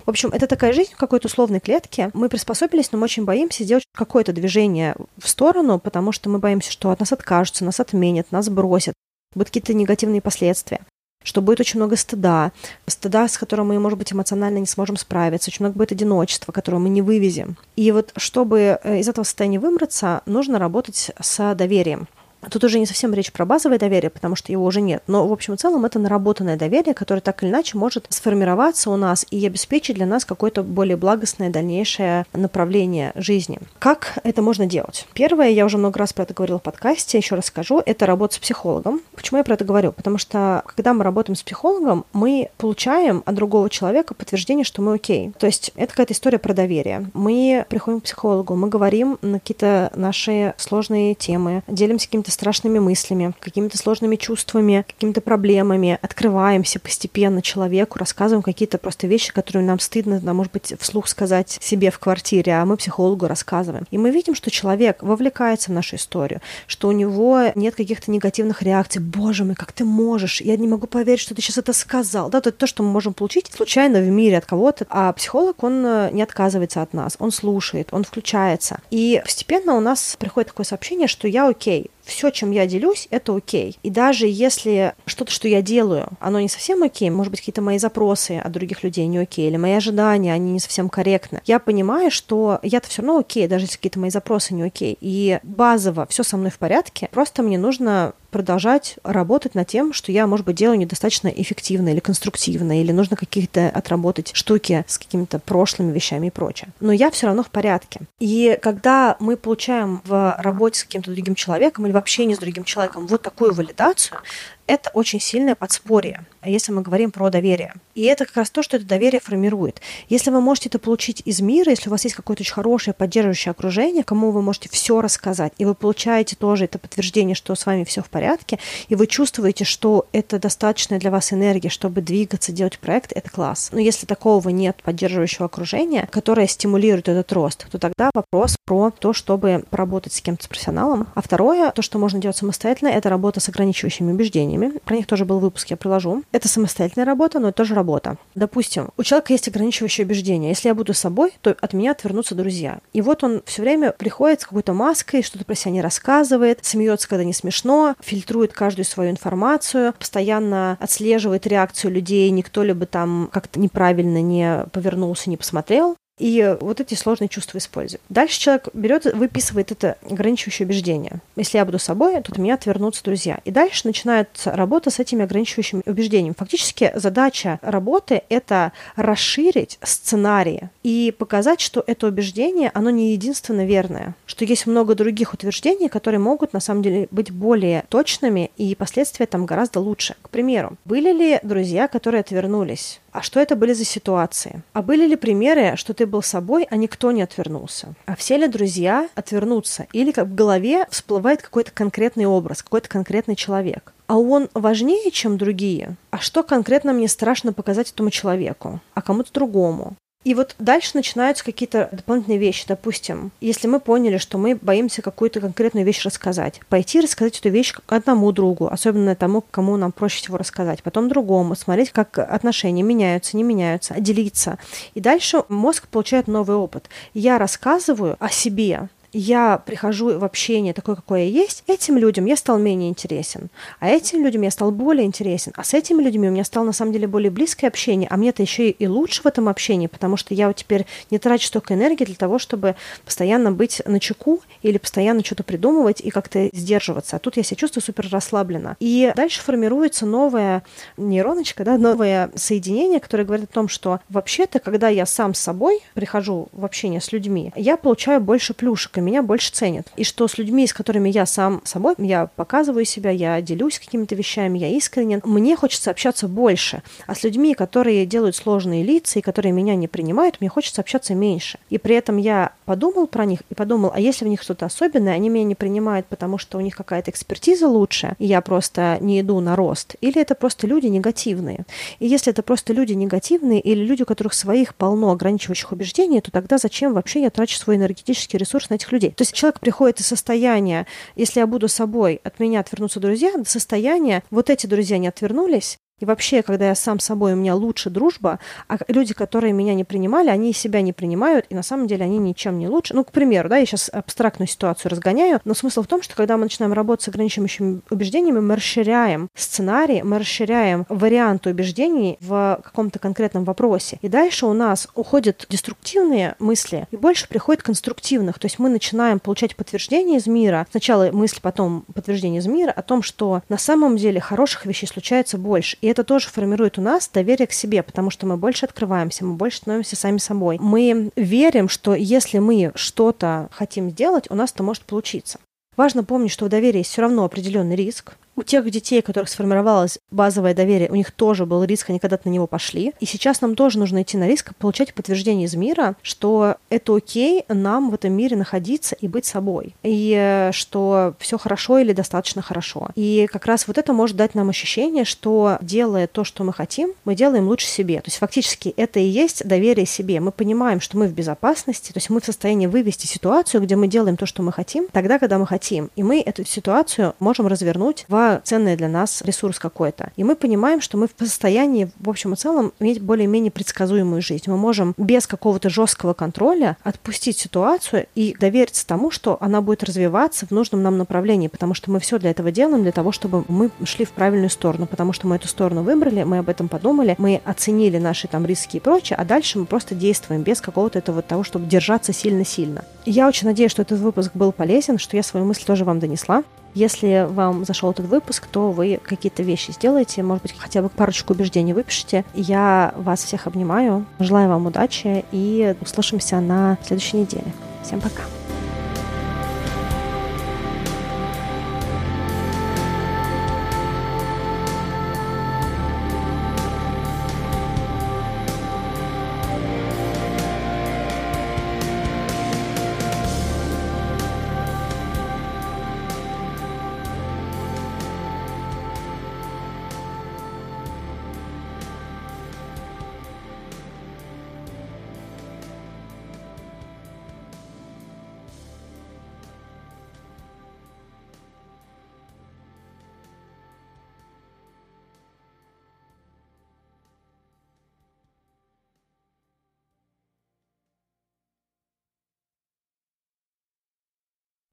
В 0.04 0.10
общем, 0.10 0.30
это 0.30 0.48
такая 0.48 0.74
жизнь 0.74 0.94
в 0.94 0.98
какой-то 0.98 1.28
условной 1.28 1.60
клетке. 1.60 2.10
Мы 2.14 2.30
приспособились, 2.30 2.92
но 2.92 2.98
мы 2.98 3.04
очень 3.04 3.26
боимся 3.26 3.64
сделать 3.64 3.84
какое-то 3.94 4.34
движение 4.34 4.96
в 5.18 5.30
сторону, 5.30 5.80
потому 5.80 6.12
что 6.12 6.30
мы 6.30 6.40
боимся, 6.40 6.72
что 6.72 6.90
от 6.90 7.00
нас 7.00 7.12
откажутся, 7.12 7.64
нас 7.64 7.80
отменят, 7.80 8.32
нас 8.32 8.50
бросят, 8.50 8.96
будут 9.36 9.50
какие-то 9.50 9.74
негативные 9.74 10.22
последствия 10.22 10.82
что 11.24 11.42
будет 11.42 11.60
очень 11.60 11.80
много 11.80 11.98
стыда, 11.98 12.54
стыда, 12.86 13.28
с 13.28 13.38
которым 13.38 13.68
мы, 13.68 13.80
может 13.80 14.00
быть, 14.00 14.14
эмоционально 14.14 14.60
не 14.60 14.66
сможем 14.66 14.96
справиться, 14.96 15.50
очень 15.50 15.66
много 15.66 15.78
будет 15.78 15.92
одиночества, 15.92 16.54
которое 16.54 16.78
мы 16.78 16.88
не 16.88 17.02
вывезем. 17.02 17.58
И 17.76 17.92
вот 17.92 18.14
чтобы 18.16 18.80
э, 18.82 19.00
из 19.00 19.10
этого 19.10 19.26
состояния 19.26 19.60
выбраться, 19.60 20.22
нужно 20.26 20.58
работать 20.58 21.12
с 21.20 21.56
доверием. 21.56 22.08
Тут 22.50 22.64
уже 22.64 22.80
не 22.80 22.86
совсем 22.86 23.14
речь 23.14 23.32
про 23.32 23.46
базовое 23.46 23.80
доверие, 23.80 24.10
потому 24.10 24.36
что 24.36 24.52
его 24.52 24.66
уже 24.66 24.82
нет. 24.82 25.04
Но, 25.08 25.28
в 25.28 25.32
общем 25.32 25.56
и 25.56 25.58
целом, 25.58 25.86
это 25.86 26.00
наработанное 26.00 26.58
доверие, 26.58 26.94
которое 26.94 27.22
так 27.22 27.44
или 27.44 27.50
иначе 27.50 27.78
может 27.78 28.06
сформироваться 28.10 28.90
у 28.90 28.96
нас 28.96 29.26
и 29.32 29.46
обеспечить 29.46 29.96
для 29.96 30.06
нас 30.06 30.26
какое-то 30.26 30.64
более 30.64 30.98
благостное 30.98 31.50
дальнейшее 31.50 32.26
направление 32.34 33.12
жизни. 33.16 33.60
Как 33.80 34.20
это 34.24 34.42
можно 34.42 34.66
делать? 34.66 35.08
Первое, 35.14 35.50
я 35.50 35.66
уже 35.66 35.78
много 35.78 36.00
раз 36.00 36.14
про 36.14 36.24
это 36.24 36.34
говорила 36.34 36.60
в 36.60 36.64
подкасте, 36.64 37.18
еще 37.18 37.36
раз 37.36 37.46
скажу, 37.46 37.82
это 37.86 38.06
работа 38.06 38.36
с 38.36 38.40
психологом. 38.40 39.02
Почему 39.16 39.40
я 39.40 39.44
про 39.44 39.56
это 39.56 39.66
говорю? 39.66 39.92
Потому 39.92 40.18
что, 40.18 40.64
когда 40.68 40.94
мы 40.94 41.04
работаем 41.04 41.36
с 41.36 41.44
психологом, 41.44 42.06
мы 42.14 42.50
получаем 42.58 43.24
от 43.26 43.36
другого 43.36 43.70
человека 43.70 44.14
подтверждение, 44.14 44.64
что 44.64 44.82
мы 44.82 44.96
окей. 44.96 45.32
То 45.38 45.48
есть 45.48 45.72
это 45.76 45.92
какая-то 45.92 46.14
история 46.14 46.40
про 46.40 46.54
доверие. 46.54 47.10
Мы 47.14 47.66
приходим 47.70 48.00
к 48.02 48.04
психологу, 48.04 48.56
мы 48.56 48.70
говорим 48.70 49.18
на 49.22 49.40
какие-то 49.40 49.92
наши 49.96 50.54
сложные 50.58 51.16
темы, 51.16 51.64
делимся 51.68 52.08
какими-то 52.08 52.27
страшными 52.32 52.80
мыслями, 52.80 53.34
какими-то 53.40 53.78
сложными 53.78 54.16
чувствами, 54.16 54.86
какими-то 54.88 55.22
проблемами, 55.22 55.98
открываемся 56.02 56.80
постепенно 56.80 57.42
человеку, 57.42 58.00
рассказываем 58.00 58.44
какие-то 58.44 58.78
просто 58.78 59.08
вещи, 59.08 59.34
которые 59.34 59.66
нам 59.66 59.80
стыдно, 59.80 60.20
да, 60.20 60.34
может 60.34 60.54
быть, 60.54 60.74
вслух 60.80 61.08
сказать 61.08 61.58
себе 61.62 61.92
в 61.92 62.00
квартире, 62.00 62.54
а 62.54 62.66
мы 62.66 62.78
психологу 62.78 63.28
рассказываем. 63.28 63.86
И 63.92 63.98
мы 63.98 64.12
видим, 64.12 64.36
что 64.36 64.52
человек 64.52 65.04
вовлекается 65.04 65.72
в 65.72 65.74
нашу 65.74 65.96
историю, 65.96 66.42
что 66.68 66.88
у 66.88 66.92
него 66.92 67.52
нет 67.56 67.76
каких-то 67.76 68.12
негативных 68.12 68.62
реакций. 68.62 69.02
Боже 69.02 69.44
мой, 69.44 69.56
как 69.56 69.72
ты 69.72 69.86
можешь? 69.86 70.42
Я 70.42 70.58
не 70.58 70.68
могу 70.68 70.88
поверить, 70.88 71.20
что 71.20 71.36
ты 71.36 71.42
сейчас 71.42 71.58
это 71.58 71.74
сказал. 71.74 72.30
Да, 72.30 72.40
это 72.40 72.52
то, 72.52 72.68
что 72.68 72.84
мы 72.84 72.90
можем 72.90 73.14
получить 73.14 73.52
случайно 73.54 74.00
в 74.00 74.08
мире 74.08 74.38
от 74.38 74.46
кого-то. 74.46 74.86
А 74.90 75.12
психолог, 75.14 75.64
он 75.64 75.86
э, 75.86 76.10
не 76.12 76.22
отказывается 76.22 76.82
от 76.82 76.94
нас, 76.94 77.16
он 77.20 77.32
слушает, 77.32 77.90
он 77.92 78.04
включается. 78.04 78.80
И 78.92 79.22
постепенно 79.24 79.76
у 79.76 79.80
нас 79.80 80.16
приходит 80.20 80.50
такое 80.50 80.66
сообщение, 80.66 81.08
что 81.08 81.28
я 81.28 81.48
окей, 81.48 81.90
все, 82.08 82.30
чем 82.32 82.52
я 82.52 82.66
делюсь, 82.66 83.08
это 83.12 83.36
окей. 83.36 83.78
И 83.84 83.90
даже 83.90 84.28
если 84.28 84.94
что-то, 85.06 85.32
что 85.32 85.48
я 85.48 85.62
делаю, 85.62 86.10
оно 86.20 86.40
не 86.40 86.50
совсем 86.50 86.84
окей, 86.84 87.10
может 87.10 87.32
быть, 87.32 87.42
какие-то 87.42 87.62
мои 87.62 87.78
запросы 87.78 88.40
от 88.44 88.52
других 88.52 88.84
людей 88.84 89.06
не 89.08 89.18
окей, 89.18 89.48
или 89.48 89.58
мои 89.58 89.74
ожидания, 89.74 90.34
они 90.34 90.54
не 90.54 90.60
совсем 90.60 90.90
корректны, 90.90 91.42
я 91.46 91.60
понимаю, 91.60 92.10
что 92.10 92.60
я-то 92.64 92.90
все 92.90 93.02
равно 93.02 93.20
окей, 93.20 93.48
даже 93.48 93.66
если 93.66 93.76
какие-то 93.76 94.00
мои 94.00 94.10
запросы 94.10 94.54
не 94.54 94.64
окей. 94.64 94.98
И 95.02 95.40
базово 95.44 96.08
все 96.10 96.24
со 96.24 96.38
мной 96.38 96.52
в 96.52 96.58
порядке, 96.58 97.10
просто 97.12 97.44
мне 97.44 97.58
нужно 97.58 98.14
продолжать 98.32 98.98
работать 99.04 99.56
над 99.56 99.68
тем, 99.68 99.94
что 99.94 100.12
я, 100.12 100.28
может 100.28 100.46
быть, 100.46 100.56
делаю 100.56 100.78
недостаточно 100.78 101.28
эффективно 101.28 101.90
или 101.90 102.00
конструктивно, 102.00 102.82
или 102.82 102.92
нужно 102.92 103.16
какие-то 103.16 103.70
отработать 103.70 104.32
штуки 104.34 104.86
с 104.88 104.98
какими-то 104.98 105.40
прошлыми 105.40 105.92
вещами 105.92 106.28
и 106.28 106.32
прочее. 106.32 106.70
Но 106.80 106.92
я 106.92 107.12
все 107.12 107.28
равно 107.28 107.44
в 107.44 107.50
порядке. 107.50 108.02
И 108.20 108.58
когда 108.62 109.16
мы 109.20 109.38
получаем 109.38 110.02
в 110.06 110.36
работе 110.40 110.80
с 110.80 110.84
каким-то 110.84 111.12
другим 111.12 111.36
человеком 111.36 111.86
или 111.86 111.94
в 111.94 111.98
общении 111.98 112.36
с 112.36 112.40
другим 112.40 112.64
человеком 112.64 113.08
вот 113.08 113.22
такую 113.22 113.54
валидацию, 113.54 114.20
это 114.68 114.92
очень 114.94 115.20
сильное 115.20 115.56
подспорье, 115.56 116.26
если 116.44 116.72
мы 116.72 116.82
говорим 116.82 117.12
про 117.12 117.30
доверие. 117.30 117.74
И 117.96 118.04
это 118.04 118.26
как 118.26 118.36
раз 118.36 118.50
то, 118.50 118.62
что 118.62 118.78
это 118.78 118.86
доверие 118.86 119.20
формирует. 119.20 119.82
Если 120.10 120.30
вы 120.30 120.42
можете 120.42 120.70
это 120.70 120.78
получить 120.78 121.22
из 121.26 121.42
мира, 121.42 121.72
если 121.72 121.90
у 121.90 121.92
вас 121.92 122.04
есть 122.04 122.16
какое-то 122.16 122.44
очень 122.44 122.54
хорошее 122.54 122.94
поддерживающее 122.94 123.52
окружение, 123.52 124.04
кому 124.04 124.32
вы 124.32 124.42
можете 124.42 124.70
все 124.70 125.02
рассказать, 125.02 125.54
и 125.58 125.66
вы 125.66 125.74
получаете 125.74 126.36
тоже 126.36 126.66
это 126.66 126.80
подтверждение, 126.80 127.34
что 127.34 127.56
с 127.56 127.66
вами 127.66 127.86
все 127.86 128.02
в 128.04 128.10
порядке, 128.10 128.60
и 128.90 128.96
вы 128.96 129.08
чувствуете, 129.08 129.64
что 129.64 130.08
это 130.12 130.38
достаточная 130.38 131.00
для 131.00 131.12
вас 131.12 131.34
энергия, 131.34 131.70
чтобы 131.70 132.02
двигаться, 132.02 132.52
делать 132.52 132.78
проект, 132.78 133.14
это 133.14 133.30
класс. 133.30 133.70
Но 133.72 133.80
если 133.80 134.06
такого 134.06 134.50
нет 134.50 134.82
поддерживающего 134.84 135.46
окружения, 135.46 136.08
которое 136.12 136.48
стимулирует 136.48 137.08
этот 137.08 137.32
рост, 137.32 137.68
то 137.72 137.80
тогда 137.80 138.12
вопрос 138.14 138.58
про 138.66 138.92
то, 138.92 139.14
чтобы 139.14 139.64
поработать 139.70 140.14
с 140.14 140.22
кем-то 140.22 140.44
с 140.44 140.48
профессионалом. 140.48 141.08
А 141.16 141.22
второе, 141.22 141.72
то, 141.72 141.82
что 141.82 142.00
можно 142.00 142.20
делать 142.20 142.38
самостоятельно, 142.38 142.90
это 142.90 143.10
работа 143.10 143.40
с 143.40 143.50
ограничивающими 143.50 144.12
убеждениями 144.12 144.57
убеждениями. 144.58 144.80
Про 144.86 144.96
них 144.96 145.08
тоже 145.08 145.26
был 145.26 145.40
выпуск, 145.40 145.70
я 145.70 145.78
приложу. 145.78 146.24
Это 146.32 146.48
самостоятельная 146.48 147.06
работа, 147.06 147.40
но 147.40 147.50
это 147.50 147.58
тоже 147.58 147.76
работа. 147.76 148.18
Допустим, 148.36 148.90
у 148.98 149.04
человека 149.04 149.34
есть 149.34 149.48
ограничивающее 149.48 150.06
убеждение. 150.06 150.50
Если 150.50 150.68
я 150.68 150.76
буду 150.76 150.94
собой, 150.94 151.34
то 151.42 151.56
от 151.60 151.74
меня 151.74 151.92
отвернутся 151.92 152.36
друзья. 152.36 152.80
И 152.94 153.02
вот 153.02 153.24
он 153.24 153.42
все 153.46 153.62
время 153.62 153.92
приходит 153.92 154.42
с 154.42 154.46
какой-то 154.46 154.74
маской, 154.74 155.22
что-то 155.22 155.46
про 155.46 155.56
себя 155.56 155.72
не 155.72 155.82
рассказывает, 155.82 156.60
смеется, 156.62 157.08
когда 157.08 157.24
не 157.24 157.34
смешно, 157.34 157.96
фильтрует 158.00 158.54
каждую 158.54 158.86
свою 158.86 159.12
информацию, 159.12 159.94
постоянно 159.98 160.78
отслеживает 160.80 161.48
реакцию 161.48 161.92
людей, 161.92 162.30
никто 162.30 162.64
либо 162.64 162.86
там 162.86 163.30
как-то 163.32 163.60
неправильно 163.60 164.22
не 164.22 164.66
повернулся, 164.72 165.30
не 165.30 165.38
посмотрел. 165.38 165.96
И 166.18 166.58
вот 166.60 166.82
эти 166.82 166.96
сложные 166.96 167.30
чувства 167.30 167.60
использует. 167.60 168.02
Дальше 168.10 168.40
человек 168.40 168.70
берет, 168.74 169.06
выписывает 169.06 169.72
это 169.72 169.98
ограничивающее 170.10 170.66
убеждение. 170.66 171.22
Если 171.36 171.58
я 171.58 171.66
буду 171.66 171.80
собой, 171.80 172.14
то 172.22 172.32
от 172.32 172.38
меня 172.38 172.56
отвернутся 172.56 173.04
друзья. 173.04 173.40
И 173.46 173.52
дальше 173.52 173.86
начинается 173.86 174.52
работа 174.52 174.90
с 174.90 175.00
этими 175.00 175.24
ограничивающими 175.24 175.84
убеждениями. 175.86 176.36
Фактически 176.38 176.92
задача 176.96 177.60
работы— 177.62 178.24
это 178.30 178.72
расширить 178.96 179.78
сценарии 179.84 180.70
и 180.84 181.14
показать, 181.18 181.62
что 181.62 181.84
это 181.86 182.08
убеждение, 182.08 182.72
оно 182.74 182.90
не 182.90 183.12
единственно 183.12 183.66
верное, 183.66 184.16
что 184.26 184.46
есть 184.46 184.66
много 184.66 184.96
других 184.96 185.34
утверждений, 185.34 185.90
которые 185.90 186.20
могут 186.20 186.54
на 186.54 186.60
самом 186.60 186.82
деле 186.82 187.08
быть 187.12 187.32
более 187.32 187.86
точными, 187.90 188.52
и 188.58 188.76
последствия 188.76 189.26
там 189.26 189.46
гораздо 189.46 189.80
лучше. 189.80 190.16
К 190.22 190.30
примеру, 190.30 190.78
были 190.86 191.14
ли 191.14 191.40
друзья, 191.44 191.88
которые 191.88 192.22
отвернулись? 192.22 193.00
А 193.18 193.24
что 193.24 193.40
это 193.40 193.56
были 193.56 193.74
за 193.74 193.84
ситуации? 193.84 194.62
А 194.74 194.84
были 194.84 195.08
ли 195.08 195.16
примеры, 195.16 195.76
что 195.76 195.96
ты 195.96 196.06
был 196.06 196.22
собой, 196.22 196.68
а 196.70 196.78
никто 196.78 197.12
не 197.12 197.24
отвернулся? 197.24 197.96
А 198.06 198.16
все 198.16 198.38
ли 198.38 198.48
друзья 198.48 199.10
отвернутся? 199.16 199.88
Или 199.92 200.12
как 200.12 200.28
в 200.28 200.36
голове 200.36 200.86
всплывает 200.92 201.42
какой-то 201.42 201.72
конкретный 201.72 202.28
образ, 202.28 202.62
какой-то 202.62 202.88
конкретный 202.90 203.36
человек? 203.36 203.92
а 204.08 204.18
он 204.18 204.50
важнее, 204.54 205.12
чем 205.12 205.38
другие? 205.38 205.98
А 206.12 206.20
что 206.20 206.44
конкретно 206.44 206.94
мне 206.94 207.08
страшно 207.08 207.54
показать 207.54 207.92
этому 207.92 208.10
человеку, 208.10 208.80
а 208.94 209.02
кому-то 209.02 209.34
другому? 209.34 209.96
И 210.24 210.34
вот 210.34 210.56
дальше 210.60 210.92
начинаются 210.94 211.46
какие-то 211.46 211.88
дополнительные 211.92 212.38
вещи. 212.38 212.66
Допустим, 212.68 213.32
если 213.40 213.68
мы 213.68 213.80
поняли, 213.80 214.18
что 214.18 214.38
мы 214.38 214.56
боимся 214.56 215.02
какую-то 215.02 215.40
конкретную 215.40 215.86
вещь 215.86 216.04
рассказать, 216.04 216.60
пойти 216.68 217.00
рассказать 217.00 217.40
эту 217.40 217.50
вещь 217.50 217.74
одному 217.88 218.32
другу, 218.34 218.68
особенно 218.68 219.16
тому, 219.16 219.42
кому 219.52 219.78
нам 219.78 219.94
проще 219.94 220.18
всего 220.18 220.38
рассказать, 220.38 220.84
потом 220.84 221.08
другому, 221.08 221.56
смотреть, 221.56 221.92
как 221.92 222.18
отношения 222.18 222.84
меняются, 222.84 223.38
не 223.38 223.44
меняются, 223.44 223.94
делиться. 224.00 224.58
И 224.96 225.00
дальше 225.00 225.44
мозг 225.48 225.88
получает 225.88 226.28
новый 226.28 226.58
опыт. 226.58 226.90
Я 227.14 227.38
рассказываю 227.38 228.18
о 228.20 228.30
себе, 228.30 228.90
я 229.18 229.58
прихожу 229.58 230.18
в 230.18 230.24
общение 230.24 230.74
такое, 230.74 230.96
какое 230.96 231.22
я 231.22 231.42
есть, 231.42 231.64
этим 231.68 231.98
людям 231.98 232.26
я 232.26 232.36
стал 232.36 232.60
менее 232.60 232.90
интересен, 232.90 233.50
а 233.80 233.90
этим 233.90 234.24
людям 234.24 234.44
я 234.44 234.52
стал 234.52 234.72
более 234.72 235.06
интересен, 235.06 235.52
а 235.56 235.64
с 235.64 235.74
этими 235.74 236.02
людьми 236.04 236.28
у 236.28 236.32
меня 236.32 236.44
стало 236.44 236.66
на 236.66 236.74
самом 236.74 236.94
деле 236.94 237.08
более 237.08 237.32
близкое 237.32 237.68
общение, 237.68 238.08
а 238.10 238.18
мне-то 238.18 238.44
еще 238.44 238.70
и 238.70 238.88
лучше 238.88 239.24
в 239.24 239.26
этом 239.26 239.50
общении, 239.50 239.88
потому 239.88 240.18
что 240.18 240.34
я 240.34 240.48
вот 240.48 240.58
теперь 240.58 240.86
не 241.10 241.18
трачу 241.18 241.48
столько 241.48 241.74
энергии 241.74 242.06
для 242.06 242.16
того, 242.16 242.38
чтобы 242.38 242.76
постоянно 243.06 243.52
быть 243.52 243.82
на 243.86 244.00
чеку 244.00 244.42
или 244.62 244.78
постоянно 244.78 245.26
что-то 245.26 245.44
придумывать 245.44 246.00
и 246.02 246.12
как-то 246.12 246.50
сдерживаться. 246.54 247.16
А 247.16 247.20
тут 247.20 247.38
я 247.38 247.44
себя 247.44 247.58
чувствую 247.58 247.84
супер 247.84 248.08
расслабленно. 248.12 248.78
И 248.80 249.12
дальше 249.16 249.42
формируется 249.42 250.06
новая 250.06 250.64
нейроночка, 250.98 251.64
да, 251.64 251.78
новое 251.78 252.30
соединение, 252.36 253.00
которое 253.00 253.24
говорит 253.24 253.50
о 253.50 253.54
том, 253.54 253.68
что 253.68 254.00
вообще-то, 254.10 254.60
когда 254.60 254.90
я 254.90 255.06
сам 255.06 255.34
с 255.34 255.40
собой 255.40 255.82
прихожу 255.96 256.50
в 256.52 256.64
общение 256.64 257.02
с 257.02 257.12
людьми, 257.12 257.52
я 257.56 257.78
получаю 257.78 258.22
больше 258.22 258.54
плюшек, 258.54 258.98
меня 259.08 259.24
больше 259.24 259.52
ценят. 259.52 259.88
И 259.96 260.04
что 260.04 260.28
с 260.28 260.38
людьми, 260.38 260.68
с 260.68 260.74
которыми 260.74 261.10
я 261.10 261.26
сам 261.26 261.62
собой, 261.64 261.96
я 261.98 262.28
показываю 262.36 262.86
себя, 262.86 263.10
я 263.10 263.42
делюсь 263.42 263.80
какими-то 263.80 264.16
вещами, 264.16 264.60
я 264.60 264.70
искренен, 264.70 265.22
мне 265.24 265.56
хочется 265.56 265.92
общаться 265.92 266.28
больше. 266.28 266.84
А 267.08 267.16
с 267.16 267.24
людьми, 267.24 267.54
которые 267.54 268.06
делают 268.06 268.36
сложные 268.36 268.84
лица 268.84 269.20
и 269.20 269.22
которые 269.22 269.52
меня 269.52 269.76
не 269.76 269.88
принимают, 269.88 270.40
мне 270.40 270.50
хочется 270.50 270.82
общаться 270.82 271.16
меньше. 271.16 271.58
И 271.70 271.78
при 271.78 271.96
этом 271.96 272.18
я 272.18 272.52
подумал 272.66 273.08
про 273.08 273.26
них 273.26 273.40
и 273.50 273.56
подумал, 273.56 273.92
а 273.94 274.00
если 274.00 274.26
в 274.26 274.28
них 274.28 274.42
что-то 274.42 274.66
особенное, 274.66 275.14
они 275.14 275.30
меня 275.30 275.46
не 275.46 275.56
принимают, 275.56 276.06
потому 276.08 276.38
что 276.38 276.58
у 276.58 276.62
них 276.62 276.76
какая-то 276.76 277.12
экспертиза 277.12 277.68
лучше, 277.68 278.16
и 278.20 278.26
я 278.26 278.42
просто 278.42 278.98
не 279.00 279.22
иду 279.22 279.40
на 279.40 279.56
рост, 279.56 279.96
или 280.02 280.22
это 280.22 280.36
просто 280.36 280.68
люди 280.68 280.88
негативные. 280.88 281.66
И 282.00 282.08
если 282.08 282.32
это 282.32 282.44
просто 282.44 282.74
люди 282.74 282.94
негативные 282.94 283.62
или 283.62 283.84
люди, 283.84 284.04
у 284.04 284.06
которых 284.06 284.34
своих 284.34 284.76
полно 284.76 285.12
ограничивающих 285.12 285.72
убеждений, 285.72 286.22
то 286.22 286.32
тогда 286.32 286.58
зачем 286.58 286.94
вообще 286.94 287.22
я 287.22 287.30
трачу 287.30 287.58
свой 287.58 287.78
энергетический 287.78 288.38
ресурс 288.38 288.70
на 288.70 288.76
этих 288.76 288.87
людей? 288.92 289.12
То 289.12 289.22
есть 289.22 289.34
человек 289.34 289.60
приходит 289.60 290.00
из 290.00 290.08
состояния, 290.08 290.88
если 291.16 291.40
я 291.40 291.48
буду 291.48 291.68
собой, 291.68 292.20
от 292.24 292.40
меня 292.40 292.60
отвернутся 292.60 293.00
друзья, 293.00 293.32
до 293.38 293.50
состояния, 293.50 294.24
вот 294.30 294.50
эти 294.50 294.68
друзья 294.68 294.98
не 294.98 295.08
отвернулись, 295.08 295.78
и 296.00 296.06
вообще, 296.06 296.44
когда 296.44 296.68
я 296.68 296.76
сам 296.76 297.00
собой, 297.00 297.34
у 297.34 297.36
меня 297.36 297.56
лучше 297.56 297.90
дружба, 297.90 298.40
а 298.68 298.78
люди, 298.88 299.14
которые 299.14 299.54
меня 299.54 299.74
не 299.74 299.84
принимали, 299.84 300.30
они 300.30 300.54
себя 300.54 300.82
не 300.82 300.94
принимают, 300.94 301.46
и 301.50 301.56
на 301.56 301.64
самом 301.64 301.88
деле 301.88 302.06
они 302.06 302.20
ничем 302.20 302.60
не 302.60 302.68
лучше. 302.68 302.94
Ну, 302.94 303.04
к 303.04 303.12
примеру, 303.12 303.50
да, 303.50 303.58
я 303.58 303.66
сейчас 303.66 303.90
абстрактную 303.92 304.48
ситуацию 304.48 304.92
разгоняю, 304.92 305.42
но 305.44 305.56
смысл 305.56 305.82
в 305.82 305.88
том, 305.88 306.04
что 306.04 306.16
когда 306.16 306.38
мы 306.38 306.44
начинаем 306.44 306.74
работать 306.74 307.06
с 307.06 307.08
ограничивающими 307.08 307.82
убеждениями, 307.90 308.40
мы 308.40 308.56
расширяем 308.56 309.30
сценарий, 309.34 310.04
мы 310.04 310.20
расширяем 310.20 310.86
варианты 310.88 311.50
убеждений 311.50 312.18
в 312.22 312.62
каком-то 312.64 313.00
конкретном 313.00 313.44
вопросе. 313.44 313.98
И 314.02 314.08
дальше 314.08 314.46
у 314.46 314.54
нас 314.54 314.88
уходят 314.94 315.48
деструктивные 315.50 316.36
мысли, 316.38 316.88
и 316.92 316.98
больше 316.98 317.28
приходит 317.28 317.64
конструктивных. 317.64 318.38
То 318.38 318.46
есть 318.46 318.60
мы 318.60 318.70
начинаем 318.70 319.20
получать 319.20 319.56
подтверждение 319.56 320.20
из 320.20 320.28
мира, 320.28 320.68
сначала 320.70 321.10
мысли, 321.12 321.40
потом 321.42 321.86
подтверждение 321.94 322.40
из 322.40 322.46
мира 322.46 322.72
о 322.72 322.84
том, 322.84 323.02
что 323.02 323.42
на 323.50 323.58
самом 323.58 323.98
деле 323.98 324.20
хороших 324.20 324.68
вещей 324.68 324.86
случается 324.86 325.40
больше 325.40 325.78
и 325.88 325.90
это 325.90 326.04
тоже 326.04 326.28
формирует 326.28 326.78
у 326.78 326.82
нас 326.82 327.10
доверие 327.14 327.48
к 327.48 327.54
себе, 327.54 327.82
потому 327.82 328.10
что 328.10 328.26
мы 328.26 328.36
больше 328.36 328.66
открываемся, 328.66 329.24
мы 329.24 329.36
больше 329.36 329.60
становимся 329.60 329.96
сами 329.96 330.18
собой. 330.18 330.58
Мы 330.60 331.12
верим, 331.16 331.70
что 331.70 331.96
если 331.96 332.40
мы 332.40 332.74
что-то 332.76 333.48
хотим 333.54 333.90
сделать, 333.92 334.30
у 334.30 334.36
нас 334.36 334.52
это 334.52 334.64
может 334.64 334.84
получиться. 334.84 335.40
Важно 335.78 336.04
помнить, 336.04 336.32
что 336.32 336.44
в 336.44 336.50
доверии 336.50 336.80
есть 336.80 336.92
все 336.92 337.04
равно 337.04 337.24
определенный 337.24 337.78
риск, 337.78 338.18
у 338.38 338.44
тех 338.44 338.70
детей, 338.70 339.00
у 339.00 339.04
которых 339.04 339.30
сформировалось 339.30 340.00
базовое 340.12 340.54
доверие, 340.54 340.90
у 340.90 340.96
них 340.96 341.12
тоже 341.12 341.46
был 341.46 341.64
риск, 341.64 341.90
они 341.90 342.00
когда-то 342.00 342.30
на 342.30 342.32
него 342.32 342.48
пошли. 342.48 342.94
И 343.00 343.06
сейчас 343.06 343.42
нам 343.42 343.56
тоже 343.56 343.80
нужно 343.80 344.04
идти 344.04 344.16
на 344.16 344.28
риск, 344.28 344.56
получать 344.56 344.94
подтверждение 344.94 345.48
из 345.48 345.56
мира, 345.56 345.96
что 346.04 346.56
это 346.70 346.96
окей 346.96 347.44
нам 347.50 347.90
в 347.90 347.96
этом 347.96 348.14
мире 348.14 348.38
находиться 348.38 348.96
и 348.96 349.08
быть 349.08 349.26
собой. 349.26 349.76
И 349.84 350.16
э, 350.16 350.52
что 350.54 351.16
все 351.20 351.38
хорошо 351.38 351.80
или 351.80 351.94
достаточно 351.94 352.42
хорошо. 352.42 352.90
И 352.96 353.28
как 353.32 353.48
раз 353.48 353.68
вот 353.68 353.78
это 353.78 353.92
может 353.92 354.16
дать 354.16 354.36
нам 354.36 354.50
ощущение, 354.50 355.04
что 355.04 355.58
делая 355.62 356.06
то, 356.06 356.24
что 356.24 356.44
мы 356.44 356.54
хотим, 356.54 356.92
мы 357.06 357.16
делаем 357.16 357.48
лучше 357.48 357.66
себе. 357.66 357.98
То 357.98 358.08
есть 358.08 358.18
фактически 358.20 358.70
это 358.78 359.00
и 359.00 359.06
есть 359.06 359.48
доверие 359.48 359.88
себе. 359.88 360.20
Мы 360.20 360.32
понимаем, 360.32 360.80
что 360.80 360.98
мы 360.98 361.08
в 361.08 361.14
безопасности, 361.14 361.92
то 361.92 361.98
есть 361.98 362.12
мы 362.12 362.22
в 362.22 362.26
состоянии 362.26 362.68
вывести 362.68 363.08
ситуацию, 363.08 363.62
где 363.64 363.76
мы 363.76 363.88
делаем 363.88 364.16
то, 364.16 364.28
что 364.28 364.44
мы 364.44 364.52
хотим, 364.52 364.88
тогда, 364.92 365.18
когда 365.18 365.40
мы 365.40 365.48
хотим. 365.48 365.90
И 365.96 366.04
мы 366.04 366.22
эту 366.22 366.46
ситуацию 366.46 367.16
можем 367.20 367.48
развернуть 367.48 368.06
в 368.08 368.27
ценный 368.44 368.76
для 368.76 368.88
нас 368.88 369.22
ресурс 369.22 369.60
какой-то. 369.60 370.12
И 370.16 370.24
мы 370.24 370.36
понимаем, 370.36 370.82
что 370.82 370.98
мы 370.98 371.08
в 371.08 371.12
состоянии, 371.20 371.92
в 372.00 372.10
общем 372.10 372.34
и 372.34 372.36
целом, 372.36 372.74
иметь 372.80 373.02
более-менее 373.02 373.52
предсказуемую 373.52 374.22
жизнь. 374.22 374.44
Мы 374.48 374.58
можем 374.58 374.94
без 374.98 375.28
какого-то 375.28 375.70
жесткого 375.70 376.14
контроля 376.14 376.78
отпустить 376.84 377.38
ситуацию 377.38 378.08
и 378.16 378.36
довериться 378.40 378.86
тому, 378.86 379.12
что 379.12 379.38
она 379.42 379.62
будет 379.62 379.84
развиваться 379.84 380.46
в 380.46 380.52
нужном 380.52 380.84
нам 380.84 380.98
направлении, 380.98 381.48
потому 381.48 381.74
что 381.74 381.92
мы 381.92 382.00
все 382.00 382.20
для 382.20 382.32
этого 382.32 382.52
делаем, 382.52 382.84
для 382.84 382.92
того, 382.92 383.12
чтобы 383.12 383.46
мы 383.48 383.72
шли 383.84 384.06
в 384.06 384.12
правильную 384.12 384.50
сторону, 384.50 384.86
потому 384.88 385.14
что 385.14 385.28
мы 385.28 385.36
эту 385.36 385.48
сторону 385.48 385.84
выбрали, 385.84 386.24
мы 386.24 386.40
об 386.40 386.50
этом 386.50 386.68
подумали, 386.68 387.16
мы 387.18 387.42
оценили 387.46 387.98
наши 387.98 388.28
там 388.28 388.46
риски 388.46 388.78
и 388.78 388.80
прочее, 388.80 389.18
а 389.18 389.26
дальше 389.26 389.60
мы 389.60 389.66
просто 389.66 389.96
действуем 389.96 390.44
без 390.44 390.62
какого-то 390.62 391.00
этого 391.00 391.22
того, 391.22 391.44
чтобы 391.44 391.66
держаться 391.66 392.14
сильно-сильно. 392.14 392.84
Я 393.06 393.28
очень 393.28 393.48
надеюсь, 393.48 393.72
что 393.72 393.82
этот 393.82 394.00
выпуск 394.00 394.32
был 394.34 394.52
полезен, 394.52 394.98
что 394.98 395.16
я 395.16 395.24
свою 395.24 395.46
мысль 395.46 395.64
тоже 395.66 395.86
вам 395.86 396.00
донесла. 396.00 396.44
Если 396.78 397.26
вам 397.28 397.66
зашел 397.66 397.90
этот 397.90 398.06
выпуск, 398.06 398.46
то 398.46 398.70
вы 398.70 399.00
какие-то 399.02 399.42
вещи 399.42 399.72
сделаете, 399.72 400.22
может 400.22 400.44
быть, 400.44 400.56
хотя 400.56 400.84
бы 400.84 400.90
парочку 400.90 401.34
убеждений 401.34 401.74
выпишите. 401.74 402.24
Я 402.36 402.94
вас 402.98 403.24
всех 403.24 403.48
обнимаю, 403.48 404.06
желаю 404.20 404.50
вам 404.50 404.68
удачи 404.68 405.26
и 405.32 405.76
услышимся 405.82 406.40
на 406.40 406.78
следующей 406.86 407.18
неделе. 407.18 407.52
Всем 407.82 408.00
пока! 408.00 408.37